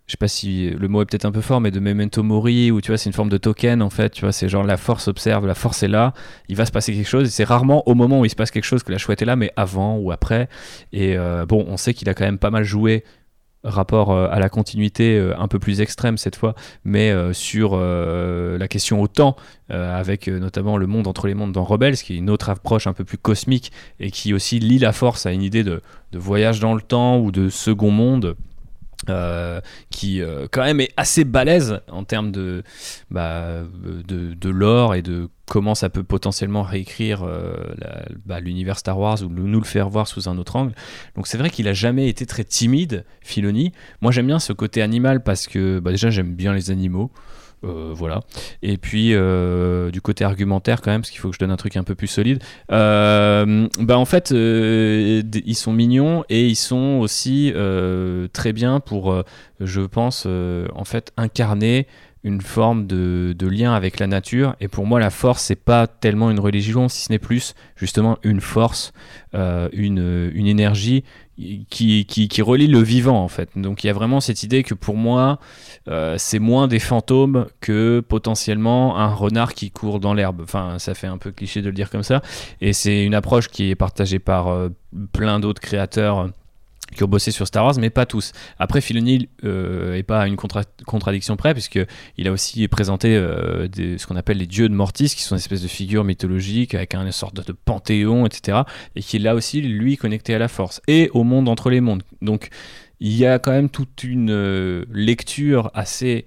[0.10, 2.72] je sais pas si le mot est peut-être un peu fort, mais de memento mori,
[2.72, 4.76] où tu vois, c'est une forme de token en fait, tu vois, c'est genre la
[4.76, 6.16] force observe, la force est là,
[6.48, 8.50] il va se passer quelque chose, et c'est rarement au moment où il se passe
[8.50, 10.50] quelque chose que la chouette est là, mais avant ou après.
[10.94, 13.04] Et euh, bon, on sait qu'il a quand même pas mal joué
[13.64, 18.68] rapport euh, à la continuité euh, un peu plus extrême cette fois, mais sur la
[18.68, 19.36] question au temps,
[19.70, 22.94] avec notamment le monde entre les mondes dans Rebels, qui est une autre approche un
[22.94, 25.82] peu plus cosmique et qui aussi lie la force à une idée de
[26.14, 28.36] voyage dans le temps ou de second monde.
[29.08, 32.64] Euh, qui euh, quand même est assez balèze en termes de,
[33.10, 37.54] bah, de, de lore et de comment ça peut potentiellement réécrire euh,
[38.26, 40.74] bah, l'univers Star Wars ou nous le faire voir sous un autre angle.
[41.16, 43.72] Donc c'est vrai qu'il a jamais été très timide, Filoni.
[44.02, 47.10] Moi j'aime bien ce côté animal parce que bah, déjà j'aime bien les animaux.
[47.64, 48.22] Euh, voilà.
[48.62, 51.58] Et puis euh, du côté argumentaire quand même, parce qu'il faut que je donne un
[51.58, 52.42] truc un peu plus solide.
[52.72, 57.54] Euh, bah en fait, euh, ils sont mignons et ils sont aussi
[58.34, 59.24] très bien pour,
[59.60, 61.88] je pense, en fait, incarner
[62.24, 64.56] une forme de, de lien avec la nature.
[64.60, 68.18] Et pour moi, la force, c'est pas tellement une religion, si ce n'est plus justement
[68.24, 68.94] une force,
[69.34, 71.04] une, une énergie
[71.70, 73.50] qui, relie le vivant, en fait.
[73.56, 75.40] Donc il y a vraiment cette idée que pour moi,
[75.88, 80.42] euh, c'est moins des fantômes que potentiellement un renard qui court dans l'herbe.
[80.44, 82.22] Enfin, ça fait un peu cliché de le dire comme ça.
[82.62, 84.70] Et c'est une approche qui est partagée par euh,
[85.14, 86.30] plein d'autres créateurs
[86.96, 88.32] qui ont bossé sur Star Wars, mais pas tous.
[88.58, 91.80] Après, Filoni euh, est pas à une contra- contradiction près, puisque
[92.18, 93.68] il a aussi présenté euh,
[93.98, 96.96] ce qu'on appelle les dieux de Mortis, qui sont une espèce de figures mythologiques avec
[96.96, 98.60] un- une sorte de, de panthéon, etc.
[98.96, 101.82] Et qui est là aussi, lui, connecté à la Force et au monde entre les
[101.82, 102.04] mondes.
[102.22, 102.50] Donc,
[103.00, 106.26] il y a quand même toute une euh, lecture assez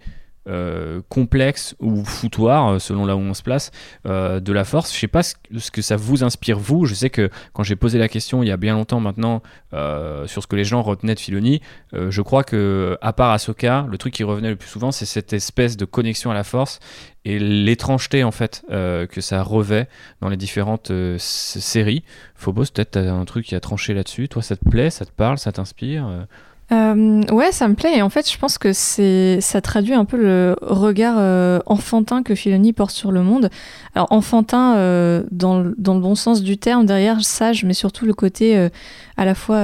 [0.49, 3.71] euh, complexe ou foutoir, euh, selon là où on se place,
[4.07, 4.93] euh, de la force.
[4.93, 5.35] Je sais pas ce,
[5.71, 6.85] que ça vous inspire, vous.
[6.85, 9.43] Je sais que quand j'ai posé la question il y a bien longtemps maintenant
[9.73, 11.61] sur ce que les gens retenaient de Filoni,
[11.93, 15.33] je crois que, à part Ahsoka, le truc qui revenait le plus souvent, c'est cette
[15.33, 16.81] espèce de connexion à la force
[17.25, 19.89] et l'étrangeté en fait que ça revêt
[20.21, 22.05] dans les différentes séries.
[22.35, 24.29] Phobos, peut-être un truc qui a tranché là-dessus.
[24.29, 26.27] Toi, ça te plaît, ça te parle, ça t'inspire?
[26.73, 27.99] Euh ouais, ça me plaît.
[27.99, 32.35] Et en fait, je pense que ça traduit un peu le regard euh, enfantin que
[32.35, 33.51] Filoni porte sur le monde.
[33.95, 38.57] Alors, enfantin euh, dans, le- bon sens du terme, derrière sage, mais surtout le côté
[38.57, 38.69] euh,
[39.17, 39.63] à la fois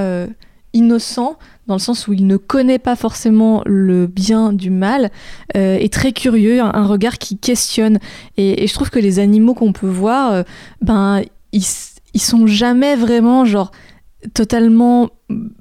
[0.73, 5.09] innocent, dans le sens où il ne connaît pas forcément le bien du mal,
[5.57, 7.99] euh, et très curieux, un, regard qui questionne.
[8.37, 10.43] Et, je trouve que les animaux qu'on peut voir,
[10.81, 11.65] ben, ils,
[12.13, 13.71] ils sont jamais vraiment genre
[14.33, 15.09] totalement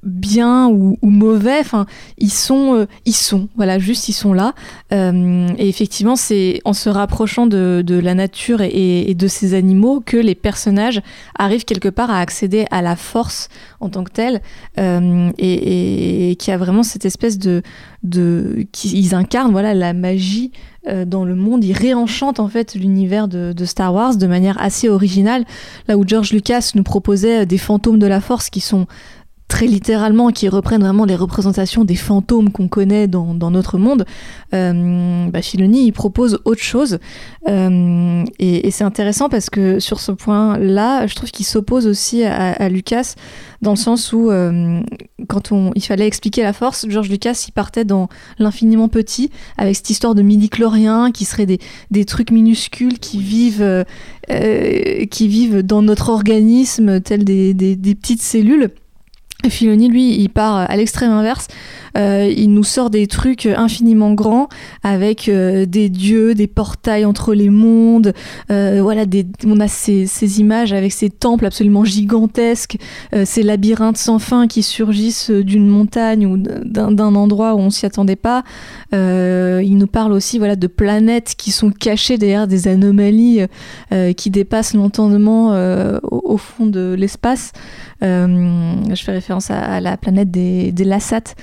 [0.03, 1.87] bien ou, mauvais enfin
[2.17, 4.55] ils sont euh, ils sont voilà juste ils sont là.
[4.93, 10.01] Euh, et effectivement c'est en se rapprochant de, de la nature et, de ces animaux
[10.05, 11.03] que les personnages
[11.39, 13.49] arrivent quelque part à accéder à la force
[13.81, 14.41] en tant que telle
[14.79, 17.63] euh, et, qui a vraiment cette espèce de
[18.03, 20.53] de qu'ils incarnent voilà la magie
[21.07, 21.65] dans le monde.
[21.65, 25.45] Ils réenchantent en fait l'univers de, Star Wars de manière assez originale.
[25.87, 28.87] Là où George Lucas nous proposait des fantômes de la force qui sont
[29.49, 34.05] très littéralement, qui reprennent vraiment les représentations des fantômes qu'on connaît dans, dans notre monde,
[34.55, 36.99] euh, bah, Filoni il propose autre chose.
[37.49, 42.25] Euh, et et c'est intéressant parce que sur ce point-là, je trouve qu'il s'oppose aussi
[42.25, 43.15] à, à Lucas
[43.63, 44.81] dans le sens où euh,
[45.29, 48.09] quand on, il fallait expliquer la force, George Lucas il partait dans
[48.39, 51.59] l'infiniment petit avec cette histoire de midi-chloriens qui seraient des,
[51.91, 53.85] des trucs minuscules qui vivent, euh,
[54.31, 58.71] euh, qui vivent dans notre organisme tels des, des, des petites cellules.
[59.47, 61.47] Filoni, lui, il part à l'extrême inverse.
[61.97, 64.49] Euh, il nous sort des trucs infiniment grands
[64.83, 68.15] avec euh, des dieux, des portails entre les mondes.
[68.51, 72.79] Euh, voilà, des, on a ces, images avec ces temples absolument gigantesques,
[73.15, 77.87] euh, ces labyrinthes sans fin qui surgissent d'une montagne ou d'un endroit où on s'y
[77.87, 78.43] attendait pas.
[78.95, 83.47] Euh, il nous parle aussi voilà de planètes qui sont cachées derrière des anomalies
[83.93, 87.53] euh, qui dépassent l'entendement euh, au fond de l'espace.
[88.03, 91.35] Euh, je fais référence à, à la planète des, des Lassat,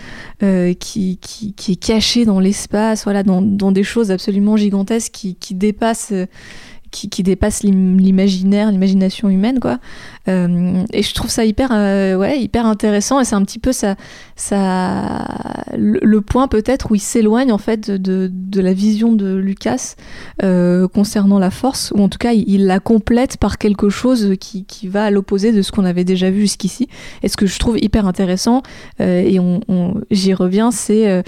[0.44, 5.12] euh, qui, qui, qui est cachée dans l'espace, voilà, dans, dans des choses absolument gigantesques
[5.12, 6.14] qui, qui dépassent.
[6.92, 9.80] Qui, l'im- l'imaginaire, l'imagination humaine, quoi.
[10.28, 13.20] Euh, et je trouve ça hyper, euh, ouais, hyper intéressant.
[13.20, 13.96] Et c'est un petit peu ça,
[14.36, 15.26] ça,
[15.78, 19.96] le, point peut-être où il s'éloigne en fait de, de la vision de Lucas
[20.44, 24.66] euh, concernant la force, ou en tout cas il, la complète par quelque chose qui,
[24.66, 26.88] qui va à l'opposé de ce qu'on avait déjà vu jusqu'ici.
[27.22, 28.64] Et ce que je trouve hyper intéressant,
[29.00, 29.62] et on,
[30.10, 31.24] j'y reviens, c'est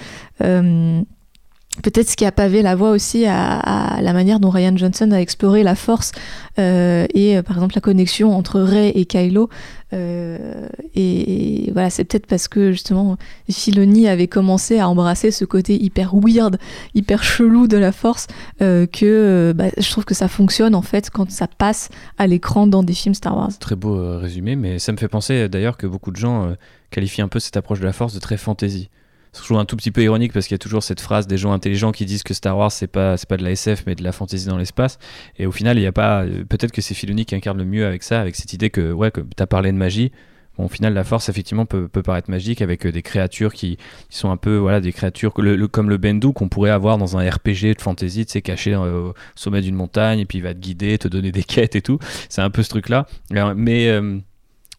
[1.81, 5.21] peut-être ce qui a pavé la voie aussi à, la manière dont Ryan Johnson a
[5.21, 6.11] exploré la force
[6.59, 9.49] euh, et euh, par exemple la connexion entre Rey et Kylo.
[9.93, 13.17] Euh, et, voilà, c'est peut-être parce que justement
[13.49, 16.57] Filoni avait commencé à embrasser ce côté hyper weird,
[16.93, 18.27] hyper chelou de la force
[18.59, 22.83] que bah, je trouve que ça fonctionne en fait quand ça passe à l'écran dans
[22.83, 23.51] des films Star Wars.
[23.59, 26.53] Très beau résumé, mais ça me fait penser d'ailleurs que beaucoup de gens
[26.91, 28.89] qualifient un peu cette approche de la force de très fantasy.
[29.31, 31.37] C'est toujours un tout petit peu ironique parce qu'il y a toujours cette phrase des
[31.37, 33.95] gens intelligents qui disent que Star Wars c'est pas c'est pas de la SF mais
[33.95, 34.99] de la fantasy dans l'espace
[35.37, 37.65] et au final il y a pas euh, peut-être que c'est Filoni qui incarne le
[37.65, 40.11] mieux avec ça avec cette idée que ouais que tu as parlé de magie
[40.57, 43.77] Bon, au final, la force, effectivement, peut, peut paraître magique avec euh, des créatures qui,
[44.09, 47.29] qui sont un peu, voilà, des créatures comme le Bendu qu'on pourrait avoir dans un
[47.29, 50.53] RPG de fantasy, tu sais, caché euh, au sommet d'une montagne et puis il va
[50.53, 51.99] te guider, te donner des quêtes et tout.
[52.29, 53.05] C'est un peu ce truc-là.
[53.31, 53.87] Alors, Mais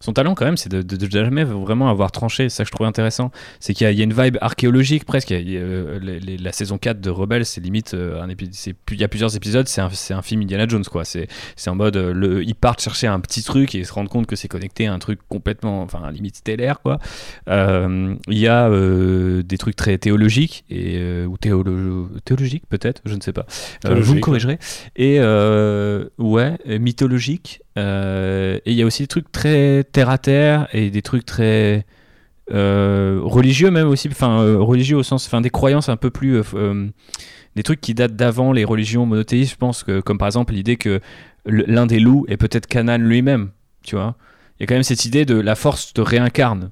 [0.00, 2.48] son talent, quand même, c'est de, de- de jamais vraiment avoir tranché.
[2.48, 3.30] C'est ça que je trouvais intéressant.
[3.60, 5.30] C'est qu'il y, a- il y a une vibe archéologique presque.
[5.30, 8.28] Il y a, euh, les- les- la saison 4 de Rebels, c'est limite euh, un
[8.28, 8.74] épisode.
[8.92, 11.04] Il y a plusieurs épisodes, c'est un, film Indiana Jones, quoi.
[11.04, 11.26] C'est
[11.66, 14.26] en mode, euh, le, ils partent chercher un petit truc et ils se rendent compte
[14.26, 16.98] que c'est connecté à un truc complètement, enfin, limite stellaire, quoi.
[17.48, 18.70] Il y a
[19.42, 23.46] des trucs très théologiques et ou théolo- théologiques peut-être, je ne sais pas.
[23.84, 24.58] Vous me corrigerez.
[24.96, 25.18] Et
[26.18, 27.62] ouais, mythologique.
[27.78, 31.24] Euh, et il y a aussi des trucs très terre à terre et des trucs
[31.24, 31.86] très
[32.52, 34.08] euh, religieux même aussi.
[34.10, 36.42] Enfin, euh, religieux au sens, enfin, des croyances un peu plus.
[37.56, 40.76] des trucs qui datent d'avant les religions monothéistes, je pense, que, comme par exemple l'idée
[40.76, 41.00] que
[41.46, 43.50] l'un des loups est peut-être Canaan lui-même,
[43.82, 44.16] tu vois.
[44.58, 46.70] Il y a quand même cette idée de la force te réincarne.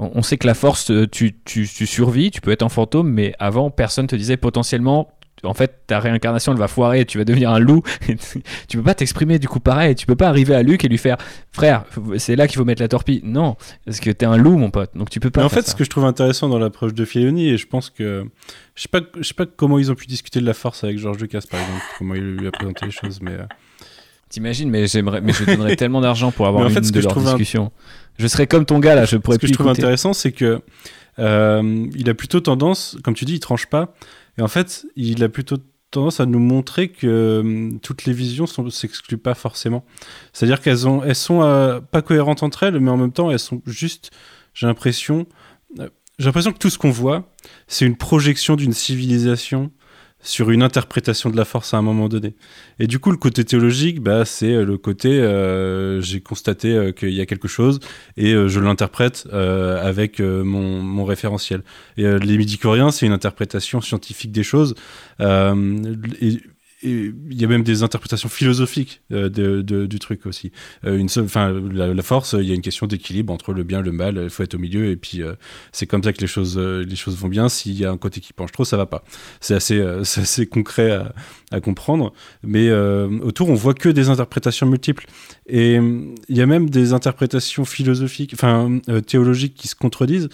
[0.00, 3.34] On, sait que la force, tu, tu, tu survis, tu peux être en fantôme, mais
[3.40, 5.10] avant, personne te disait potentiellement,
[5.44, 7.82] en fait, ta réincarnation, elle va foirer, tu vas devenir un loup.
[8.68, 10.98] tu peux pas t'exprimer du coup pareil, tu peux pas arriver à Luke et lui
[10.98, 11.16] faire,
[11.52, 11.84] frère,
[12.16, 13.20] c'est là qu'il faut mettre la torpille.
[13.24, 15.40] Non, parce que t'es un loup, mon pote, donc tu peux pas.
[15.40, 15.72] Mais en faire fait, ça.
[15.72, 18.24] ce que je trouve intéressant dans l'approche de Filoni, et je pense que.
[18.74, 20.98] Je sais pas, je sais pas comment ils ont pu discuter de la force avec
[20.98, 23.32] George Lucas, par exemple, comment il lui a présenté les choses, mais.
[23.32, 23.42] euh,
[24.28, 27.00] T'imagines, mais j'aimerais, mais je donnerais tellement d'argent pour avoir en fait, une ce de
[27.00, 27.72] leurs un- discussions.
[28.18, 29.80] Je serais comme ton gars là, je pourrais Ce que je trouve écouter.
[29.82, 30.60] intéressant, c'est que
[31.18, 33.94] euh, il a plutôt tendance, comme tu dis, il tranche pas,
[34.38, 35.56] et en fait, il a plutôt
[35.90, 39.84] tendance à nous montrer que hum, toutes les visions ne s'excluent pas forcément.
[40.32, 43.38] C'est-à-dire qu'elles ont, elles sont euh, pas cohérentes entre elles, mais en même temps, elles
[43.38, 44.10] sont juste,
[44.54, 45.26] j'ai l'impression,
[45.78, 45.88] euh,
[46.18, 47.32] j'ai l'impression que tout ce qu'on voit,
[47.66, 49.70] c'est une projection d'une civilisation
[50.20, 52.34] sur une interprétation de la force à un moment donné.
[52.78, 56.92] Et du coup, le côté théologique, bah, c'est euh, le côté euh, j'ai constaté euh,
[56.92, 57.78] qu'il y a quelque chose
[58.16, 61.62] et je l'interprète avec mon, référentiel.
[61.96, 64.74] Et les midi-chloriens, c'est une interprétation scientifique des choses.
[66.82, 69.28] Il y a même des interprétations philosophiques euh,
[69.62, 70.52] du truc aussi.
[70.84, 73.82] Euh, une enfin, la, force, il y a une question d'équilibre entre le bien et
[73.82, 74.20] le mal.
[74.22, 75.34] Il faut être au milieu et puis euh,
[75.72, 77.48] c'est comme ça que les choses, les choses vont bien.
[77.48, 79.02] S'il y a un côté qui penche trop, ça va pas.
[79.40, 81.14] C'est assez, assez concret à,
[81.50, 82.12] à, comprendre.
[82.44, 85.06] Mais autour, on voit que des interprétations multiples.
[85.48, 90.28] Et il y a même des interprétations philosophiques, enfin théologiques qui se contredisent.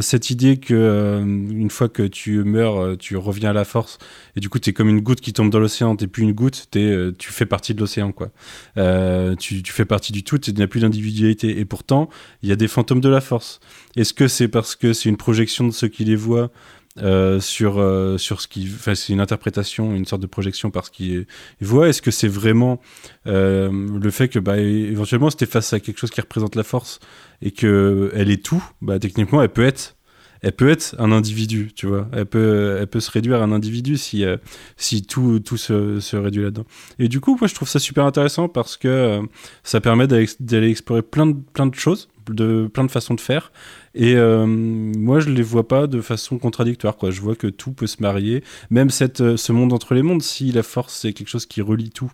[0.00, 3.98] cette idée que une fois que tu meurs, tu reviens à la force
[4.36, 6.32] et du coup, tu es comme une goutte qui tombe dans l'océan t'es plus une
[6.32, 8.30] goutte, es, euh, tu fais partie de l'océan, quoi.
[8.76, 11.58] Euh, tu, fais partie du tout, tu n'as plus d'individualité.
[11.58, 12.08] Et pourtant,
[12.42, 13.60] il y a des fantômes de la force.
[13.96, 16.50] Est-ce que c'est parce que c'est une projection de ceux qui les voient
[16.98, 17.74] euh, sur
[18.18, 21.26] sur ce qui enfin c'est une interprétation une sorte de projection par ce qu'ils
[21.60, 22.80] voient est-ce que c'est vraiment
[23.24, 27.00] le fait que bah éventuellement c'était face à quelque chose qui représente la force
[27.42, 29.96] et que elle est tout bah techniquement elle peut être
[30.42, 32.08] elle peut être un individu, tu vois.
[32.12, 34.36] Elle peut, elle peut se réduire à un individu si, euh,
[34.76, 36.66] si tout, tout se, se réduit là-dedans.
[36.98, 39.22] Et du coup, moi, je trouve ça super intéressant parce que euh,
[39.64, 43.52] ça permet d'aller explorer plein de, plein de choses, de plein de façons de faire.
[43.98, 46.96] Et euh, moi, je les vois pas de façon contradictoire.
[46.96, 47.10] Quoi.
[47.10, 50.22] Je vois que tout peut se marier, même cette, ce monde entre les mondes.
[50.22, 52.12] Si la force c'est quelque chose qui relie tout,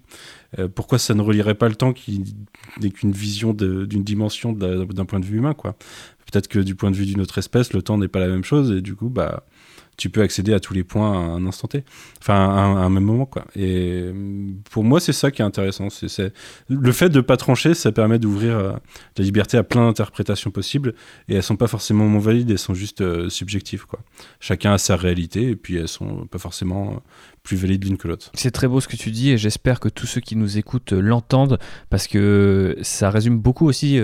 [0.74, 2.22] pourquoi ça ne relierait pas le temps qui
[2.80, 5.76] n'est qu'une vision d'une dimension d'un point de vue humain, quoi?
[6.30, 8.44] Peut-être que du point de vue d'une autre espèce, le temps n'est pas la même
[8.44, 9.44] chose et du coup, bah,
[9.96, 11.84] tu peux accéder à tous les points à un instant T,
[12.20, 13.44] enfin à un, même moment quoi.
[13.54, 14.10] Et
[14.70, 15.90] pour moi, c'est ça qui est intéressant.
[15.90, 16.32] C'est
[16.68, 18.72] le fait de pas trancher, ça permet d'ouvrir euh,
[19.16, 20.94] la liberté à plein d'interprétations possibles
[21.28, 24.00] et elles sont pas forcément non valides, elles sont juste euh, subjectives quoi.
[24.40, 26.96] Chacun a sa réalité et puis elles sont pas forcément euh,
[27.42, 28.30] plus valides l'une que l'autre.
[28.34, 30.92] C'est très beau ce que tu dis et j'espère que tous ceux qui nous écoutent
[30.92, 31.58] l'entendent
[31.90, 33.98] parce que ça résume beaucoup aussi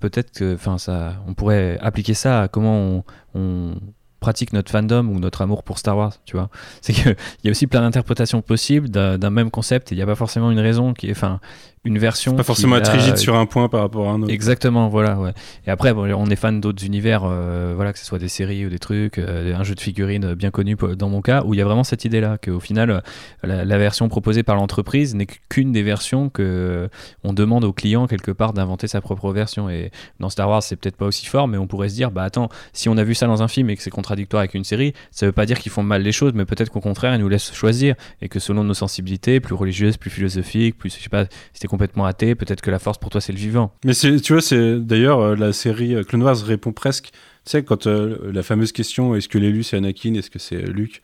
[0.00, 3.04] peut-être que ça on pourrait appliquer ça à comment
[3.34, 3.74] on
[4.20, 6.50] pratique notre fandom ou notre amour pour Star Wars, tu vois.
[6.82, 10.06] C'est qu'il y a aussi plein d'interprétations possibles d'un même concept et il n'y a
[10.06, 11.40] pas forcément une raison qui est, enfin,
[11.84, 12.36] une version.
[12.36, 14.32] Pas forcément être rigide sur un point par rapport à un autre.
[14.32, 15.18] Exactement, voilà.
[15.18, 15.32] Ouais.
[15.66, 18.68] Et après, on est fan d'autres univers, euh, voilà, que ce soit des séries ou
[18.68, 21.62] des trucs, euh, un jeu de figurines bien connu dans mon cas, où il y
[21.62, 23.02] a vraiment cette idée-là, qu'au final,
[23.42, 26.88] la, version proposée par l'entreprise n'est qu'une des versions que euh,
[27.24, 29.70] on demande au client quelque part d'inventer sa propre version.
[29.70, 32.24] Et dans Star Wars, c'est peut-être pas aussi fort, mais on pourrait se dire, bah
[32.24, 34.64] attends, si on a vu ça dans un film et que c'est contradictoire avec une
[34.64, 37.20] série, ça veut pas dire qu'ils font mal les choses, mais peut-être qu'au contraire, ils
[37.20, 41.08] nous laissent choisir et que selon nos sensibilités, plus religieuses, plus philosophiques, plus, je sais
[41.08, 41.24] pas,
[41.54, 43.72] c'était complètement athée, peut-être que la force pour toi c'est le vivant.
[43.84, 47.12] Mais tu vois, c'est d'ailleurs euh, la série euh, Clone Wars répond presque, tu
[47.44, 51.00] sais, quand euh, la fameuse question est-ce que l'élu c'est Anakin, est-ce que c'est Luke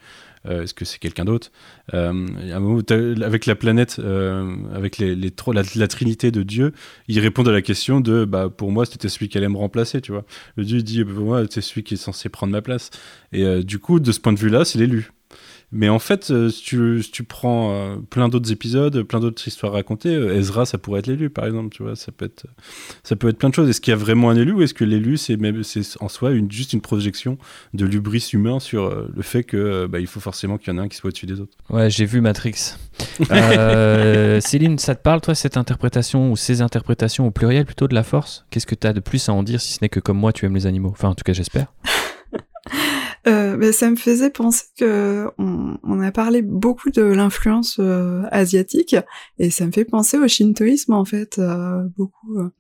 [0.49, 1.51] est-ce que c'est quelqu'un d'autre
[1.93, 4.01] avec la planète,
[4.73, 6.73] avec les, la, trinité de Dieu,
[7.09, 10.01] ils répondent à la question de bah, pour moi, c'était celui qui allait me remplacer,
[10.01, 10.25] tu vois.
[10.55, 12.91] Le Dieu dit pour moi, c'est celui qui est censé prendre ma place.
[13.33, 15.11] Et du coup, de ce point de vue-là, c'est l'élu.
[15.73, 19.73] Mais en fait, euh, si tu, tu prends euh, plein d'autres épisodes, plein d'autres histoires
[19.73, 22.47] racontées, euh, Ezra, ça pourrait être l'élu, par exemple, tu vois, ça peut être,
[23.03, 23.69] ça peut être plein de choses.
[23.69, 26.09] Est-ce qu'il y a vraiment un élu ou est-ce que l'élu, c'est même, c'est en
[26.09, 27.37] soi une, juste une projection
[27.75, 30.85] de l'ubris humain sur le fait que bah, il faut forcément qu'il y en ait
[30.85, 31.57] un qui soit au-dessus des autres?
[31.69, 32.77] Ouais, j'ai vu Matrix.
[34.41, 38.05] Céline, ça te parle, toi, cette interprétation ou ces interprétations au pluriel plutôt de la
[38.05, 38.47] force?
[38.51, 40.33] Qu'est-ce que tu as de plus à en dire si ce n'est que comme moi,
[40.33, 40.91] tu aimes les animaux?
[40.93, 41.67] Enfin, en tout cas, j'espère.
[43.27, 48.23] Euh, ben, ça me faisait penser que on, on a parlé beaucoup de l'influence euh,
[48.31, 48.95] asiatique
[49.39, 52.39] et ça me fait penser au shintoïsme en fait euh, beaucoup.
[52.39, 52.51] Euh.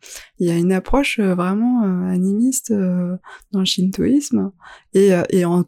[0.40, 4.50] Il y a une approche vraiment animiste dans le shintoïsme
[4.92, 5.64] et et en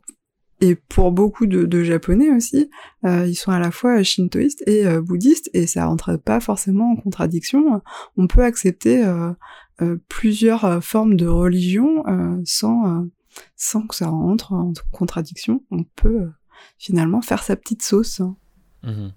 [0.61, 2.69] et pour beaucoup de, de japonais aussi,
[3.05, 7.81] ils sont à la fois shintoïstes et bouddhistes et ça rentre pas forcément en contradiction.
[8.17, 9.05] On peut accepter
[10.09, 12.03] plusieurs formes de religion
[12.45, 13.07] sans
[13.57, 16.33] sans que ça rentre en contradiction, on peut euh,
[16.79, 18.21] finalement faire sa petite sauce.
[18.21, 18.37] Hein.
[18.83, 19.13] Mhm.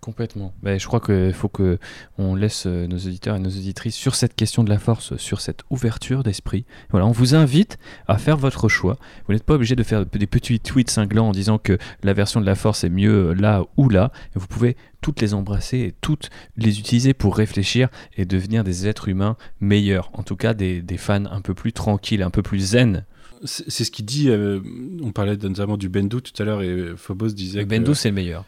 [0.00, 0.54] Complètement.
[0.62, 1.78] Ben, je crois qu'il faut que
[2.18, 5.40] on laisse euh, nos auditeurs et nos auditrices sur cette question de la force, sur
[5.40, 6.66] cette ouverture d'esprit.
[6.90, 8.96] Voilà, on vous invite à faire votre choix.
[9.26, 12.40] Vous n'êtes pas obligé de faire des petits tweets cinglants en disant que la version
[12.40, 14.12] de la force est mieux là ou là.
[14.34, 19.08] Vous pouvez toutes les embrasser et toutes les utiliser pour réfléchir et devenir des êtres
[19.08, 20.10] humains meilleurs.
[20.12, 23.04] En tout cas, des, des fans un peu plus tranquilles, un peu plus zen
[23.44, 24.28] c'est ce qu'il dit.
[24.28, 24.60] Euh,
[25.02, 27.60] on parlait notamment du Bendu tout à l'heure et Phobos disait.
[27.60, 28.44] Le Bendu, c'est le meilleur.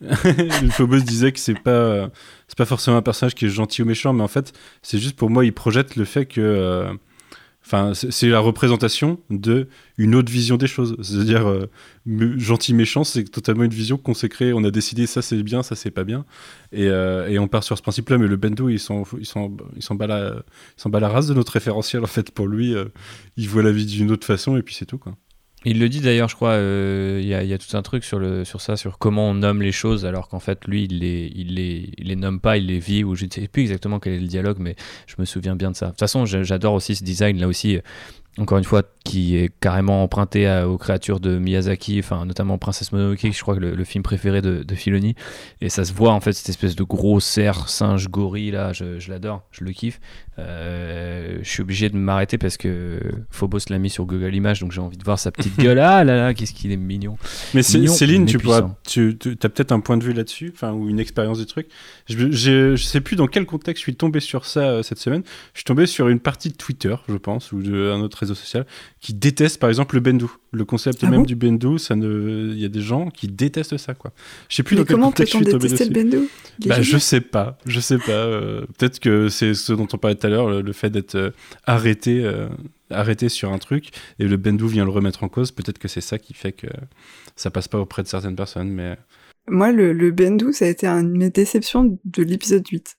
[0.70, 2.10] Phobos disait que c'est pas
[2.48, 4.52] c'est pas forcément un personnage qui est gentil ou méchant, mais en fait,
[4.82, 6.92] c'est juste pour moi, il projette le fait que euh,
[7.64, 10.96] Enfin, c'est la représentation de une autre vision des choses.
[11.00, 11.70] C'est-à-dire, euh,
[12.06, 14.52] gentil méchant, c'est totalement une vision qu'on s'est créée.
[14.52, 16.24] On a décidé ça c'est bien, ça c'est pas bien,
[16.72, 18.18] et, euh, et, on part sur ce principe-là.
[18.18, 20.42] Mais le Bendo, il s'en il s'en il s'en bat la
[20.84, 22.32] il bat la race de notre référentiel en fait.
[22.32, 22.86] Pour lui, euh,
[23.36, 25.16] il voit la vie d'une autre façon et puis c'est tout quoi.
[25.64, 28.44] Il le dit d'ailleurs, je crois, euh, il y, a tout un truc sur, le,
[28.44, 31.54] sur ça, sur comment on nomme les choses, alors qu'en fait, lui, il les, il,
[31.54, 34.14] les, il les nomme pas, il les vit, ou je ne sais plus exactement quel
[34.14, 34.74] est le dialogue, mais
[35.06, 35.86] je me souviens bien de ça.
[35.86, 37.78] De toute façon, j'adore aussi ce design, là aussi,
[38.38, 43.30] encore une fois, qui est carrément emprunté aux créatures de Miyazaki, enfin notamment Princesse Mononoke,
[43.30, 45.14] je crois que le, film préféré de, Filoni.
[45.60, 49.10] Et ça se voit en fait cette espèce de gros cerf, singe, gorille là, je
[49.10, 50.00] l'adore, je le kiffe.
[50.38, 53.00] Euh, je suis obligé de m'arrêter parce que
[53.30, 55.78] Phobos l'a mis sur Google Images, donc j'ai envie de voir sa petite gueule.
[55.78, 57.18] Ah là là, qu'est-ce qu'il est mignon.
[57.52, 61.00] Mais Céline, tu, pourras, tu, as peut-être un point de vue là-dessus, enfin ou une
[61.00, 61.68] expérience du truc.
[62.08, 65.22] Je, je, sais plus dans quel contexte je suis tombé sur ça euh, cette semaine.
[65.52, 68.66] Je suis tombé sur une partie de Twitter, je pense, ou d'un autre réseau social,
[69.00, 70.26] qui déteste par exemple le bendu.
[70.50, 73.78] Le concept ah même du bendu, ça ne, il y a des gens qui détestent
[73.78, 74.12] ça quoi.
[74.48, 75.84] Je sais plus dans quel contexte je suis tombé dessus.
[75.84, 76.28] le bendu
[76.66, 78.12] bah, je sais pas, je sais pas.
[78.12, 81.30] Euh, peut-être que c'est ce dont on parlait tout à l'heure, le, fait d'être euh,
[81.66, 82.48] arrêté, euh,
[82.90, 83.90] arrêté sur un truc
[84.20, 85.50] et le bendu vient le remettre en cause.
[85.50, 86.68] Peut-être que c'est ça qui fait que
[87.34, 88.96] ça passe pas auprès de certaines personnes, mais.
[89.48, 92.96] Moi, le, bendu, ça a été une de mes déceptions de l'épisode 8.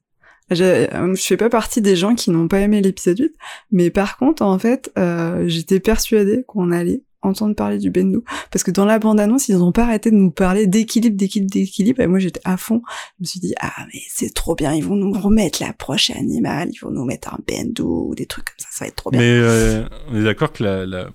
[0.51, 3.33] Je fais pas partie des gens qui n'ont pas aimé l'épisode 8,
[3.71, 8.19] mais par contre, en fait, euh, j'étais persuadée qu'on allait entendre parler du Bendu,
[8.51, 12.01] parce que dans la bande-annonce, ils ont pas arrêté de nous parler d'équilibre, d'équilibre, d'équilibre,
[12.01, 12.81] et moi j'étais à fond.
[13.19, 16.17] Je me suis dit, ah mais c'est trop bien, ils vont nous remettre la prochaine
[16.17, 18.95] animale, ils vont nous mettre un Bendu, ou des trucs comme ça, ça va être
[18.95, 19.19] trop bien.
[19.19, 21.09] Mais euh, on est d'accord que la,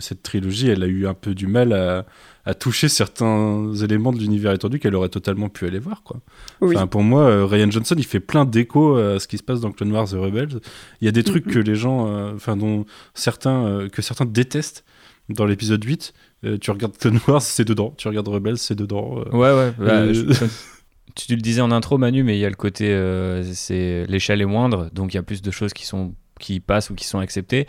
[0.00, 2.06] cette trilogie, elle a eu un peu du mal à
[2.46, 6.02] à toucher certains éléments de l'univers étendu qu'elle aurait totalement pu aller voir.
[6.02, 6.20] Quoi.
[6.60, 9.60] Enfin, pour moi, euh, Ryan Johnson, il fait plein d'échos à ce qui se passe
[9.60, 10.60] dans Clone Wars The Rebels.
[11.00, 12.84] Il y a des trucs que les gens, euh, enfin, dont
[13.14, 14.84] certains, euh, que certains détestent
[15.28, 16.12] dans l'épisode 8.
[16.60, 17.94] tu regardes Clone Wars, c'est dedans.
[17.96, 19.24] Tu regardes Rebels, c'est dedans.
[19.32, 19.72] ouais, ouais.
[19.78, 20.06] Bah,
[21.14, 22.88] tu, le disais en intro, Manu, mais il y a le côté,
[23.52, 26.90] c'est l'échelle est moindre, donc il y a plus de choses qui sont qui passent
[26.90, 27.66] ou qui sont acceptées.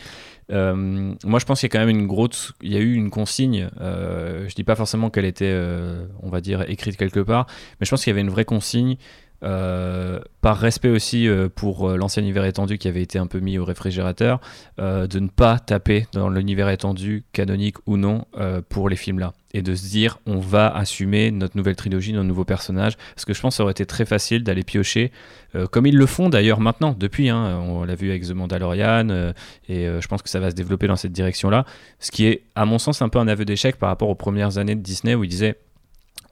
[0.52, 2.94] Euh, moi, je pense qu'il y a quand même une grosse, il y a eu
[2.94, 3.70] une consigne.
[3.80, 7.48] Euh, je dis pas forcément qu'elle était, euh, on va dire, écrite quelque part,
[7.80, 8.98] mais je pense qu'il y avait une vraie consigne.
[9.44, 13.66] Euh, par respect aussi pour l'ancien univers étendu qui avait été un peu mis au
[13.66, 14.40] réfrigérateur,
[14.78, 18.26] de ne pas taper dans l'univers étendu, canonique ou non,
[18.70, 22.24] pour les films là et de se dire on va assumer notre nouvelle trilogie, nos
[22.24, 22.98] nouveaux personnages.
[23.16, 25.12] Parce que je pense que ça aurait été très facile d'aller piocher,
[25.56, 27.30] euh, comme ils le font d'ailleurs maintenant, depuis.
[27.30, 29.32] Hein, on l'a vu avec The Mandalorian, euh,
[29.70, 31.66] et euh, je pense que ça va se développer dans cette direction-là.
[32.00, 34.58] Ce qui est, à mon sens, un peu un aveu d'échec par rapport aux premières
[34.58, 35.56] années de Disney où ils disaient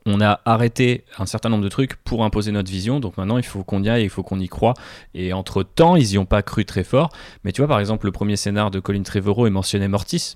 [0.05, 3.43] on a arrêté un certain nombre de trucs pour imposer notre vision, donc maintenant il
[3.43, 4.73] faut qu'on y aille, il faut qu'on y croit.
[5.13, 7.09] Et entre temps, ils n'y ont pas cru très fort.
[7.43, 10.35] Mais tu vois, par exemple, le premier scénar de Colin Trevorrow, il mentionnait Mortis.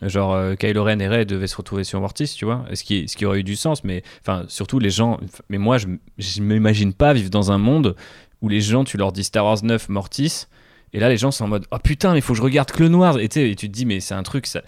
[0.00, 3.08] Genre, euh, Kylo Ren et Rey devaient se retrouver sur Mortis, tu vois, ce qui,
[3.08, 5.18] ce qui aurait eu du sens, mais enfin, surtout les gens.
[5.48, 5.88] Mais moi, je,
[6.18, 7.96] je m'imagine pas vivre dans un monde
[8.40, 10.46] où les gens, tu leur dis Star Wars 9, Mortis,
[10.92, 12.94] et là, les gens sont en mode Oh putain, mais faut que je regarde Clone
[12.94, 13.18] Wars.
[13.18, 14.62] Et, et tu te dis, mais c'est un truc, ça,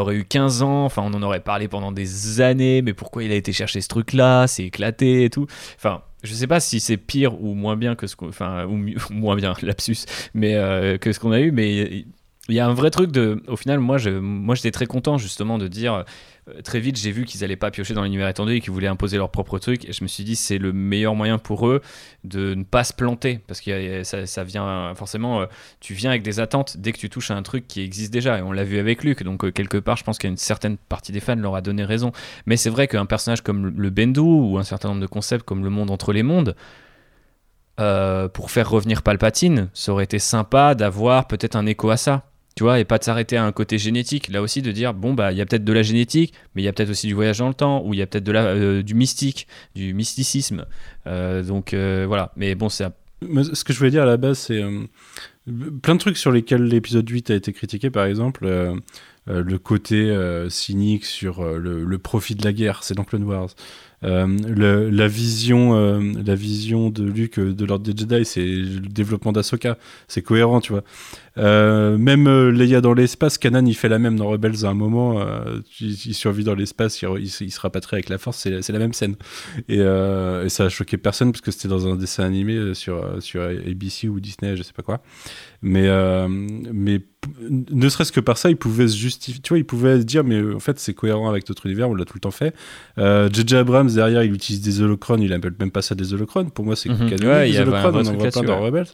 [0.00, 0.84] aurait eu 15 ans.
[0.84, 2.82] Enfin, on en aurait parlé pendant des années.
[2.82, 4.46] Mais pourquoi il a été chercher ce truc-là?
[4.46, 5.46] C'est éclaté et tout.
[5.76, 8.30] Enfin, je sais pas si c'est pire ou moins bien que ce qu'on.
[8.30, 11.50] Ou, moins bien, lapsus, mais euh, que ce qu'on a eu.
[11.50, 12.04] Mais
[12.50, 13.42] il y a un vrai truc de.
[13.48, 16.04] Au final, moi, j'étais très content justement de dire.
[16.50, 18.86] Euh, très vite, j'ai vu qu'ils allaient pas piocher dans l'univers étendu et qu'ils voulaient
[18.86, 19.88] imposer leur propre truc.
[19.88, 21.80] Et je me suis dit, c'est le meilleur moyen pour eux
[22.22, 23.40] de ne pas se planter.
[23.46, 25.40] Parce que ça, ça, vient forcément.
[25.40, 25.46] Euh,
[25.80, 28.38] tu viens avec des attentes dès que tu touches à un truc qui existe déjà.
[28.38, 29.22] Et on l'a vu avec Luke.
[29.22, 32.12] Donc, euh, quelque part, je pense qu'une certaine partie des fans leur a donné raison.
[32.44, 35.64] Mais c'est vrai qu'un personnage comme le Bendu ou un certain nombre de concepts comme
[35.64, 36.54] le monde entre les mondes.
[38.34, 42.62] pour faire revenir Palpatine, ça aurait été sympa d'avoir peut-être un écho à ça tu
[42.62, 44.28] vois, et pas de s'arrêter à un côté génétique.
[44.28, 46.64] Là aussi, de dire, bon, bah, il y a peut-être de la génétique, mais il
[46.64, 48.32] y a peut-être aussi du voyage dans le temps, ou il y a peut-être de
[48.32, 50.66] la, euh, du mystique, du mysticisme.
[51.06, 52.32] Euh, donc, euh, voilà.
[52.36, 52.86] Mais bon, c'est.
[53.22, 54.62] Ce que je voulais dire à la base, c'est
[55.82, 58.46] plein de trucs sur lesquels l'épisode 8 a été critiqué, par exemple.
[59.26, 60.14] le côté
[60.50, 63.48] cynique sur le, le, profit de la guerre, c'est dans Clone Wars.
[64.04, 68.88] Euh, la, vision, euh, la vision de Luke euh, de l'ordre des Jedi, c'est le
[68.88, 69.78] développement d'Asoka.
[70.08, 70.84] C'est cohérent, tu vois.
[71.36, 75.24] même Leia dans l'espace, Kanan, il fait la même dans Rebels à un moment.
[75.80, 79.16] il, survit dans l'espace, il, se rapatrie avec la force, c'est la même scène.
[79.68, 79.78] Et,
[80.48, 84.20] ça a choqué personne parce que c'était dans un dessin animé sur, sur ABC ou
[84.20, 85.02] Disney, je sais pas quoi.
[85.62, 85.88] Mais
[87.48, 89.40] ne serait-ce que par ça, il pouvait se justifier.
[89.42, 91.94] Tu vois, il pouvait se dire, mais en fait, c'est cohérent avec notre univers, on
[91.94, 92.54] l'a tout le temps fait.
[92.98, 93.56] J.J.
[93.56, 96.50] Abrams, derrière, il utilise des holocrones, il appelle même pas ça des holocrones.
[96.50, 96.88] Pour moi, c'est.
[96.90, 98.66] Ouais, il des holocrones, vrai on en truc voit plein là-dessus, dans ouais.
[98.66, 98.86] Rebels.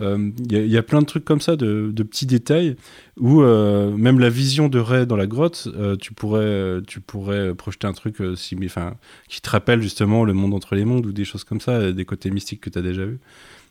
[0.00, 2.74] Euh, Il y, a- il plein de trucs comme ça, de, de petits détails,
[3.16, 7.54] où euh, même la vision de Ray dans la grotte, euh, tu, pourrais, tu pourrais
[7.54, 8.34] projeter un truc euh,
[9.28, 11.92] qui te rappelle justement le monde entre les mondes, ou des choses comme ça, euh,
[11.92, 13.20] des côtés mystiques que tu as déjà vus.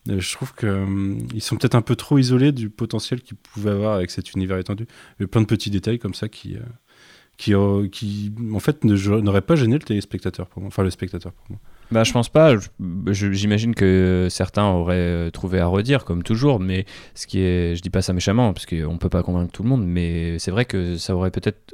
[0.10, 3.94] Euh, Je trouve qu'ils sont peut-être un peu trop isolés du potentiel qu'ils pouvaient avoir
[3.96, 4.86] avec cet univers étendu.
[5.20, 6.60] Il y a plein de petits détails comme ça qui, euh,
[7.38, 10.68] qui, euh, qui en fait, ne- n'auraient pas gêné le téléspectateur pour moi.
[10.68, 11.60] Enfin, le spectateur pour moi.
[11.92, 12.56] Bah, je pense pas.
[13.12, 16.60] J'imagine que certains auraient euh, trouvé à redire, comme toujours.
[16.60, 19.64] Mais ce qui est, je dis pas ça méchamment, parce qu'on peut pas convaincre tout
[19.64, 19.86] le monde.
[19.86, 21.74] Mais c'est vrai que ça aurait peut-être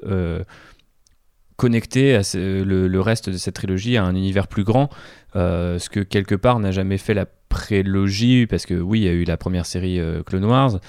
[1.63, 4.89] ce- le, reste de cette trilogie à un univers plus grand,
[5.35, 9.09] euh, ce que quelque part n'a jamais fait la prélogie, parce que oui, il y
[9.09, 10.79] a eu la première série euh, Clone Wars,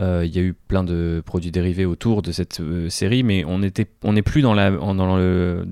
[0.00, 3.62] euh, il y a eu plein de produits dérivés autour de cette série, mais on
[3.62, 5.66] était, on n'est plus dans le,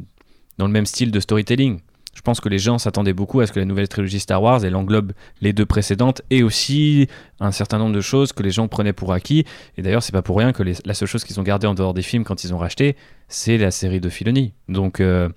[0.59, 1.81] dans le même style de storytelling.
[2.15, 4.65] Je pense que les gens s'attendaient beaucoup à ce que la nouvelle trilogie Star Wars
[4.65, 7.09] elle englobe les deux précédentes et aussi
[7.41, 9.45] un certain nombre de choses que les gens prenaient pour acquis.
[9.77, 11.95] Et d'ailleurs, c'est pas pour rien que la seule chose qu'ils ont gardée en dehors
[11.95, 12.97] des films quand ils ont racheté,
[13.28, 14.55] c'est la série de Filoni.
[14.69, 15.28] Donc, euh,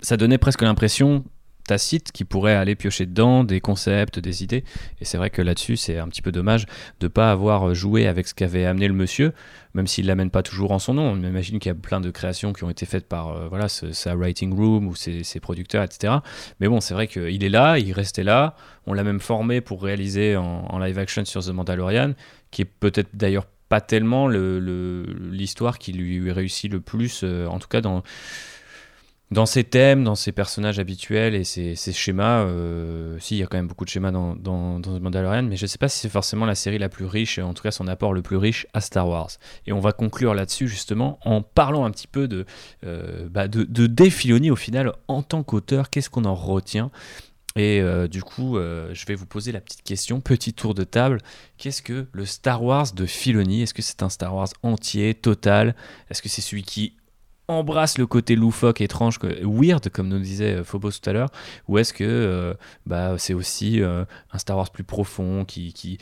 [0.00, 1.24] ça donnait presque l'impression
[1.70, 4.64] tacite qui pourrait aller piocher dedans des concepts, des idées.
[5.00, 6.66] Et c'est vrai que là-dessus, c'est un petit peu dommage
[6.98, 9.32] de pas avoir joué avec ce qu'avait amené le monsieur,
[9.74, 11.12] même s'il l'amène pas toujours en son nom.
[11.12, 13.68] On imagine qu'il y a plein de créations qui ont été faites par euh, voilà
[13.68, 16.14] sa writing room ou ses, producteurs, etc.
[16.58, 18.56] Mais bon, c'est vrai qu'il est là, il restait là.
[18.86, 22.14] On l'a même formé pour réaliser en, live action sur The Mandalorian,
[22.50, 27.46] qui est peut-être d'ailleurs pas tellement le- le- l'histoire qui lui réussit le plus, euh,
[27.46, 28.02] en tout cas dans
[29.30, 33.46] dans ses thèmes, dans ses personnages habituels et ses, schémas, euh, si, il y a
[33.46, 36.08] quand même beaucoup de schémas dans, dans, Mandalorian, mais je ne sais pas si c'est
[36.08, 38.80] forcément la série la plus riche, en tout cas son apport le plus riche à
[38.80, 39.30] Star Wars.
[39.66, 42.44] Et on va conclure là-dessus justement en parlant un petit peu de,
[42.84, 46.90] euh, bah, au final en tant qu'auteur, qu'est-ce qu'on en retient?
[47.56, 50.84] Et euh, du coup, euh, je vais vous poser la petite question, petit tour de
[50.84, 51.18] table.
[51.58, 53.62] Qu'est-ce que le Star Wars de Filoni?
[53.62, 55.74] Est-ce que c'est un Star Wars entier, total?
[56.10, 56.94] Est-ce que c'est celui qui
[57.50, 61.30] embrasse le côté loufoque, étrange, weird, comme nous disait euh, Phobos tout à l'heure,
[61.68, 62.54] ou est-ce que euh,
[62.86, 65.98] bah, c'est aussi euh, un Star Wars plus profond, qui, qui,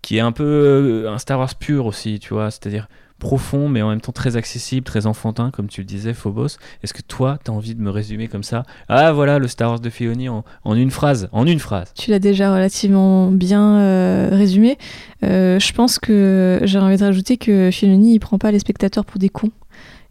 [0.00, 2.88] qui est un peu un Star Wars pur aussi, tu vois, c'est-à-dire
[3.18, 6.56] profond, mais en même temps très accessible, très enfantin, comme tu le disais, Phobos.
[6.82, 8.64] Est-ce que toi, tu as envie de me résumer comme ça?
[8.88, 11.92] Ah, voilà, le Star Wars de Filoni en, une phrase, en une phrase.
[11.96, 14.76] Tu l'as déjà relativement bien résumé.
[15.22, 19.20] Je pense que j'ai envie de rajouter que Filoni, il prend pas les spectateurs pour
[19.20, 19.52] des cons.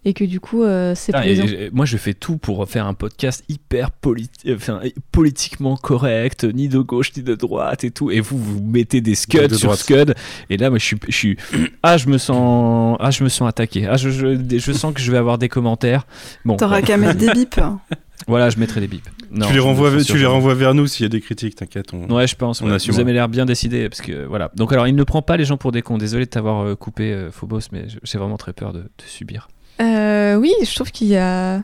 [0.03, 3.43] Et que du coup, euh, c'est et- moi, je fais tout pour faire un podcast
[3.49, 4.79] hyper politi- enfin,
[5.11, 8.09] politiquement correct, ni de gauche ni de droite et tout.
[8.09, 9.79] Et vous, vous mettez des scuds De sur droite.
[9.79, 10.15] scud.
[10.49, 11.37] Et là, moi, je suis, je suis,
[11.83, 13.85] ah, je me sens, ah, je me sens attaqué.
[13.87, 16.07] Ah, je, je, je sens que je vais avoir des commentaires.
[16.45, 17.59] Bon, T'auras qu'à mettre des bips.
[18.27, 19.07] voilà, je mettrai des bips.
[19.29, 21.93] Non, tu les renvoies, tu les renvoies vers nous s'il y a des critiques, t'inquiète.
[21.93, 22.61] on- Ouais, je pense.
[22.63, 22.77] On ouais.
[22.87, 24.51] Vous avez l'air bien décidé parce que voilà.
[24.55, 25.97] Donc alors, il ne prend pas les gens pour des cons.
[25.99, 29.47] Désolé de t'avoir euh, coupé, euh, Phobos, mais j'ai vraiment très peur de, de subir.
[29.81, 31.63] Euh, oui, je trouve qu'il y a,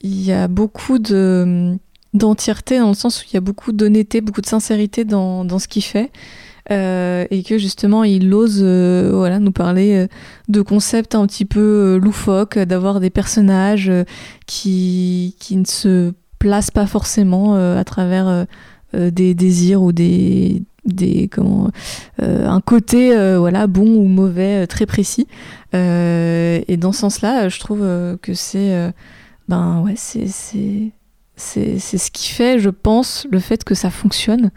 [0.00, 1.76] il y a beaucoup de
[2.14, 5.58] d'entièreté dans le sens où il y a beaucoup d'honnêteté, beaucoup de sincérité dans, dans
[5.58, 6.10] ce qu'il fait.
[6.70, 10.06] Euh, et que justement il ose euh, voilà, nous parler
[10.48, 13.90] de concepts un petit peu loufoques, d'avoir des personnages
[14.46, 18.46] qui, qui ne se placent pas forcément à travers
[18.94, 20.62] des désirs ou des,
[22.22, 25.26] euh, un côté euh, bon ou mauvais euh, très précis.
[25.72, 27.80] Et dans ce sens-là, euh, je trouve
[28.22, 28.92] que c'est
[29.48, 30.26] ben ouais, c'est
[31.36, 34.50] c'est ce qui fait, je pense, le fait que ça fonctionne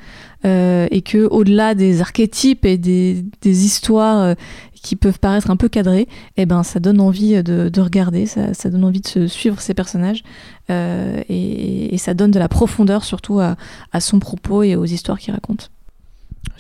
[0.44, 4.36] et que au-delà des archétypes et des, histoires
[4.74, 8.70] qui peuvent paraître un peu cadrées, eh ben ça donne envie de, de regarder, ça,
[8.70, 10.24] donne envie de suivre ces personnages
[10.70, 13.58] et, et ça donne de la profondeur surtout à,
[13.92, 15.72] à son propos et aux histoires qu'il raconte.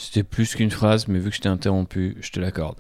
[0.02, 2.76] C'était plus qu'une phrase, mais vu que je t'ai interrompu, je te l'accorde.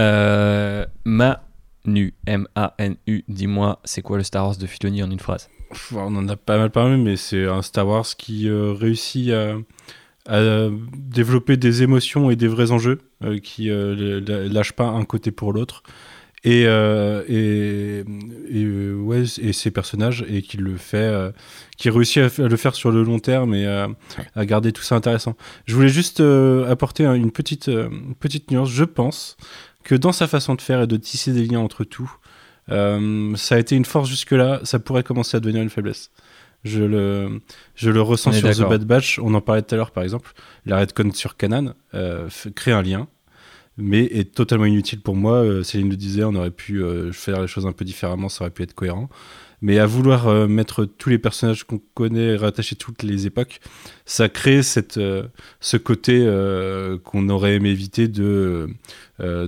[0.00, 5.48] Euh, Manu, M-A-N-U, dis-moi, c'est quoi le Star Wars de Filoni en une phrase?
[5.92, 9.30] On en a pas mal parlé, mais c'est un Star Wars qui euh, réussit
[10.26, 14.20] à, développer des émotions et des vrais enjeux, euh, qui euh,
[14.50, 15.84] lâche pas un côté pour l'autre.
[16.44, 18.04] Et, euh, et,
[18.48, 21.32] et, euh, ouais, et ses personnages, et qui le fait, euh,
[21.76, 23.88] qui réussit à, le faire sur le long terme et à,
[24.36, 25.36] à garder tout ça intéressant.
[25.66, 28.70] Je voulais juste apporter un- une petite, une petite nuance.
[28.70, 29.36] Je pense
[29.82, 32.10] que dans sa façon de faire et de tisser des liens entre tout,
[32.68, 36.10] ça a été une force jusque-là, ça pourrait commencer à devenir une faiblesse.
[36.64, 37.40] Je le,
[37.76, 38.68] je le ressens sur The.
[38.68, 40.32] Bad Batch, on en parlait tout à l'heure par exemple.
[40.66, 41.74] La Redcon sur Canan
[42.54, 43.08] crée un lien.
[43.78, 45.36] Mais est totalement inutile pour moi.
[45.36, 48.42] Euh, Céline le disait, on aurait pu euh, faire les choses un peu différemment, ça
[48.42, 49.08] aurait pu être cohérent.
[49.62, 53.60] Mais à vouloir euh, mettre tous les personnages qu'on connaît, rattacher toutes les époques,
[54.04, 55.00] ça crée cette,
[55.60, 56.18] ce côté
[57.04, 58.68] qu'on aurait aimé éviter de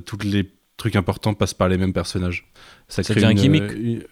[0.04, 2.50] tous les trucs importants passent par les mêmes personnages.
[2.88, 3.62] Ça, crée un gimmick.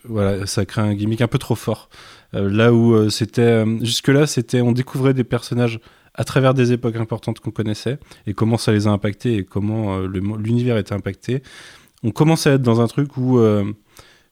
[0.04, 1.88] voilà, ça crée un gimmick un peu trop fort.
[2.32, 5.80] là où c'était jusque-là, c'était on découvrait des personnages
[6.18, 9.98] à travers des époques importantes qu'on connaissait et comment ça les a impactés et comment
[9.98, 11.44] euh, l'univers était impacté.
[12.02, 13.72] On commence à être dans un truc où euh,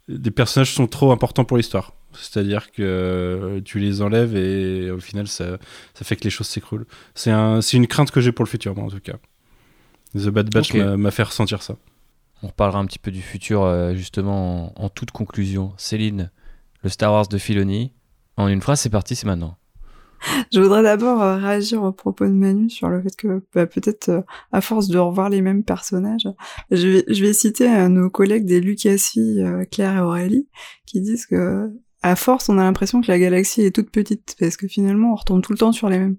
[0.09, 1.95] des personnages sont trop importants pour l'histoire.
[2.13, 5.59] C'est-à-dire que euh, tu les enlèves et au final ça,
[5.95, 6.87] ça fait que les choses s'écroulent.
[7.15, 9.17] C'est un, une crainte que j'ai pour le futur, moi en tout cas.
[10.15, 11.77] The Bad Batch m'a fait ressentir ça.
[12.43, 15.73] On reparlera un petit peu du futur justement en, en toute conclusion.
[15.77, 16.31] Céline,
[16.83, 17.93] le Star Wars de Filoni.
[18.37, 19.57] En une phrase, c'est parti, c'est maintenant.
[20.53, 24.09] Je voudrais d'abord euh, réagir au propos de Manu sur le fait que bah, peut-être
[24.09, 24.23] euh,
[24.53, 26.29] à force de revoir les mêmes personnages,
[26.71, 30.49] je vais, citer euh, nos collègues des Lucasfilles, Claire et Aurélie,
[30.87, 31.71] qui disent que
[32.03, 35.17] à force on a l'impression que la galaxie est toute petite parce que finalement on
[35.17, 36.17] retombe tout le temps sur les mêmes.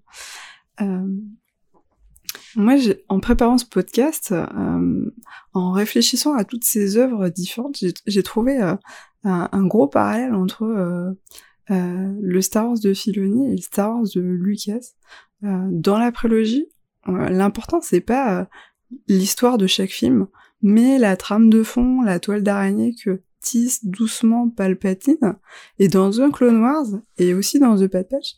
[2.56, 2.76] Moi,
[3.10, 4.34] en préparant ce podcast,
[5.54, 8.80] en réfléchissant à toutes ces œuvres différentes, j'ai trouvé un,
[9.24, 11.16] un, gros parallèle entre
[11.72, 14.94] euh, le Star Wars de Filoni et le Star Wars de Lucas.
[15.44, 16.68] Euh, dans la prélogie,
[17.08, 18.48] euh, l'important c'est pas
[19.08, 20.28] l'histoire de chaque film,
[20.62, 25.36] mais la trame de fond, la toile d'araignée que tisse doucement Palpatine.
[25.80, 26.88] Et dans The Clone Wars,
[27.18, 28.36] et aussi dans The Bad Patch,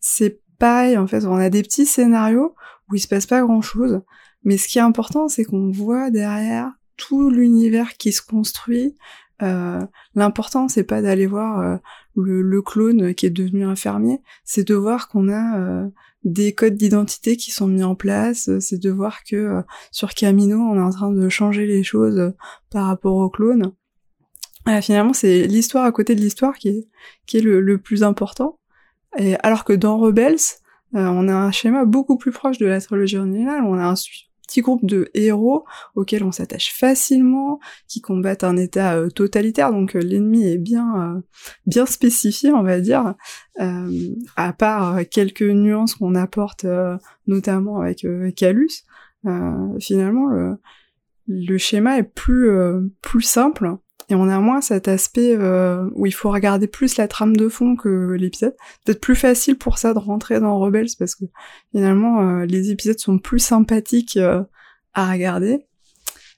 [0.00, 2.54] c'est pareil, en fait, on a des petits scénarios
[2.90, 4.00] où il se passe pas grand chose,
[4.42, 8.94] mais ce qui est important, c'est qu'on voit derrière tout l'univers qui se construit.
[9.42, 9.80] Euh,
[10.14, 11.78] L'important, c'est pas d'aller voir
[12.20, 15.88] le, clone qui est devenu un fermier, c'est de voir qu'on a euh,
[16.24, 20.58] des codes d'identité qui sont mis en place, c'est de voir que euh, sur Camino,
[20.58, 22.30] on est en train de changer les choses euh,
[22.70, 23.72] par rapport au clone.
[24.82, 26.88] finalement, c'est l'histoire à côté de l'histoire qui est,
[27.26, 28.58] qui est le, plus important.
[29.18, 30.38] Et alors que dans Rebels,
[30.92, 33.94] on a un schéma beaucoup plus proche de la trilogie originale, on a un,
[34.50, 35.64] petit groupe de héros
[35.94, 41.16] auxquels on s'attache facilement, qui combattent un état euh, totalitaire, donc euh, l'ennemi est bien
[41.16, 41.20] euh,
[41.66, 43.14] bien spécifié, on va dire,
[44.36, 46.64] à part quelques nuances qu'on apporte
[47.26, 48.84] notamment avec Calus.
[49.78, 50.56] finalement, le,
[51.26, 52.50] le schéma est plus
[53.02, 53.76] plus simple
[54.10, 57.48] et on a moins cet aspect euh, où il faut regarder plus la trame de
[57.48, 58.56] fond que l'épisode.
[58.84, 61.26] Peut-être plus facile pour ça de rentrer dans Rebels parce que
[61.70, 64.42] finalement euh, les épisodes sont plus sympathiques euh,
[64.94, 65.64] à regarder.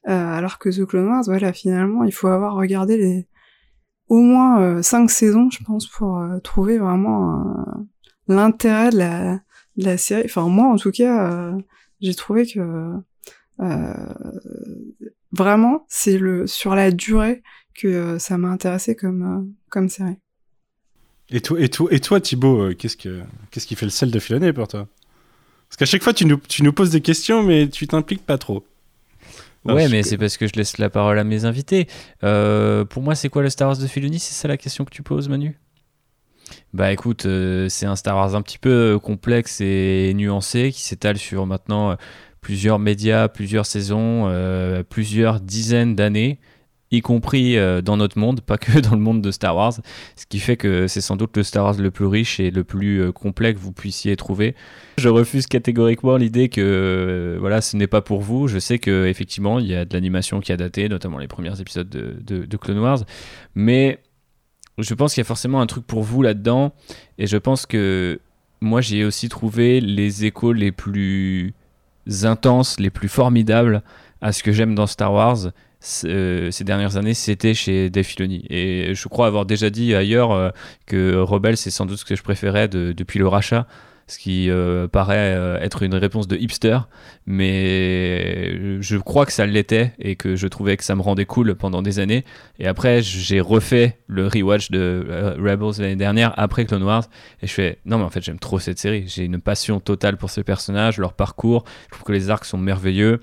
[0.05, 3.27] alors que The Clone Wars, voilà, finalement, il faut avoir regardé les
[4.09, 7.43] au moins cinq saisons, je pense, pour trouver vraiment
[8.29, 9.41] l'intérêt de la,
[9.79, 10.25] de la série.
[10.27, 11.55] Enfin, moi, en tout cas,
[12.01, 12.93] j'ai trouvé que
[15.33, 17.43] vraiment, c'est le sur la durée
[17.75, 20.19] que euh, ça m'a intéressé comme, euh, comme série.
[21.31, 24.11] Et toi, et toi, et toi Thibaut, euh, qu'est-ce, que, qu'est-ce qui fait le sel
[24.11, 24.87] de Filonné pour toi?
[25.69, 28.37] Parce qu'à chaque fois, tu nous, tu nous poses des questions, mais tu t'impliques pas
[28.37, 28.67] trop.
[29.65, 31.87] ouais, mais c'est parce que je laisse la parole à mes invités.
[32.21, 34.19] pour moi, c'est quoi le Star Wars de Filoni?
[34.19, 35.59] C'est ça la question que tu poses, Manu?
[36.75, 37.27] Bah écoute,
[37.69, 41.97] c'est un Star Wars un petit peu complexe et nuancé qui s'étale sur maintenant
[42.43, 44.31] plusieurs médias, plusieurs saisons,
[44.91, 46.39] plusieurs dizaines d'années
[46.93, 49.73] y compris euh, dans notre monde, pas que dans le monde de Star Wars,
[50.15, 52.63] ce qui fait que c'est sans doute le Star Wars le plus riche et le
[52.63, 54.55] plus euh, complet que vous puissiez trouver.
[54.99, 58.47] Je refuse catégoriquement l'idée que euh, voilà, ce n'est pas pour vous.
[58.47, 61.59] Je sais que effectivement, il y a de l'animation qui a daté, notamment les premiers
[61.61, 63.01] épisodes de, de Clone Wars,
[63.55, 63.99] mais
[64.79, 66.73] je pense qu'il y a forcément un truc pour vous là-dedans,
[67.19, 68.21] et je pense que
[68.61, 71.55] moi j'ai aussi trouvé les échos les plus
[72.23, 73.83] intenses, les plus formidables
[74.21, 75.53] à ce que j'aime dans Star Wars
[76.05, 78.07] euh, ces dernières années, c'était chez Dave.
[78.51, 80.51] Et je crois avoir déjà dit ailleurs euh,
[80.87, 83.67] que Rebelle, c'est sans doute ce que je préférais depuis le rachat
[84.09, 86.81] ce qui euh, paraît être une réponse de hipster,
[87.25, 91.55] mais je crois que ça l'était et que je trouvais que ça me rendait cool
[91.55, 92.25] pendant des années.
[92.59, 97.05] Et après, j'ai refait le rewatch de Rebels l'année dernière après Clone Wars
[97.43, 99.05] et je fais non, mais en fait, j'aime trop cette série.
[99.07, 101.65] J'ai une passion totale pour ces personnages, leur parcours.
[101.87, 103.21] Je trouve que les arcs sont merveilleux.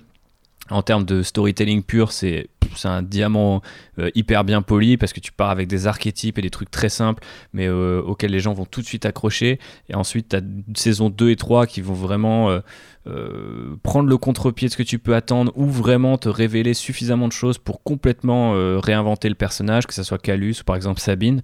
[0.69, 2.49] En termes de storytelling pur, c'est
[2.83, 3.61] un diamant
[3.97, 6.89] euh, hyper bien poli parce que tu pars avec des archétypes et des trucs très
[6.89, 7.23] simples,
[7.53, 9.59] mais euh, auxquels les gens vont tout de suite accrocher.
[9.89, 10.41] Et ensuite, tu as
[10.75, 12.61] saison 2 et 3 qui vont vraiment
[13.07, 17.27] euh, prendre le contre-pied de ce que tu peux attendre ou vraiment te révéler suffisamment
[17.27, 21.41] de choses pour complètement réinventer le personnage, que ce soit Calus ou par exemple Sabine.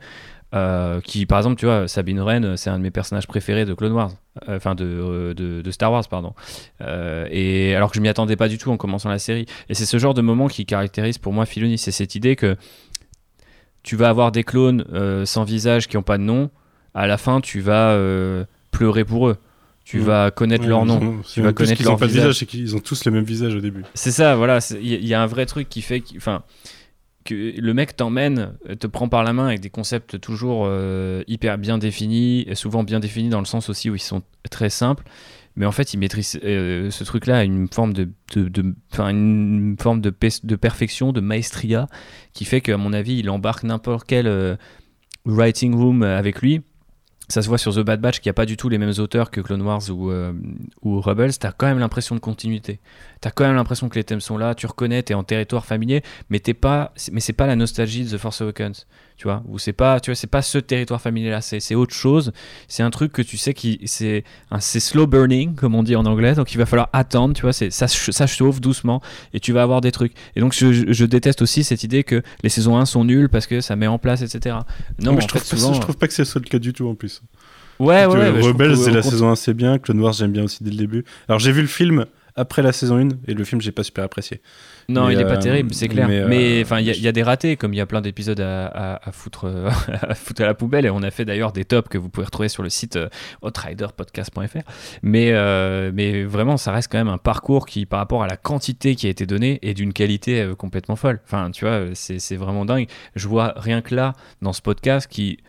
[0.54, 3.74] Euh, qui, par exemple, tu vois, Sabine Wren, c'est un de mes personnages préférés de
[3.74, 4.12] Clone Wars,
[4.48, 6.34] euh, enfin de, de, de, Star Wars, pardon.
[6.82, 9.46] Euh, et alors que je m'y attendais pas du tout en commençant la série.
[9.70, 12.56] Et c'est ce genre de moment qui caractérise pour moi Filoni, c'est cette idée que
[13.84, 14.86] tu vas avoir des clones
[15.26, 16.50] sans visage qui ont pas de nom.
[16.94, 17.96] À la fin, tu vas
[18.72, 19.38] pleurer pour eux.
[19.84, 21.22] Tu vas connaître leur nom.
[21.32, 23.62] tu vas connaître leur pas de visage, c'est qu'ils ont tous le même visage au
[23.62, 23.84] début.
[23.94, 24.60] C'est ça, voilà.
[24.82, 26.44] Il y, a un vrai truc qui fait, enfin,
[27.26, 31.24] que le mec t'emmène, euh, te prend par la main avec des concepts toujours euh,
[31.28, 35.04] hyper bien définis, souvent bien définis dans le sens aussi où ils sont très simples.
[35.58, 40.10] Mais en fait, il maîtrise euh, ce truc-là à une forme de, une forme de,
[40.56, 41.88] perfection, de maestria,
[42.34, 44.58] qui fait qu'à mon avis, il embarque n'importe quel
[45.26, 46.62] writing room avec lui
[47.28, 48.94] ça se voit sur The Bad Batch qu'il n'y a pas du tout les mêmes
[49.00, 50.34] auteurs que Clone Wars ou, euh,
[50.84, 52.80] Rebels, t'as quand même l'impression de continuité.
[53.22, 56.04] T'as quand même l'impression que les thèmes sont là, tu reconnais, t'es en territoire familier,
[56.30, 58.86] mais t'es pas, mais c'est pas la nostalgie de The Force Awakens,
[59.18, 61.94] tu vois, ou c'est pas, tu vois, c'est pas ce territoire familier là, c'est autre
[61.94, 62.34] chose.
[62.68, 64.24] C'est un truc que tu sais qui, c'est
[64.60, 67.54] c'est slow burning comme on dit en anglais, donc il va falloir attendre, tu vois,
[67.54, 69.02] c'est ça, ça chauffe doucement
[69.34, 70.14] et tu vas avoir des trucs.
[70.36, 73.48] Et donc je, je, déteste aussi cette idée que les saisons 1 sont nulles parce
[73.48, 74.58] que ça met en place, etc.
[75.00, 76.96] Non, mais je, trouve pas, je trouve pas que c'est le cas du tout en
[76.96, 77.22] plus.
[77.80, 78.42] Ouais, ouais, ouais.
[78.42, 79.78] Rebels, c'est la saison 1, c'est bien.
[79.80, 81.04] Clone Wars, j'aime bien aussi dès le début.
[81.28, 82.06] Alors, j'ai vu le film
[82.36, 84.42] après la saison 1 et le film, j'ai pas super apprécié.
[84.90, 86.08] Non, il est pas euh, terrible, c'est clair.
[86.08, 89.00] Mais euh, enfin, il y, a des ratés, comme il y a plein d'épisodes à,
[89.02, 89.46] à, foutre,
[90.02, 90.86] à foutre à la poubelle.
[90.86, 93.08] Et on a fait d'ailleurs des tops que vous pouvez retrouver sur le site euh,
[93.42, 94.70] outriderpodcast.fr.
[95.02, 95.32] Mais,
[95.92, 99.08] mais vraiment, ça reste quand même un parcours qui, par rapport à la quantité qui
[99.08, 101.22] a été donnée, est d'une qualité complètement folle.
[101.26, 102.88] Enfin, tu vois, c'est vraiment dingue.
[103.16, 105.40] Je vois rien que là, dans ce podcast, qui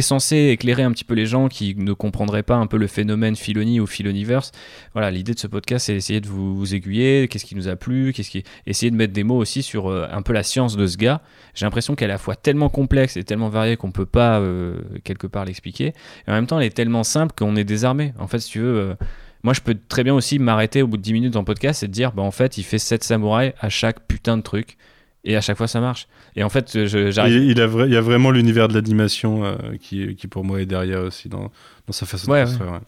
[0.00, 3.36] censé éclairer un petit peu les gens qui ne comprendraient pas un peu le phénomène
[3.36, 4.52] Filoni ou Filoniverse.
[4.92, 8.12] Voilà, l'idée de ce podcast, c'est essayer de vous, aiguiller, qu'est-ce qui nous a plu,
[8.12, 10.86] qu'est-ce qui, essayer de mettre des mots aussi sur euh, un peu la science de
[10.86, 11.20] ce gars.
[11.54, 14.40] J'ai l'impression qu'elle est à la fois tellement complexe et tellement variée qu'on peut pas
[14.40, 15.92] euh, quelque part l'expliquer.
[16.26, 18.12] Et en même temps, elle est tellement simple qu'on est désarmé.
[18.18, 18.78] En fait, si tu veux.
[18.78, 18.94] Euh,
[19.42, 21.86] moi, je peux très bien aussi m'arrêter au bout de 10 minutes dans podcast et
[21.86, 24.78] te dire, bah, en fait, il fait 7 samouraïs à chaque putain de truc
[25.24, 26.06] et à chaque fois ça marche.
[26.36, 27.34] Et en fait, j'arrive.
[27.34, 31.02] Il, il, y a vraiment l'univers de l'animation euh, qui, qui, pour moi est derrière
[31.02, 31.50] aussi dans,
[31.86, 32.72] dans sa façon de construire.
[32.72, 32.78] Ouais.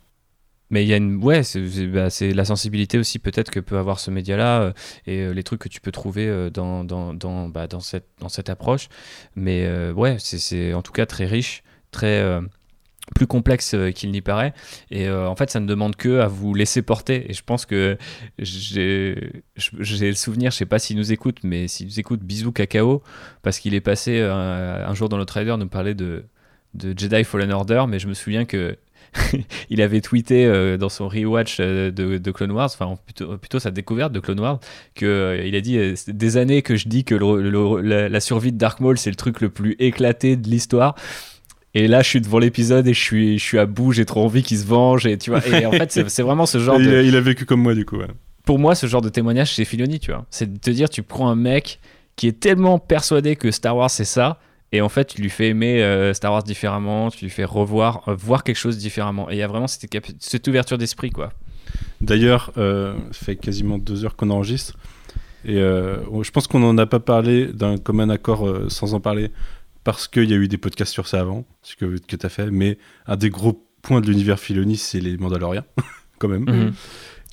[0.70, 1.22] Mais il y a une.
[1.22, 4.72] Ouais, c'est bah, la sensibilité aussi peut-être que peut avoir ce média-là euh,
[5.06, 8.28] et euh, les trucs que tu peux trouver dans, dans, dans, bah, dans, cette, dans
[8.28, 8.88] cette approche.
[9.36, 12.40] Mais ouais, c'est en tout cas très riche, très
[13.14, 14.52] plus complexe euh, qu'il n'y paraît.
[14.90, 17.30] Et euh, en fait, ça ne demande que à vous laisser porter.
[17.30, 17.96] Et je pense que
[18.38, 23.02] j'ai le souvenir, je sais pas s'il nous écoute, mais s'il nous écoute, bisous cacao,
[23.42, 26.24] parce qu'il est passé euh, un, jour dans notre rider nous parler de,
[26.74, 28.76] de Jedi Fallen Order, mais je me souviens que
[29.70, 34.12] il avait tweeté dans son rewatch de, de, Clone Wars, enfin plutôt, plutôt, sa découverte
[34.12, 34.60] de Clone Wars,
[34.94, 35.78] que il a dit
[36.08, 39.40] des années que je dis que la, la, survie de Dark Maul c'est le truc
[39.40, 40.96] le plus éclaté de l'histoire.
[41.76, 44.24] Et là, je suis devant l'épisode et je suis, je suis à bout, j'ai trop
[44.24, 45.04] envie qu'il se venge.
[45.04, 47.02] Et, tu vois, et en fait, c'est vraiment ce genre il, de...
[47.02, 47.98] il, a, vécu comme moi, du coup.
[48.46, 50.24] Pour moi, ce genre de témoignage, c'est Filoni, tu vois.
[50.30, 51.78] C'est de te dire, tu prends un mec
[52.16, 54.40] qui est tellement persuadé que Star Wars, c'est ça.
[54.72, 58.08] Et en fait, tu lui fais aimer euh, Star Wars différemment, tu lui fais revoir,
[58.08, 59.28] euh, voir quelque chose différemment.
[59.28, 61.30] Et il y a vraiment cette, cette ouverture d'esprit, quoi.
[62.00, 64.78] D'ailleurs, euh, ça fait quasiment deux heures qu'on enregistre.
[65.44, 69.30] Et je pense qu'on n'en a pas parlé d'un commun accord sans en parler
[69.86, 72.28] parce qu'il y a eu des podcasts sur ça avant, ce que, que tu as
[72.28, 72.76] fait, mais
[73.06, 75.64] un des gros points de l'univers Filoni, c'est les Mandaloriens,
[76.18, 76.42] quand même.
[76.42, 76.72] Mhm.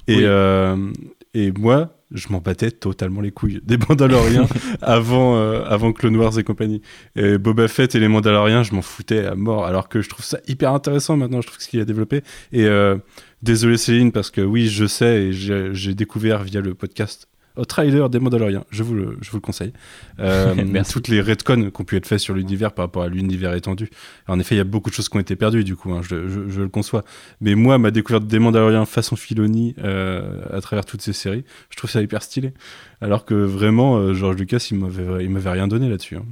[0.08, 0.92] Et, euh,
[1.34, 4.48] et moi, je m'en battais totalement les couilles des Mandaloriens
[4.84, 6.84] avant, euh, avant Clone Wars et compagnie.
[7.16, 10.24] Et Boba Fett et les Mandaloriens, je m'en foutais à mort, alors que je trouve
[10.24, 12.22] ça hyper intéressant maintenant, je trouve ce qu'il a développé.
[12.52, 12.98] Et euh,
[13.42, 18.10] désolé Céline, parce que oui, je sais, et j'ai découvert via le podcast au trailer
[18.10, 18.66] des Mandaloriens.
[18.72, 19.74] Je vous le, je vous le conseille.
[20.20, 20.56] Euh,
[20.92, 23.90] toutes les retcons qui ont pu être faits sur l'univers par rapport à l'univers étendu.
[24.28, 26.02] en effet, il y a beaucoup de choses qui ont été perdues, du coup, hein,
[26.02, 27.04] je, je, le conçois.
[27.42, 31.78] Mais moi, ma découverte des Mandaloriens façon Filoni euh, à travers toutes ces séries, je
[31.78, 32.54] trouve ça hyper stylé.
[33.02, 36.18] Alors que vraiment, euh, George Lucas, il m'avait, rien donné là-dessus.
[36.18, 36.26] Hein.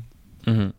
[0.47, 0.71] Mhm.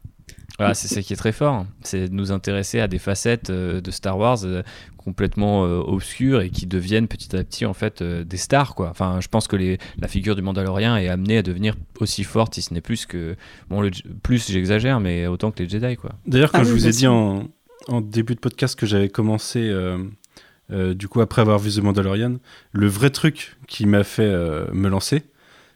[0.59, 3.81] Voilà, c'est ça qui est très fort, c'est de nous intéresser à des facettes euh,
[3.81, 4.63] de Star Wars euh,
[4.97, 8.91] complètement euh, obscures et qui deviennent petit à petit en fait des stars quoi.
[8.91, 12.55] Enfin, je pense que les, la figure du Mandalorien est amenée à devenir aussi forte,
[12.55, 13.37] si ce n'est plus que
[13.69, 13.91] bon, le,
[14.23, 16.13] plus j'exagère, mais autant que les Jedi quoi.
[16.27, 17.49] D'ailleurs, quand ah je vous ai dit en,
[17.89, 19.75] en, début de podcast que j'avais commencé.
[20.71, 22.37] du coup, après avoir vu The Mandalorian,
[22.73, 24.31] le vrai truc qui m'a fait
[24.73, 25.23] me lancer,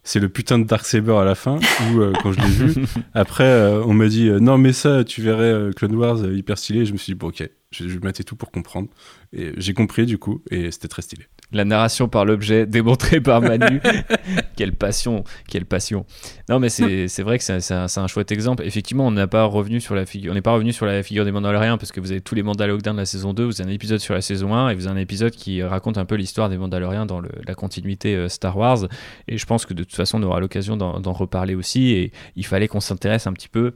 [0.06, 1.58] c'est le putain de Dark Saber à la fin
[1.92, 2.84] où euh, quand je l'ai vu.
[3.12, 6.80] Après euh, on m'a dit euh, non mais ça tu verrais Clone Wars hyper stylé.
[6.80, 8.88] Et je me suis dit bon ok je, je vais tout pour comprendre.
[9.32, 13.40] Et j'ai compris du coup et c'était très stylé La narration par l'objet démontrée par
[13.40, 13.80] Manu.
[14.56, 16.04] quelle passion, quelle passion.
[16.48, 18.64] Non, mais c'est vrai que c'est un, un, chouette exemple.
[18.64, 21.24] Effectivement, on n'a pas revenu sur la figure, on n'est pas revenu sur la figure
[21.24, 23.70] des Mandaloriens parce que vous avez tous les Mandaloriens de la saison 2, vous avez
[23.70, 26.16] un épisode sur la saison 1 et vous avez un épisode qui raconte un peu
[26.16, 28.88] l'histoire des Mandaloriens dans le, la continuité euh, Star Wars.
[29.28, 31.90] Et je pense que de toute façon, on aura l'occasion d'en reparler aussi.
[31.90, 33.74] Et il fallait qu'on s'intéresse un petit peu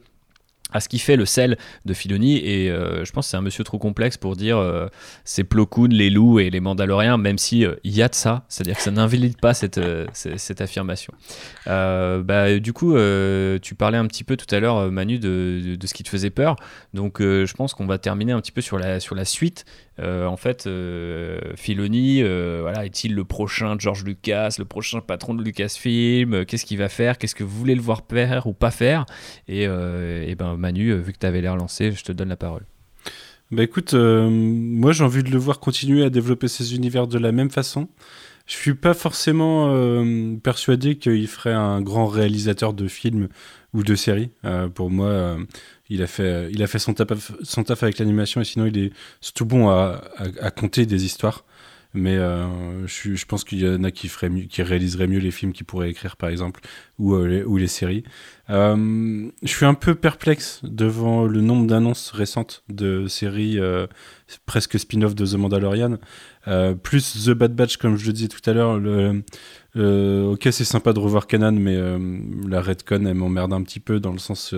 [0.73, 2.39] à ce qui fait le sel de Filoni.
[2.39, 4.89] Et euh, je pense que c'est un monsieur trop complexe pour dire euh,
[5.25, 8.45] c'est Plo Koon, les loups et les Mandaloriens même si euh, y a de ça.
[8.49, 9.81] C'est-à-dire que ça n'invalide pas cette,
[10.13, 11.13] cette, affirmation.
[11.67, 12.95] Bah, du coup
[13.63, 16.31] tu parlais un petit peu tout à l'heure Manu de, de, ce qui te faisait
[16.31, 16.57] peur.
[16.95, 19.65] Donc je pense qu'on va terminer un petit peu sur la, sur la suite.
[20.03, 20.69] En fait,
[21.57, 26.45] Filoni, voilà, est-il le prochain George Lucas, le prochain patron de Lucasfilm?
[26.47, 27.19] Qu'est-ce qu'il va faire?
[27.19, 29.07] Qu'est-ce que vous voulez le voir faire ou pas faire?
[29.49, 32.65] Et, ben Manu, vu que tu avais l'air lancé, je te donne la parole.
[33.51, 37.33] Bah écoute, moi j'ai envie de le voir continuer à développer ses univers de la
[37.33, 37.89] même façon.
[38.47, 39.75] Je suis pas forcément
[40.43, 43.29] persuadé qu'il ferait un grand réalisateur de films
[43.75, 44.31] ou de séries.
[44.75, 45.37] pour moi,
[45.91, 48.79] il a fait, il a fait son, taf, son taf avec l'animation et sinon il
[48.79, 50.01] est surtout bon à,
[50.41, 51.45] à, compter des histoires.
[51.93, 55.33] Mais euh, je, pense qu'il y en a qui, ferait mieux, qui réaliseraient mieux les
[55.33, 56.61] films qu'il pourrait écrire, par exemple,
[56.99, 58.05] ou, euh, les, ou les séries.
[58.49, 63.59] Euh, je suis un peu perplexe devant le nombre d'annonces récentes de séries
[64.47, 65.99] presque spin-off de The Mandalorian.
[66.83, 68.81] plus The Bad Batch, comme je le disais tout à l'heure.
[69.75, 71.77] ok, c'est sympa de revoir Kanan, mais
[72.49, 74.55] la Redcon, elle m'emmerde un petit peu dans le sens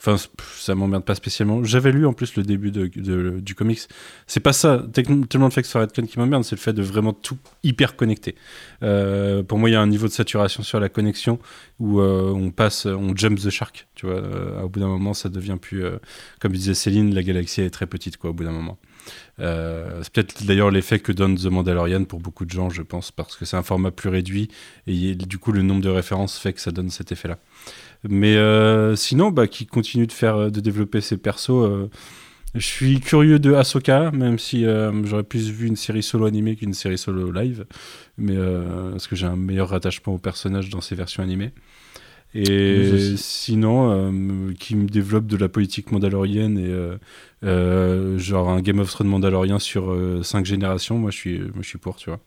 [0.00, 0.16] Enfin,
[0.56, 1.64] ça m'emmerde pas spécialement.
[1.64, 3.80] J'avais lu en plus le début du comics.
[4.28, 6.72] C'est pas ça, tellement le fait que ce soit Redcon qui m'emmerde, c'est le fait
[6.72, 8.36] de vraiment tout hyper connecter.
[8.84, 11.40] Euh, pour moi, il y a un niveau de saturation sur la connexion
[11.80, 13.88] où euh, on passe, on jump the shark.
[13.96, 15.82] Tu vois, euh, au bout d'un moment, ça devient plus.
[16.38, 18.78] comme disait Céline, la galaxie est très petite, quoi, au bout d'un moment.
[19.38, 23.36] c'est peut-être d'ailleurs l'effet que donne The Mandalorian pour beaucoup de gens, je pense, parce
[23.36, 24.48] que c'est un format plus réduit
[24.86, 27.38] et du coup, le nombre de références fait que ça donne cet effet-là.
[28.04, 31.50] Mais euh, sinon, bah, qui continue de faire, euh, de développer ses persos.
[31.50, 31.90] Euh,
[32.54, 34.64] je suis curieux de Ahsoka, même si
[35.04, 37.66] j'aurais plus vu une série solo animée qu'une série solo live,
[38.16, 38.36] mais
[38.90, 41.52] parce que j'ai un meilleur attachement au personnage dans ces versions animées.
[42.34, 46.58] Et sinon, qui me développe de la politique mandalorienne
[47.42, 51.68] et genre un Game of Thrones mandalorien sur cinq générations, moi je suis, moi, je
[51.68, 52.18] suis pour, tu vois.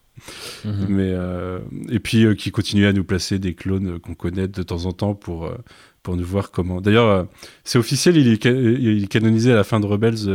[0.66, 0.86] Mhm.
[0.90, 1.60] Mais, euh,
[1.90, 4.92] et puis euh, qui continue à nous placer des clones qu'on connaît de temps en
[4.92, 5.56] temps pour, euh,
[6.04, 6.82] pour nous voir comment.
[6.82, 7.28] D'ailleurs,
[7.64, 10.30] c'est officiel, il est, il est, canonisé à la fin de Rebels,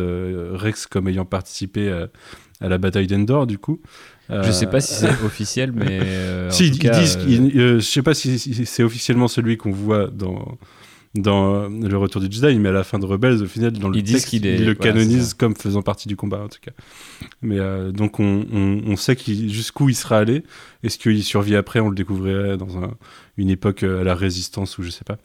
[0.54, 1.90] Rex comme ayant participé
[2.60, 3.80] à la bataille d'Endor, du coup.
[4.28, 6.00] Je sais pas si c'est officiel, mais.
[6.50, 7.18] si, ils disent.
[7.24, 10.58] je sais pas si c'est officiellement celui qu'on voit dans
[11.16, 14.02] dans le retour du Jedi, mais à la fin de Rebels, au final, dans le
[14.02, 16.72] texte, il le canonise comme faisant partie du combat, en tout cas.
[17.42, 20.44] Mais euh, donc, on, on, on sait jusqu'où il sera allé.
[20.82, 21.80] Est-ce qu'il survit après?
[21.80, 22.92] On le découvrirait dans un,
[23.36, 25.18] une époque euh, à la résistance ou je sais pas.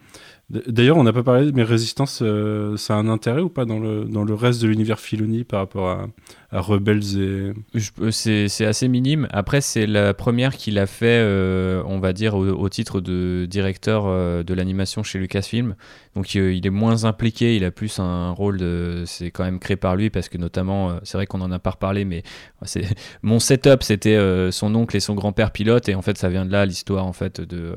[0.68, 3.80] D'ailleurs, on n'a pas parlé, mais Résistance, euh, ça a un intérêt ou pas dans
[3.80, 6.08] le, dans le reste de l'univers Filoni par rapport à,
[6.52, 7.54] Rebels et...
[8.00, 9.28] Euh, c'est assez minime.
[9.32, 14.06] Après, c'est la première qu'il a fait, euh, on va dire, au, titre de directeur
[14.44, 15.76] de l'animation chez Lucasfilm.
[16.16, 19.04] Donc, il est moins impliqué, il a plus un rôle de...
[19.06, 21.72] C'est quand même créé par lui parce que notamment, c'est vrai qu'on en a pas
[21.72, 22.24] reparlé, mais
[23.22, 24.20] mon setup, c'était
[24.52, 27.14] son oncle et son grand-père pilote et en fait, ça vient de là l'histoire en
[27.14, 27.76] fait de,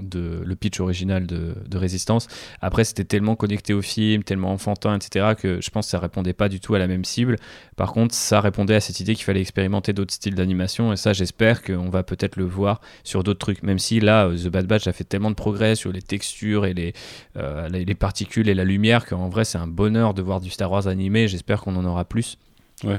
[0.00, 2.28] de le pitch original de, de Résistance
[2.60, 6.32] après, c'était tellement connecté au film, tellement enfantin, etc., que je pense que ça répondait
[6.32, 7.36] pas du tout à la même cible.
[7.76, 11.12] Par contre, ça répondait à cette idée qu'il fallait expérimenter d'autres styles d'animation, et ça,
[11.12, 13.62] j'espère qu'on va peut-être le voir sur d'autres trucs.
[13.62, 16.74] Même si là, The Bad Batch a fait tellement de progrès sur les textures et
[16.74, 16.92] les,
[17.36, 20.70] euh, les particules et la lumière qu'en vrai, c'est un bonheur de voir du Star
[20.70, 21.28] Wars animé.
[21.28, 22.38] J'espère qu'on en aura plus.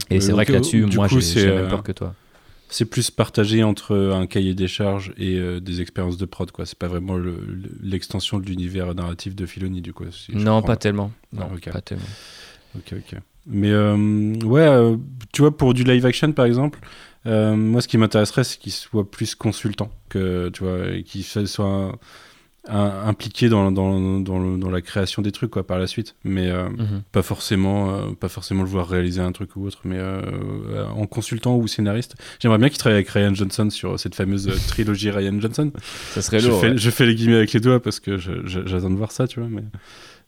[0.09, 2.15] Et c'est vrai que là-dessus, moi, j'ai même peur que toi.
[2.69, 6.65] c'est plus partagé entre un cahier des charges et euh, des expériences de prod quoi.
[6.65, 7.17] C'est pas vraiment
[7.81, 11.11] l'extension de l'univers narratif de Filoni du coup non pas tellement.
[11.33, 12.03] Non pas tellement.
[12.75, 14.97] Ok ok mais euh, ouais euh,
[15.33, 16.79] tu vois pour du live action par exemple
[17.25, 21.97] moi ce qui m'intéresserait c'est qu'il soit plus consultant que tu vois qu'il soit
[22.67, 26.15] impliqué dans, dans, dans, dans, la création des trucs quoi par la suite.
[26.23, 27.03] Mais euh, mhm.
[27.11, 29.81] pas forcément euh, pas forcément le voir réaliser un truc ou autre.
[29.83, 34.15] Mais euh, en consultant ou scénariste j'aimerais bien qu'il travaille avec Ryan Johnson sur cette
[34.15, 35.71] fameuse trilogie Ryan Johnson.
[36.11, 38.89] Ça serait lourd je fais, je fais les guillemets avec les doigts parce que j'attends
[38.89, 39.63] de voir ça tu vois mais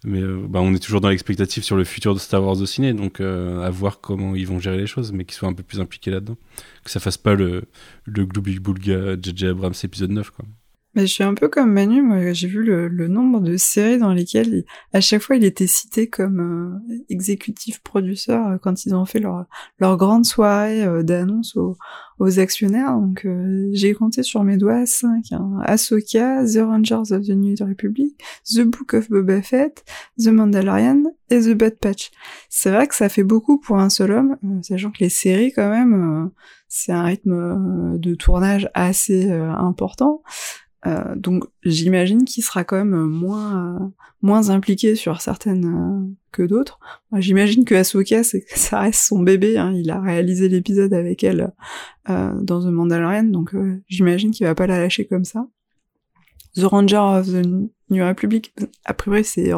[0.04, 2.94] mais bah, on est toujours dans l'expectative sur le futur de Star Wars au ciné
[2.94, 5.80] donc à voir comment ils vont gérer les choses mais qu'ils soient un peu plus
[5.80, 6.38] impliqués là-dedans.
[6.84, 7.64] Que ça fasse pas le
[8.06, 10.46] le Glooby Boulga JJ Abrams épisode 9 quoi
[10.98, 14.00] Mais je suis un peu comme Manu, moi j'ai vu le, le, nombre de séries
[14.00, 14.64] dans lesquelles
[14.94, 16.40] à chaque fois il était cité comme
[16.90, 19.46] euh, exécutif producteur euh, quand ils ont fait leur,
[19.78, 21.78] leur grande soirée euh, d'annonce aux,
[22.18, 22.94] aux, actionnaires.
[22.94, 23.28] Donc
[23.74, 25.34] j'ai compté sur mes doigts 5.
[25.34, 25.60] Hein.
[25.66, 28.20] Ahsoka, The Rangers of the New Republic,
[28.52, 29.86] The Book of Boba Fett,
[30.18, 32.10] The Mandalorian et The Bad Patch.
[32.50, 35.70] C'est vrai que ça fait beaucoup pour un seul homme, sachant que les séries quand
[35.70, 36.32] même,
[36.68, 40.24] c'est un rythme de tournage assez important.
[40.86, 43.86] Euh, donc j'imagine qu'il sera quand même moins euh,
[44.22, 46.80] moins impliqué sur certaines euh, que d'autres.
[47.14, 48.22] J'imagine que Ahsoka,
[48.56, 49.58] ça reste son bébé.
[49.58, 49.74] Hein.
[49.76, 51.52] Il a réalisé l'épisode avec elle
[52.08, 53.54] dans The Mandalorian, donc
[53.90, 55.46] j'imagine qu'il va pas la lâcher comme ça.
[56.56, 57.46] The Ranger of the
[57.90, 58.54] New Republic,
[58.86, 59.52] a priori c'est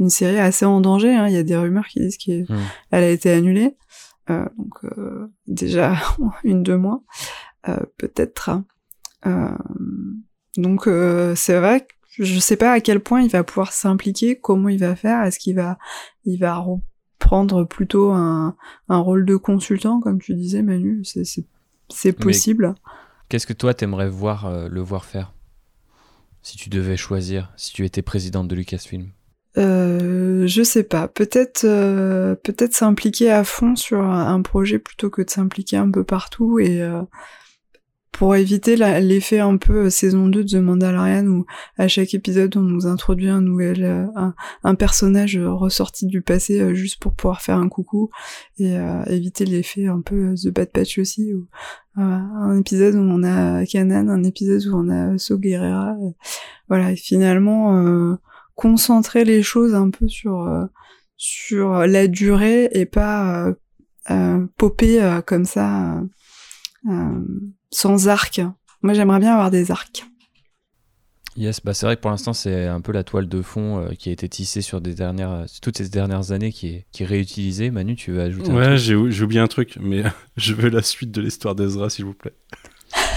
[0.00, 1.14] une série assez en danger.
[1.14, 1.28] Hein.
[1.28, 2.56] Il y a des rumeurs qui disent qu'elle hmm.
[2.90, 3.76] a été annulée.
[4.28, 4.80] donc
[5.46, 5.96] déjà
[6.44, 7.04] une deux mois,
[7.96, 8.50] peut-être.
[10.56, 14.36] Donc euh, c'est vrai que je sais pas à quel point il va pouvoir s'impliquer,
[14.36, 15.78] comment il va faire, est-ce qu'il va
[16.24, 18.56] il va reprendre plutôt un,
[18.88, 21.24] un rôle de consultant comme tu disais Manu, c'est
[21.90, 22.74] c'est possible.
[23.28, 25.32] Qu'est-ce que toi t'aimerais voir euh, le voir faire?
[26.42, 29.08] Si tu devais choisir, si tu étais présidente de Lucasfilm?
[29.56, 31.08] Euh, je sais pas.
[31.08, 36.04] Peut-être, euh, peut-être s'impliquer à fond sur un projet plutôt que de s'impliquer un peu
[36.04, 37.02] partout et euh,
[38.14, 41.46] pour éviter l'effet un peu euh, saison 2 de The Mandalorian où
[41.76, 44.06] à chaque épisode on nous introduit un nouvel euh,
[44.62, 48.10] un, personnage ressorti du passé euh, juste pour pouvoir faire un coucou
[48.58, 48.76] et
[49.08, 51.48] éviter l'effet un peu The Bad Patch aussi où
[51.96, 55.96] un épisode où on a Kanan, un épisode où on a So Guerrera
[56.68, 58.16] voilà et finalement
[58.54, 60.48] concentrer les choses un peu sur
[61.16, 63.52] sur la durée et pas
[64.56, 66.00] popper comme ça
[67.70, 68.40] sans arc.
[68.82, 70.04] Moi, j'aimerais bien avoir des arcs.
[71.36, 73.88] Yes, bah c'est vrai que pour l'instant c'est un peu la toile de fond euh,
[73.98, 77.02] qui a été tissée sur des dernières, euh, toutes ces dernières années qui est, qui
[77.02, 77.72] est réutilisée.
[77.72, 80.04] Manu, tu veux ajouter Ouais, j'ai oublié un truc, mais
[80.36, 82.34] je veux la suite de l'histoire d'Ezra, s'il vous plaît.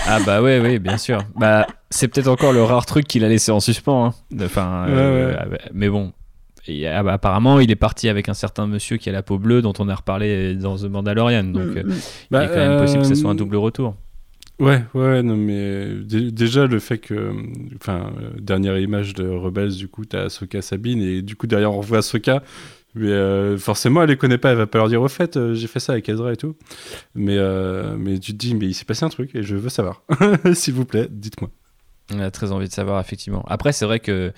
[0.08, 1.24] Ah bah ouais, oui, bien sûr.
[1.36, 4.08] Bah c'est peut-être encore le rare truc qu'il a laissé en suspens.
[4.08, 4.14] Hein.
[4.42, 5.38] Enfin, euh,
[5.74, 6.14] mais bon.
[6.86, 9.90] Apparemment, il est parti avec un certain monsieur qui a la peau bleue dont on
[9.90, 11.46] a reparlé dans The Mandalorian.
[11.46, 11.94] Donc, mm, mm.
[12.32, 13.96] il est quand même possible que ce soit un double retour.
[14.60, 17.32] Ouais, ouais, non, mais déjà le fait que,
[17.76, 21.78] enfin, dernière image de Rebels, du coup, t'as Ahsoka Sabine, et du coup, derrière, on
[21.78, 22.42] revoit Ahsoka,
[22.96, 25.54] mais euh, forcément, elle les connaît pas, elle va pas leur dire au fait, euh,
[25.54, 26.56] j'ai fait ça avec Ezra et tout.
[27.14, 29.70] Mais, euh, mais tu te dis, mais il s'est passé un truc, et je veux
[29.70, 30.02] savoir.
[30.54, 31.52] S'il vous plaît, dites-moi.
[32.16, 33.46] On a très envie de savoir, effectivement.
[33.48, 34.34] Après, c'est vrai que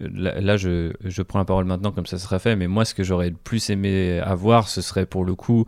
[0.00, 3.02] là, je, je, prends la parole maintenant comme ça sera fait, mais moi, ce que
[3.02, 5.66] j'aurais le plus aimé avoir, ce serait pour le coup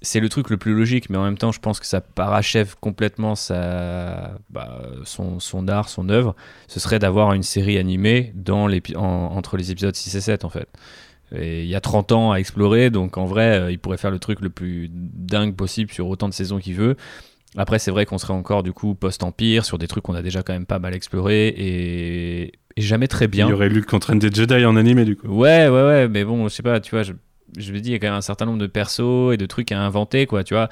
[0.00, 2.76] c'est le truc le plus logique, mais en même temps, je pense que ça parachève
[2.80, 6.34] complètement sa, bah, son, son, art, son œuvre.
[6.68, 10.50] Ce serait d'avoir une série animée dans les, entre les épisodes 6 et 7, en
[10.50, 10.68] fait.
[11.34, 14.18] Il y a 30 ans à explorer, donc en vrai, euh, il pourrait faire le
[14.18, 16.96] truc le plus dingue possible sur autant de saisons qu'il veut.
[17.56, 20.42] Après, c'est vrai qu'on serait encore du coup post-empire sur des trucs qu'on a déjà
[20.42, 23.46] quand même pas mal explorés et, et jamais très bien.
[23.46, 25.28] Il y aurait Luke entraîne des Jedi en animé du coup.
[25.28, 27.12] Ouais, ouais, ouais, mais bon, je sais pas, tu vois, je,
[27.56, 29.46] je me dis, il y a quand même un certain nombre de persos et de
[29.46, 30.68] trucs à inventer, quoi, tu vois.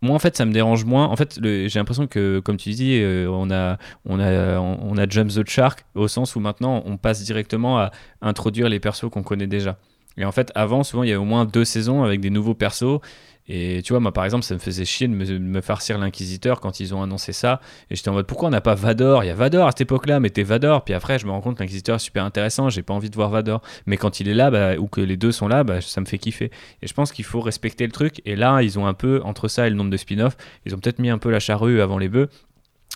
[0.00, 1.06] Moi, en fait, ça me dérange moins.
[1.06, 5.08] En fait, j'ai l'impression que, comme tu dis, euh, on, a, on, a, on a
[5.08, 9.22] Jump the Shark au sens où maintenant, on passe directement à introduire les persos qu'on
[9.22, 9.78] connaît déjà.
[10.16, 12.54] Et en fait, avant, souvent, il y avait au moins deux saisons avec des nouveaux
[12.54, 13.00] persos.
[13.48, 16.80] Et tu vois, moi par exemple, ça me faisait chier de me, farcir l'inquisiteur quand
[16.80, 17.60] ils ont annoncé ça.
[17.90, 19.24] Et j'étais en mode, pourquoi on n'a pas Vador?
[19.24, 20.84] Il y a Vador à cette époque-là, mettez Vador.
[20.84, 23.30] Puis après, je me rends compte l'inquisiteur est super intéressant, j'ai pas envie de voir
[23.30, 23.62] Vador.
[23.86, 26.06] Mais quand il est là, bah, ou que les deux sont là, bah, ça me
[26.06, 26.50] fait kiffer.
[26.82, 28.22] Et je pense qu'il faut respecter le truc.
[28.24, 30.78] Et là, ils ont un peu, entre ça et le nombre de spin-offs, ils ont
[30.78, 32.28] peut-être mis un peu la charrue avant les bœufs.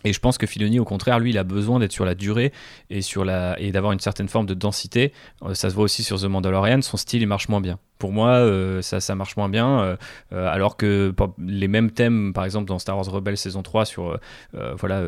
[0.04, 2.52] Et je pense que Filoni, au contraire, lui, il a besoin d'être sur la durée
[2.90, 3.58] et, la...
[3.58, 5.12] et d'avoir une certaine forme de densité.
[5.42, 8.12] Euh, ça se voit aussi sur The Mandalorian, son style, il marche moins bien pour
[8.12, 9.80] moi, euh, ça, ça marche moins bien.
[9.80, 9.96] Euh,
[10.32, 14.18] euh, alors que les mêmes thèmes, par exemple dans Star Wars Rebels saison 3 sur
[14.52, 15.02] voilà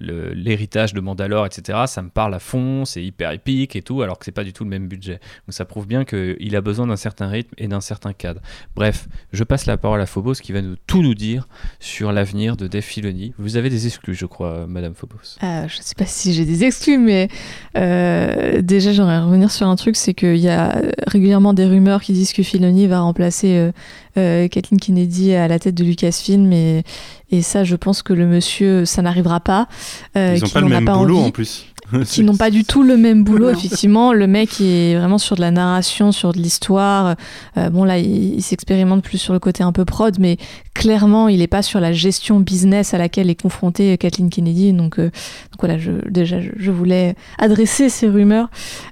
[0.00, 4.18] l'héritage de Mandalore, etc., ça me parle à fond, c'est hyper épique et tout, alors
[4.18, 5.14] que c'est pas du tout le même budget.
[5.46, 8.40] Donc ça prouve bien qu'il a besoin d'un certain rythme et d'un certain cadre.
[8.74, 11.48] Bref, je passe la parole à Phobos qui va nous, tout nous dire
[11.78, 13.34] sur l'avenir de Dave Filoni.
[13.38, 15.38] Vous avez des exclus, je crois, Madame Phobos.
[15.42, 17.28] je sais pas si j'ai des exclus, mais
[17.74, 22.29] déjà j'aimerais revenir sur un truc, c'est qu'il y a régulièrement des rumeurs qui disent
[22.32, 23.72] que Filoni va remplacer euh,
[24.18, 26.82] euh, Kathleen Kennedy à la tête de Lucasfilm et,
[27.30, 29.68] et ça je pense que le monsieur ça n'arrivera pas
[30.16, 31.66] euh, ils n'ont pas le même boulot en plus
[32.06, 33.50] qui n'ont pas du tout le même boulot.
[33.50, 37.16] Effectivement, le mec est vraiment sur de la narration, sur de l'histoire.
[37.56, 40.36] Euh, bon, là, il, il s'expérimente plus sur le côté un peu prod, mais
[40.74, 44.72] clairement, il n'est pas sur la gestion business à laquelle est confrontée Kathleen Kennedy.
[44.72, 48.48] Donc, euh, donc voilà, je, déjà, je, je voulais adresser ces rumeurs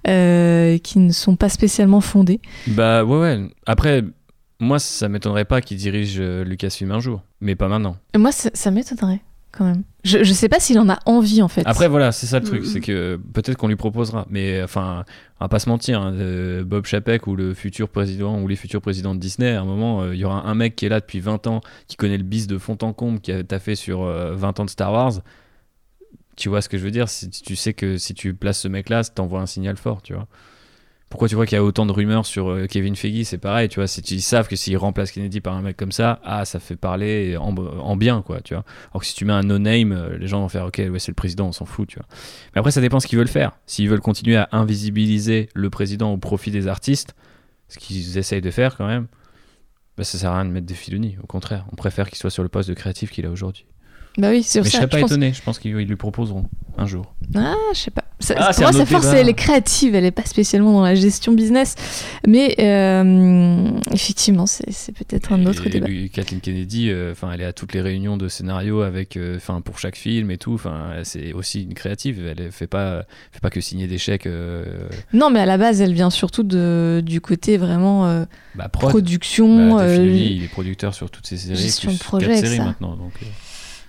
[0.07, 2.41] euh, qui ne sont pas spécialement fondées.
[2.67, 3.51] Bah ouais, ouais.
[3.67, 4.05] Après,
[4.61, 7.97] moi, ça m'étonnerait pas qu'il dirige euh, Lucasfilm un jour, mais pas maintenant.
[8.15, 9.21] Et moi, ça, ça m'étonnerait
[9.59, 9.83] quand même.
[10.05, 11.63] Je, je sais pas s'il en a envie en fait.
[11.67, 15.05] Après, voilà, c'est ça le truc, c'est que peut-être qu'on lui proposera, mais enfin,
[15.41, 18.57] on va pas se mentir, hein, euh, Bob Chapek ou le futur président ou les
[18.57, 20.89] futurs présidents de Disney, à un moment, euh, il y aura un mec qui est
[20.89, 23.75] là depuis 20 ans, qui connaît le bis de fond en comble, qui a taffé
[23.75, 25.15] sur euh, 20 ans de Star Wars.
[26.37, 27.09] Tu vois ce que je veux dire?
[27.09, 30.29] Si, Tu sais que si tu places ce mec-là, t'envoies un signal fort, tu vois.
[31.09, 33.69] Pourquoi tu vois qu'il y a autant de rumeurs sur euh, Kevin Feige C'est pareil,
[33.69, 33.87] tu vois.
[34.11, 37.37] Ils savent que s'ils remplacent Kennedy par un mec comme ça, ah, ça fait parler
[37.39, 38.65] en, en bien, quoi, tu vois.
[38.91, 41.11] Alors que si tu mets un no-name, euh, les gens vont faire OK, ouais, c'est
[41.11, 42.07] le président, on s'en fout, tu vois.
[42.55, 43.53] Mais après, ça dépend ce qu'ils veulent faire.
[43.67, 47.15] S'ils veulent continuer à invisibiliser le président au profit des artistes,
[47.69, 49.07] ce qu'ils essayent de faire quand même,
[49.97, 51.17] bah, ça sert à rien de mettre des Filoni.
[51.23, 53.67] Au contraire, on préfère qu'il soit sur le poste de créatif qu'il a aujourd'hui.
[54.19, 54.79] Bah oui, Mais pour je ça.
[54.79, 55.33] serais pas je pense- étonné.
[55.33, 56.47] Je pense qu'ils ils lui proposeront
[56.77, 57.15] un jour.
[57.37, 58.05] Ah, je sais pas.
[58.21, 60.97] Ça- Ah, pour moi, sa force, elle est créative, elle est pas spécialement dans la
[60.97, 61.77] gestion business.
[62.27, 65.87] Mais euh, effectivement, c'est peut-être un autre Et débat.
[66.13, 69.97] Kathleen Kennedy, euh, elle est à toutes les réunions de scénario avec, euh, pour chaque
[69.97, 70.55] film et tout.
[70.55, 72.27] Enfin, c'est aussi une créative.
[72.27, 74.29] Elle fait pas, fait pas que signer des chèques.
[75.13, 78.25] Non, mais à la base, elle vient surtout de, du côté vraiment
[78.57, 78.91] bah, prod.
[78.91, 79.77] production.
[79.77, 82.65] Bah, Filoni, il est producteur sur toutes ces séries, gestion de projet, séries ça.
[82.65, 82.97] maintenant.
[82.97, 83.13] Donc,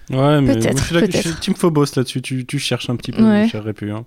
[0.10, 1.36] Ouais, mais Peut-être, je suis là- je suis.
[1.36, 2.22] Team Phobos là-dessus.
[2.22, 3.48] Tu, tu cherches un petit peu, Ouais.
[3.48, 3.91] cher Répu.
[3.91, 4.06] Hein.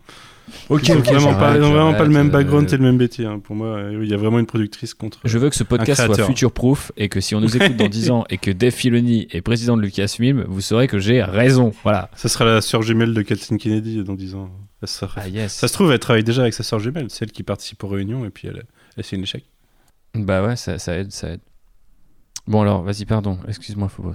[0.68, 3.24] Ok, Ils ont ok, vraiment, pas, vraiment le même euh, background et le même métier.
[3.24, 3.38] hein.
[3.38, 5.20] Pour moi, euh, il y a vraiment une productrice contre.
[5.24, 8.10] Je veux que ce podcast soit future-proof et que si on nous écoute dans 10
[8.10, 11.72] ans et que Dave Filoni est président de Lucasfilm, vous saurez que j'ai raison.
[11.84, 12.10] Voilà.
[12.16, 14.50] Ça sera la sœur jumelle de Kathleen Kennedy dans 10 ans.
[14.84, 15.52] Ça, Ah yes.
[15.52, 18.24] ça se trouve, elle travaille déjà avec sa sœur jumelle, celle qui participe aux réunions
[18.24, 18.64] et puis elle,
[18.96, 19.44] elle signe l'échec.
[20.16, 21.40] Bah ouais, ça, ça aide, ça aide.
[22.48, 24.14] Bon alors, vas-y, pardon, excuse-moi Phobos.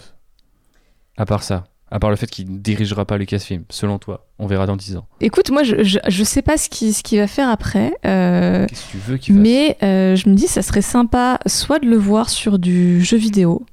[1.15, 4.47] À part ça, à part le fait qu'il ne dirigera pas Lucasfilm, selon toi, on
[4.47, 5.05] verra dans 10 ans.
[5.21, 7.93] Écoute, moi, je, je, je sais pas ce qu'il ce va faire après.
[8.05, 9.43] euh, Qu'est-ce que tu veux qu'il fasse?
[9.43, 13.17] mais euh, je me dis, ça serait sympa soit de le voir sur du jeu
[13.17, 13.65] vidéo.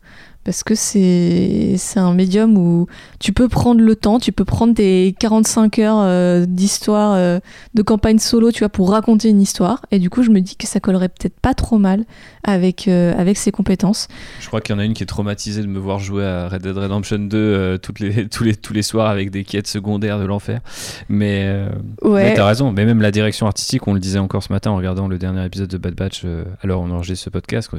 [0.45, 2.87] Parce que c'est c'est un médium où
[3.19, 7.41] tu peux prendre le temps, tu peux prendre tes 45 heures euh, d'histoire, euh,
[7.75, 9.85] de campagne solo, tu vois, pour raconter une histoire.
[9.91, 12.05] Et du coup, je me dis que ça collerait peut-être pas trop mal
[12.45, 14.09] avec, euh, avec ses compétences.
[14.41, 16.49] Je crois qu'il y en a une qui est traumatisée de me voir jouer à
[16.49, 19.67] Red Dead Redemption 2 euh, toutes les, tous, les, tous les soirs avec des quêtes
[19.67, 20.61] secondaires de l'enfer.
[21.09, 21.69] Mais, euh,
[22.03, 24.71] mais Ouais, t'as raison, mais même la direction artistique, on le disait encore ce matin
[24.71, 26.25] en regardant le dernier épisode de Bad Batch,
[26.63, 27.71] alors on enregistre ce podcast,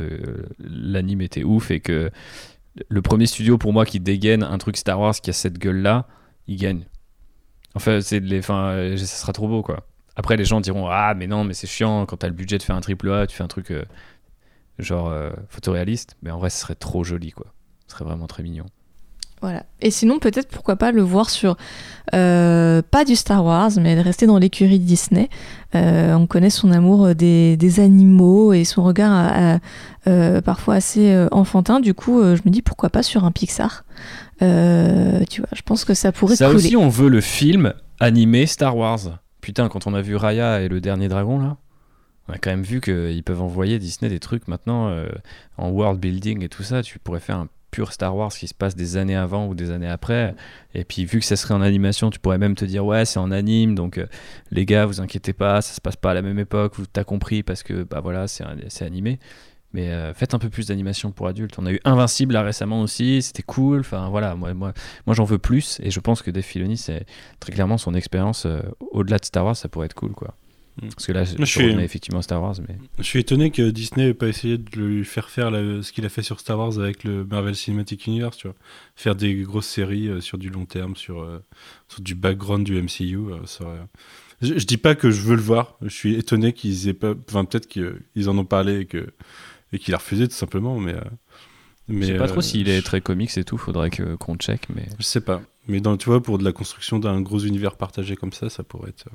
[0.60, 2.10] l'anime était ouf et que
[2.90, 6.08] le premier studio pour moi qui dégaine un truc Star Wars qui a cette gueule-là,
[6.48, 6.86] il gagne.
[7.74, 9.86] Enfin, c'est les, euh, ça sera trop beau quoi.
[10.16, 12.64] Après, les gens diront Ah, mais non, mais c'est chiant quand t'as le budget de
[12.64, 13.84] faire un triple A, tu fais un truc euh,
[14.80, 17.48] genre euh, photoréaliste, mais en vrai, ce serait trop joli quoi.
[17.88, 18.66] Ce serait vraiment très mignon.
[19.42, 19.64] Voilà.
[19.82, 21.56] Et sinon, peut-être pourquoi pas le voir sur
[22.14, 25.30] euh, pas du Star Wars, mais de rester dans l'écurie de Disney.
[25.76, 29.60] Euh, on connaît son amour des, des animaux et son regard à- à-
[30.08, 31.80] euh, parfois assez euh, enfantin.
[31.80, 33.84] Du coup, euh, je me dis pourquoi pas sur un Pixar.
[34.42, 36.58] Euh, tu vois, je pense que ça pourrait Ça couler.
[36.58, 39.20] aussi, on veut le film animé Star Wars.
[39.42, 41.58] Putain, quand on a vu Raya et le dernier dragon là,
[42.28, 45.08] on a quand même vu qu'ils peuvent envoyer Disney des trucs maintenant euh,
[45.58, 46.82] en world building et tout ça.
[46.82, 47.48] Tu pourrais faire un
[47.92, 50.36] Star Wars qui se passe des années avant ou des années après.
[50.74, 53.20] Et puis, vu que ça serait en animation, tu pourrais même te dire ouais, c'est
[53.20, 54.08] en anime, donc euh,
[54.52, 56.74] les gars, vous inquiétez pas, ça se passe pas à la même époque.
[56.78, 59.20] Vous t'as compris parce que bah voilà, c'est animé.
[59.74, 61.60] Mais euh, faites un peu plus d'animation pour adultes.
[61.60, 63.82] On a eu Invincible récemment aussi, c'était cool.
[63.82, 64.72] Enfin voilà, moi, moi,
[65.06, 66.46] moi j'en veux plus et je pense que Dave
[66.76, 67.06] c'est
[67.42, 70.34] très clairement son expérience euh, au-delà de Star Wars, ça pourrait être cool quoi.
[70.82, 70.90] Mm.
[70.90, 74.14] Parce que là, je, suis- effectivement Star Wars, mais Je suis étonné que Disney n'ait
[74.14, 77.04] pas essayé de lui faire faire la- ce qu'il a fait sur Star Wars avec
[77.06, 78.56] le Marvel Cinematic Universe, tu vois.
[78.96, 81.40] Faire des grosses séries euh, sur du long terme, sur, euh,
[81.88, 83.16] sur du background du MCU.
[83.32, 83.80] euh, ça aurait-
[84.42, 87.14] je, je dis pas que je veux le voir, je suis étonné qu'ils aient pas.
[87.30, 89.08] Enfin, peut-être qu'ils en ont parlé et que
[89.72, 90.94] et qu'il a refusé tout simplement, mais.
[90.94, 91.02] euh,
[91.88, 94.16] mais je sais pas euh, trop s'il est je- très comics et tout, faudrait que
[94.16, 94.68] qu'on check.
[94.76, 95.42] Mais Je sais pas.
[95.68, 98.64] Mais dans, tu vois, pour de la construction d'un gros univers partagé comme ça, ça
[98.64, 99.06] pourrait être.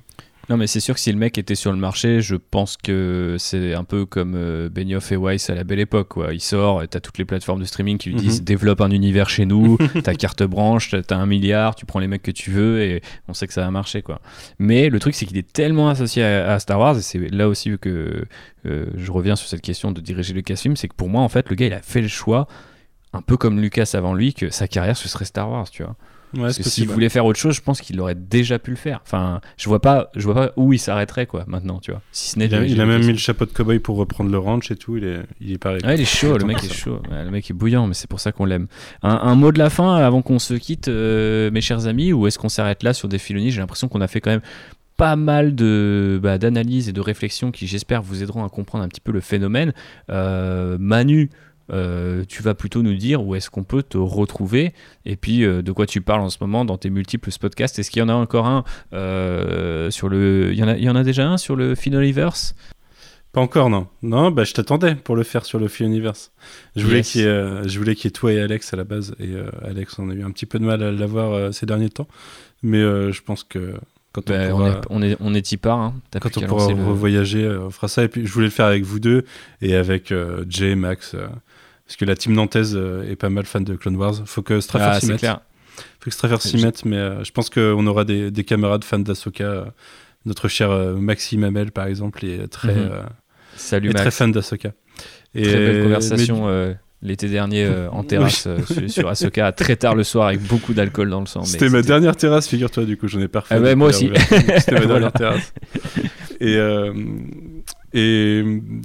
[0.50, 3.36] Non, mais c'est sûr que si le mec était sur le marché, je pense que
[3.38, 6.08] c'est un peu comme euh, Benioff et Weiss à la belle époque.
[6.08, 6.34] Quoi.
[6.34, 8.44] Il sort, et t'as toutes les plateformes de streaming qui lui disent Mhm.
[8.44, 12.22] développe un univers chez nous, ta carte branche, t'as un milliard, tu prends les mecs
[12.24, 14.02] que tu veux et on sait que ça va marcher.
[14.02, 14.20] Quoi.
[14.58, 17.48] Mais le truc, c'est qu'il est tellement associé à, à Star Wars, et c'est là
[17.48, 18.24] aussi que
[18.66, 21.48] euh, je reviens sur cette question de diriger Lucasfilm, c'est que pour moi, en fait,
[21.48, 22.48] le gars, il a fait le choix
[23.12, 25.96] un peu comme Lucas avant lui, que sa carrière ce serait Star Wars, tu vois.
[26.34, 28.76] Ouais, Parce que s'il voulait faire autre chose, je pense qu'il aurait déjà pu le
[28.76, 29.00] faire.
[29.02, 32.00] Enfin, je vois pas, je vois pas où il s'arrêterait quoi maintenant, tu vois.
[32.12, 34.38] Si ce n'est Il a, il même mis le chapeau de cowboy pour reprendre le
[34.38, 34.96] ranch et tout.
[34.96, 35.80] Il est, il est pareil.
[35.84, 37.00] Ouais, il est chaud, le mec est chaud.
[37.10, 38.68] Ouais, le mec est bouillant, mais c'est pour ça qu'on l'aime.
[39.02, 42.26] Un, un mot de la fin avant qu'on se quitte, euh, mes chers amis, ou
[42.26, 44.42] est-ce qu'on s'arrête là sur des Filoni J'ai l'impression qu'on a fait quand même
[44.96, 48.88] pas mal de bah, d'analyses et de réflexions qui, j'espère, vous aideront à comprendre un
[48.88, 49.72] petit peu le phénomène.
[50.10, 51.30] Euh, Manu.
[51.70, 54.72] Euh, tu vas plutôt nous dire où est-ce qu'on peut te retrouver
[55.04, 57.78] et puis euh, de quoi tu parles en ce moment dans tes multiples podcasts.
[57.78, 60.50] Est-ce qu'il y en a encore un euh, sur le.
[60.52, 62.54] Il y, en a, il y en a déjà un sur le Finaliverse
[63.32, 63.86] Pas encore, non.
[64.02, 66.32] Non, bah, je t'attendais pour le faire sur le Free Universe.
[66.76, 67.12] Je voulais Yes.
[67.12, 69.14] qu'il y, ait, euh, y ait toi et Alex à la base.
[69.20, 71.66] Et euh, Alex, on a eu un petit peu de mal à l'avoir euh, ces
[71.66, 72.08] derniers temps.
[72.62, 73.74] Mais je pense que
[74.12, 75.78] quand on Ben, on, pourra, est, on, est, on est y part.
[75.78, 75.94] Hein.
[76.20, 78.02] Quand on pourra le- revoyager, on fera ça.
[78.02, 79.24] Et puis, je voulais le faire avec vous deux
[79.62, 80.12] et avec
[80.48, 81.14] Jay, Max.
[81.90, 84.14] Parce que la team nantaise euh, est pas mal fan de Clone Wars.
[84.24, 85.18] Faut que Straffer Ah, s'y mette.
[85.18, 85.40] clair.
[85.98, 86.84] Faut que Straffer s'y mette.
[86.84, 89.42] Mais euh, je pense qu'on aura des, des camarades fans d'Asoka.
[89.42, 89.64] euh,
[90.24, 92.90] notre cher euh, Maxime Hamel, par exemple, est très, Mhm.
[92.92, 93.02] euh,
[93.56, 94.70] Salut est très fan d'Asoka.
[95.34, 98.46] Très belle conversation l'été dernier en terrasse
[98.88, 101.42] sur, Ahsoka très tard le soir avec beaucoup d'alcool dans le sang.
[101.44, 103.56] C'était ma dernière terrasse, figure-toi, du coup, j'en ai pas refait.
[103.56, 104.10] Ah moi aussi.
[104.58, 104.86] C'était ma Voilà.
[104.86, 105.52] dernière terrasse.
[106.40, 106.56] Et,
[107.92, 108.42] et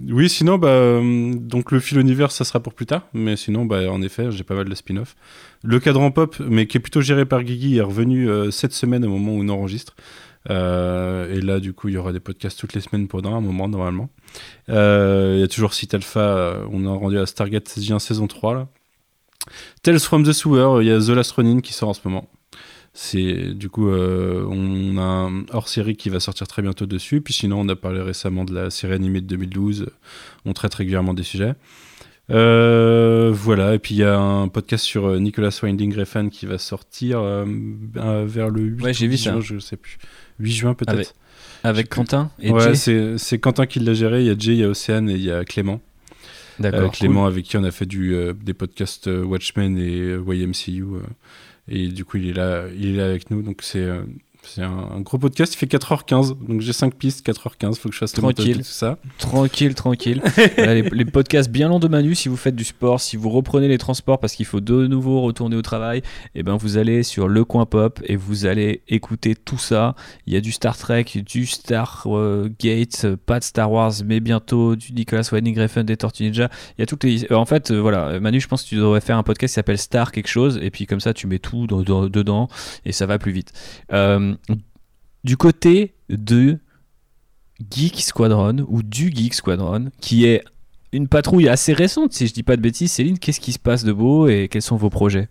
[0.09, 0.99] oui, sinon, bah,
[1.35, 3.07] donc le fil univers, ça sera pour plus tard.
[3.13, 5.15] Mais sinon, bah, en effet, j'ai pas mal de spin-off.
[5.63, 9.05] Le cadran pop, mais qui est plutôt géré par Guigui, est revenu euh, cette semaine
[9.05, 9.95] au moment où on enregistre.
[10.49, 13.41] Euh, et là, du coup, il y aura des podcasts toutes les semaines pendant un
[13.41, 14.09] moment, normalement.
[14.69, 18.53] Euh, Il y a toujours Site Alpha, on est rendu à Stargate SG1 saison 3,
[18.53, 18.67] là.
[19.83, 22.27] Tales from the Sewer, il y a The Last Ronin qui sort en ce moment.
[22.97, 27.19] C'est du coup, euh, on a un hors-série qui va sortir très bientôt dessus.
[27.19, 29.87] Puis sinon, on a parlé récemment de la série animée de 2012.
[30.45, 31.55] On traite régulièrement des sujets.
[32.31, 36.45] Euh, voilà, et puis il y a un podcast sur euh, Nicolas Winding Refn qui
[36.47, 37.45] va sortir euh,
[38.25, 39.31] vers le 8 Ouais, j'ai vu 10 ça.
[39.33, 39.97] juin, je sais plus.
[40.39, 40.93] 8 juin peut-être.
[40.93, 41.13] Avec-
[41.63, 43.15] Avec Quentin et ouais, Jay.
[43.17, 44.21] c'est Quentin qui l'a géré.
[44.21, 45.81] Il y a Jay, il y a Océane et il y a Clément.
[46.59, 46.81] D'accord.
[46.81, 50.83] Euh, Clément avec qui on a fait du, des podcasts Watchmen et YMCU.
[51.67, 53.41] Et du coup, il est là, il est là avec nous.
[53.41, 54.05] Donc, c'est euh,
[54.47, 55.53] c'est un, un gros podcast.
[55.53, 56.35] Il fait 4h15.
[56.47, 57.75] Donc, j'ai 5 pistes, 4h15.
[57.79, 58.57] Faut que je fasse le montage Tranquille.
[58.57, 58.97] de tout ça.
[59.17, 60.21] Tranquille, tranquille.
[60.57, 63.29] Voilà, les, les podcasts bien longs de Manu, si vous faites du sport, si vous
[63.29, 66.01] reprenez les transports parce qu'il faut de nouveau retourner au travail,
[66.35, 69.95] et ben vous allez sur le coin pop et vous allez écouter tout ça.
[70.27, 74.19] Il y a du Star Trek, du Star euh, Gate, pas de Star Wars, mais
[74.19, 76.49] bientôt du Nicolas Winding Refn, des Tortues Ninja.
[76.77, 77.25] Il y a toutes les.
[77.31, 79.55] euh, en fait, euh, voilà, Manu, je pense que tu devrais faire un podcast qui
[79.55, 82.47] s'appelle Star quelque chose, et puis comme ça, tu mets tout dans- dans- dedans
[82.85, 83.51] et ça va plus vite.
[83.93, 84.34] Euh,
[85.23, 86.59] du côté de
[87.71, 90.43] Geek Squadron ou du Geek Squadron, qui est
[90.91, 92.91] une patrouille assez récente, si je dis pas de bêtises.
[92.91, 95.29] Céline, qu'est-ce qui se passe de beau et quels sont vos projets?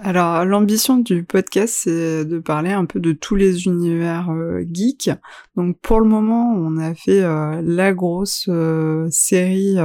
[0.00, 5.10] Alors, l'ambition du podcast, c'est de parler un peu de tous les univers euh, geeks.
[5.56, 9.76] Donc, pour le moment, on a fait euh, la grosse euh, série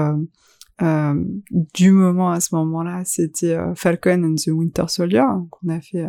[0.82, 1.16] euh,
[1.74, 3.02] du moment à ce moment-là.
[3.06, 5.24] C'était Falcon and the Winter Soldier.
[5.34, 6.06] Donc, on a fait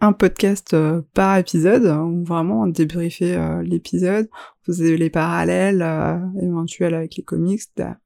[0.00, 5.82] un, podcast euh, par épisode où vraiment on débriefait euh, l'épisode, on faisait les parallèles
[5.82, 7.98] euh, éventuels avec les comics, la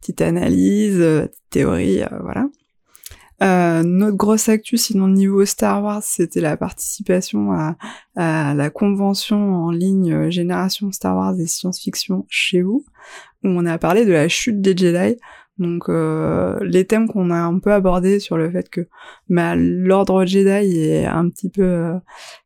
[0.00, 2.46] petite, analyse, petite théorie, voilà.
[3.42, 7.76] Euh, notre grosse actu, sinon niveau Star Wars, c'était la participation à,
[8.14, 12.84] à la convention en ligne Génération Star Wars et Science-Fiction chez vous,
[13.42, 15.18] où on a parlé de la chute des Jedi.
[15.58, 18.88] Donc euh, les thèmes qu'on a un peu abordés sur le fait que
[19.28, 21.94] bah, l'ordre Jedi est un petit peu, euh,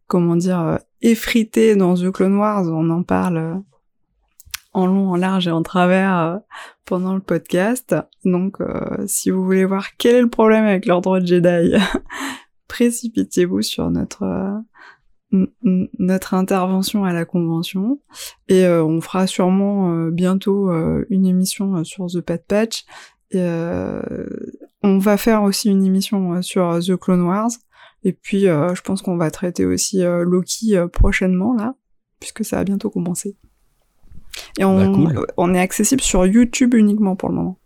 [0.07, 3.55] comment dire, euh, effrité dans The Clone Wars, on en parle euh,
[4.75, 6.41] en long, en large et en travers
[6.85, 7.97] pendant le podcast.
[8.25, 8.59] Donc,
[9.07, 11.75] si vous voulez voir quel est le problème avec l'ordre Jedi,
[12.69, 14.63] précipitez-vous sur notre
[15.31, 18.01] notre intervention à la convention
[18.49, 22.85] et euh, on fera sûrement euh, bientôt euh, une émission euh, sur The Pat Patch.
[23.31, 24.01] Et, euh,
[24.83, 27.51] on va faire aussi une émission euh, sur The Clone Wars.
[28.05, 31.75] Et puis, euh, je pense qu'on va traiter aussi euh, Loki euh, prochainement, là,
[32.21, 33.37] puisque ça va bientôt commencer.
[34.59, 35.27] Et on, Bah, cool.
[35.37, 37.59] on est accessible sur YouTube uniquement pour le moment.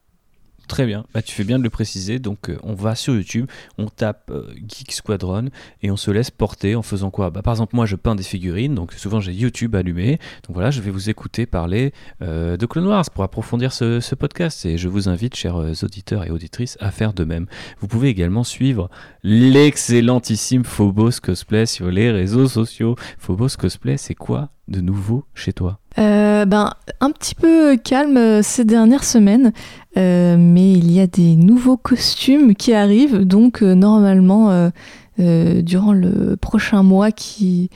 [0.73, 2.19] Très bien, bah, tu fais bien de le préciser.
[2.19, 3.45] Donc, euh, on va sur YouTube,
[3.77, 5.51] on tape euh, Geek Squadron
[5.83, 7.29] et on se laisse porter en faisant quoi?
[7.29, 10.13] Bah, Par exemple, moi, je peins des figurines, donc souvent j'ai YouTube allumé.
[10.49, 11.93] Donc voilà, je vais vous écouter parler
[12.23, 14.65] euh, de Clone Wars pour approfondir ce, ce podcast.
[14.65, 17.49] Et je vous invite, chers auditeurs et auditrices, à faire de même.
[17.79, 18.89] Vous pouvez également suivre
[19.23, 22.97] l'excellentissime Phobos Cosplay sur les réseaux sociaux.
[23.19, 25.82] Phobos Cosplay, c'est quoi de nouveau chez toi?
[25.99, 29.53] Euh, ben, un petit peu calme euh, ces dernières semaines,
[29.97, 34.71] euh, mais il y a des nouveaux costumes qui arrivent, donc euh, normalement,
[35.19, 37.71] durant le prochain mois qui,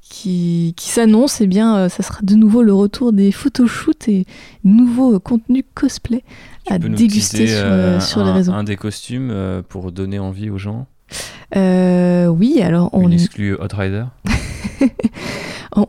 [0.00, 4.26] qui, qui s'annonce, eh bien, ça sera de nouveau le retour des photoshoots et
[4.62, 6.22] nouveaux contenus cosplay
[6.66, 8.52] Tu à déguster sur, sur un, les réseaux.
[8.52, 10.86] Un des costumes pour donner envie aux gens?
[11.56, 14.04] Euh, oui, alors on, Une exclue Hot Rider.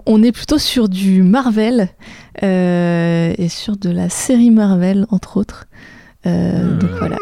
[0.06, 1.90] on- est plutôt sur du Marvel
[2.44, 5.66] euh, et sur de la série Marvel, entre autres.
[6.26, 6.80] Euh, Hmm.
[6.80, 7.18] Donc voilà,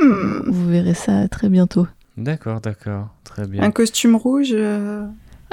[0.47, 1.87] vous verrez ça très bientôt.
[2.17, 3.09] D'accord, d'accord.
[3.23, 3.63] Très bien.
[3.63, 4.53] Un costume rouge.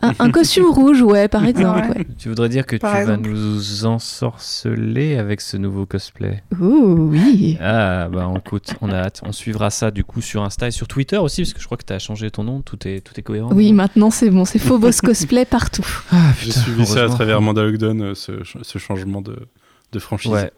[0.02, 1.88] Un, un costume rouge, ouais, par exemple.
[1.96, 2.06] ouais.
[2.18, 3.28] Tu voudrais dire que Par tu exemple.
[3.28, 7.56] vas nous ensorceler avec ce nouveau cosplay Ouh, oui.
[7.60, 9.20] Ah, bah écoute, on a hâte.
[9.24, 11.76] On suivra ça du coup sur Insta et sur Twitter aussi, parce que je crois
[11.78, 12.62] que tu as changé ton nom.
[12.62, 13.50] Tout est, tout est cohérent.
[13.52, 15.86] Oui, maintenant c'est bon, c'est Phobos cosplay partout.
[16.12, 19.36] Ah, J'ai suivi ça à travers Mandalorian, euh, ce, ce changement de,
[19.92, 20.30] de franchise.
[20.32, 20.50] Ouais.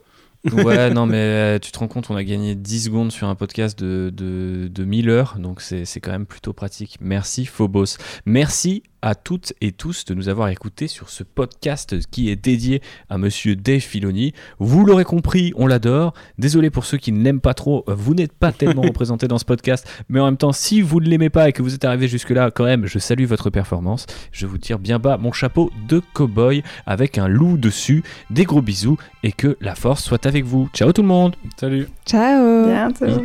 [0.52, 3.34] ouais, non, mais euh, tu te rends compte, on a gagné 10 secondes sur un
[3.34, 6.96] podcast de, de, de 1000 heures, donc c'est c'est quand même plutôt pratique.
[7.00, 7.96] Merci Phobos.
[8.24, 12.82] Merci à toutes et tous de nous avoir écoutés sur ce podcast qui est dédié
[13.08, 14.32] à monsieur Dave Filoni.
[14.58, 16.14] Vous l'aurez compris, on l'adore.
[16.38, 19.44] Désolé pour ceux qui ne l'aiment pas trop, vous n'êtes pas tellement représentés dans ce
[19.44, 22.08] podcast, mais en même temps, si vous ne l'aimez pas et que vous êtes arrivé
[22.08, 24.06] jusque-là, quand même, je salue votre performance.
[24.32, 28.02] Je vous tire bien bas mon chapeau de cow-boy avec un loup dessus.
[28.30, 30.68] Des gros bisous et que la force soit avec vous.
[30.74, 31.36] Ciao tout le monde.
[31.58, 32.66] Salut Ciao.
[32.66, 33.22] Bientôt.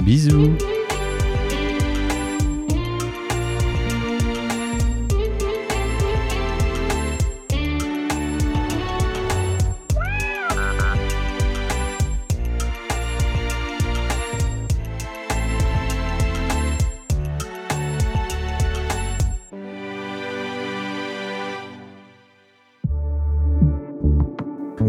[0.00, 0.56] Bisous.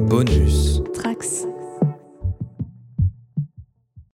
[0.09, 0.81] Bonus.
[0.95, 1.45] Trax.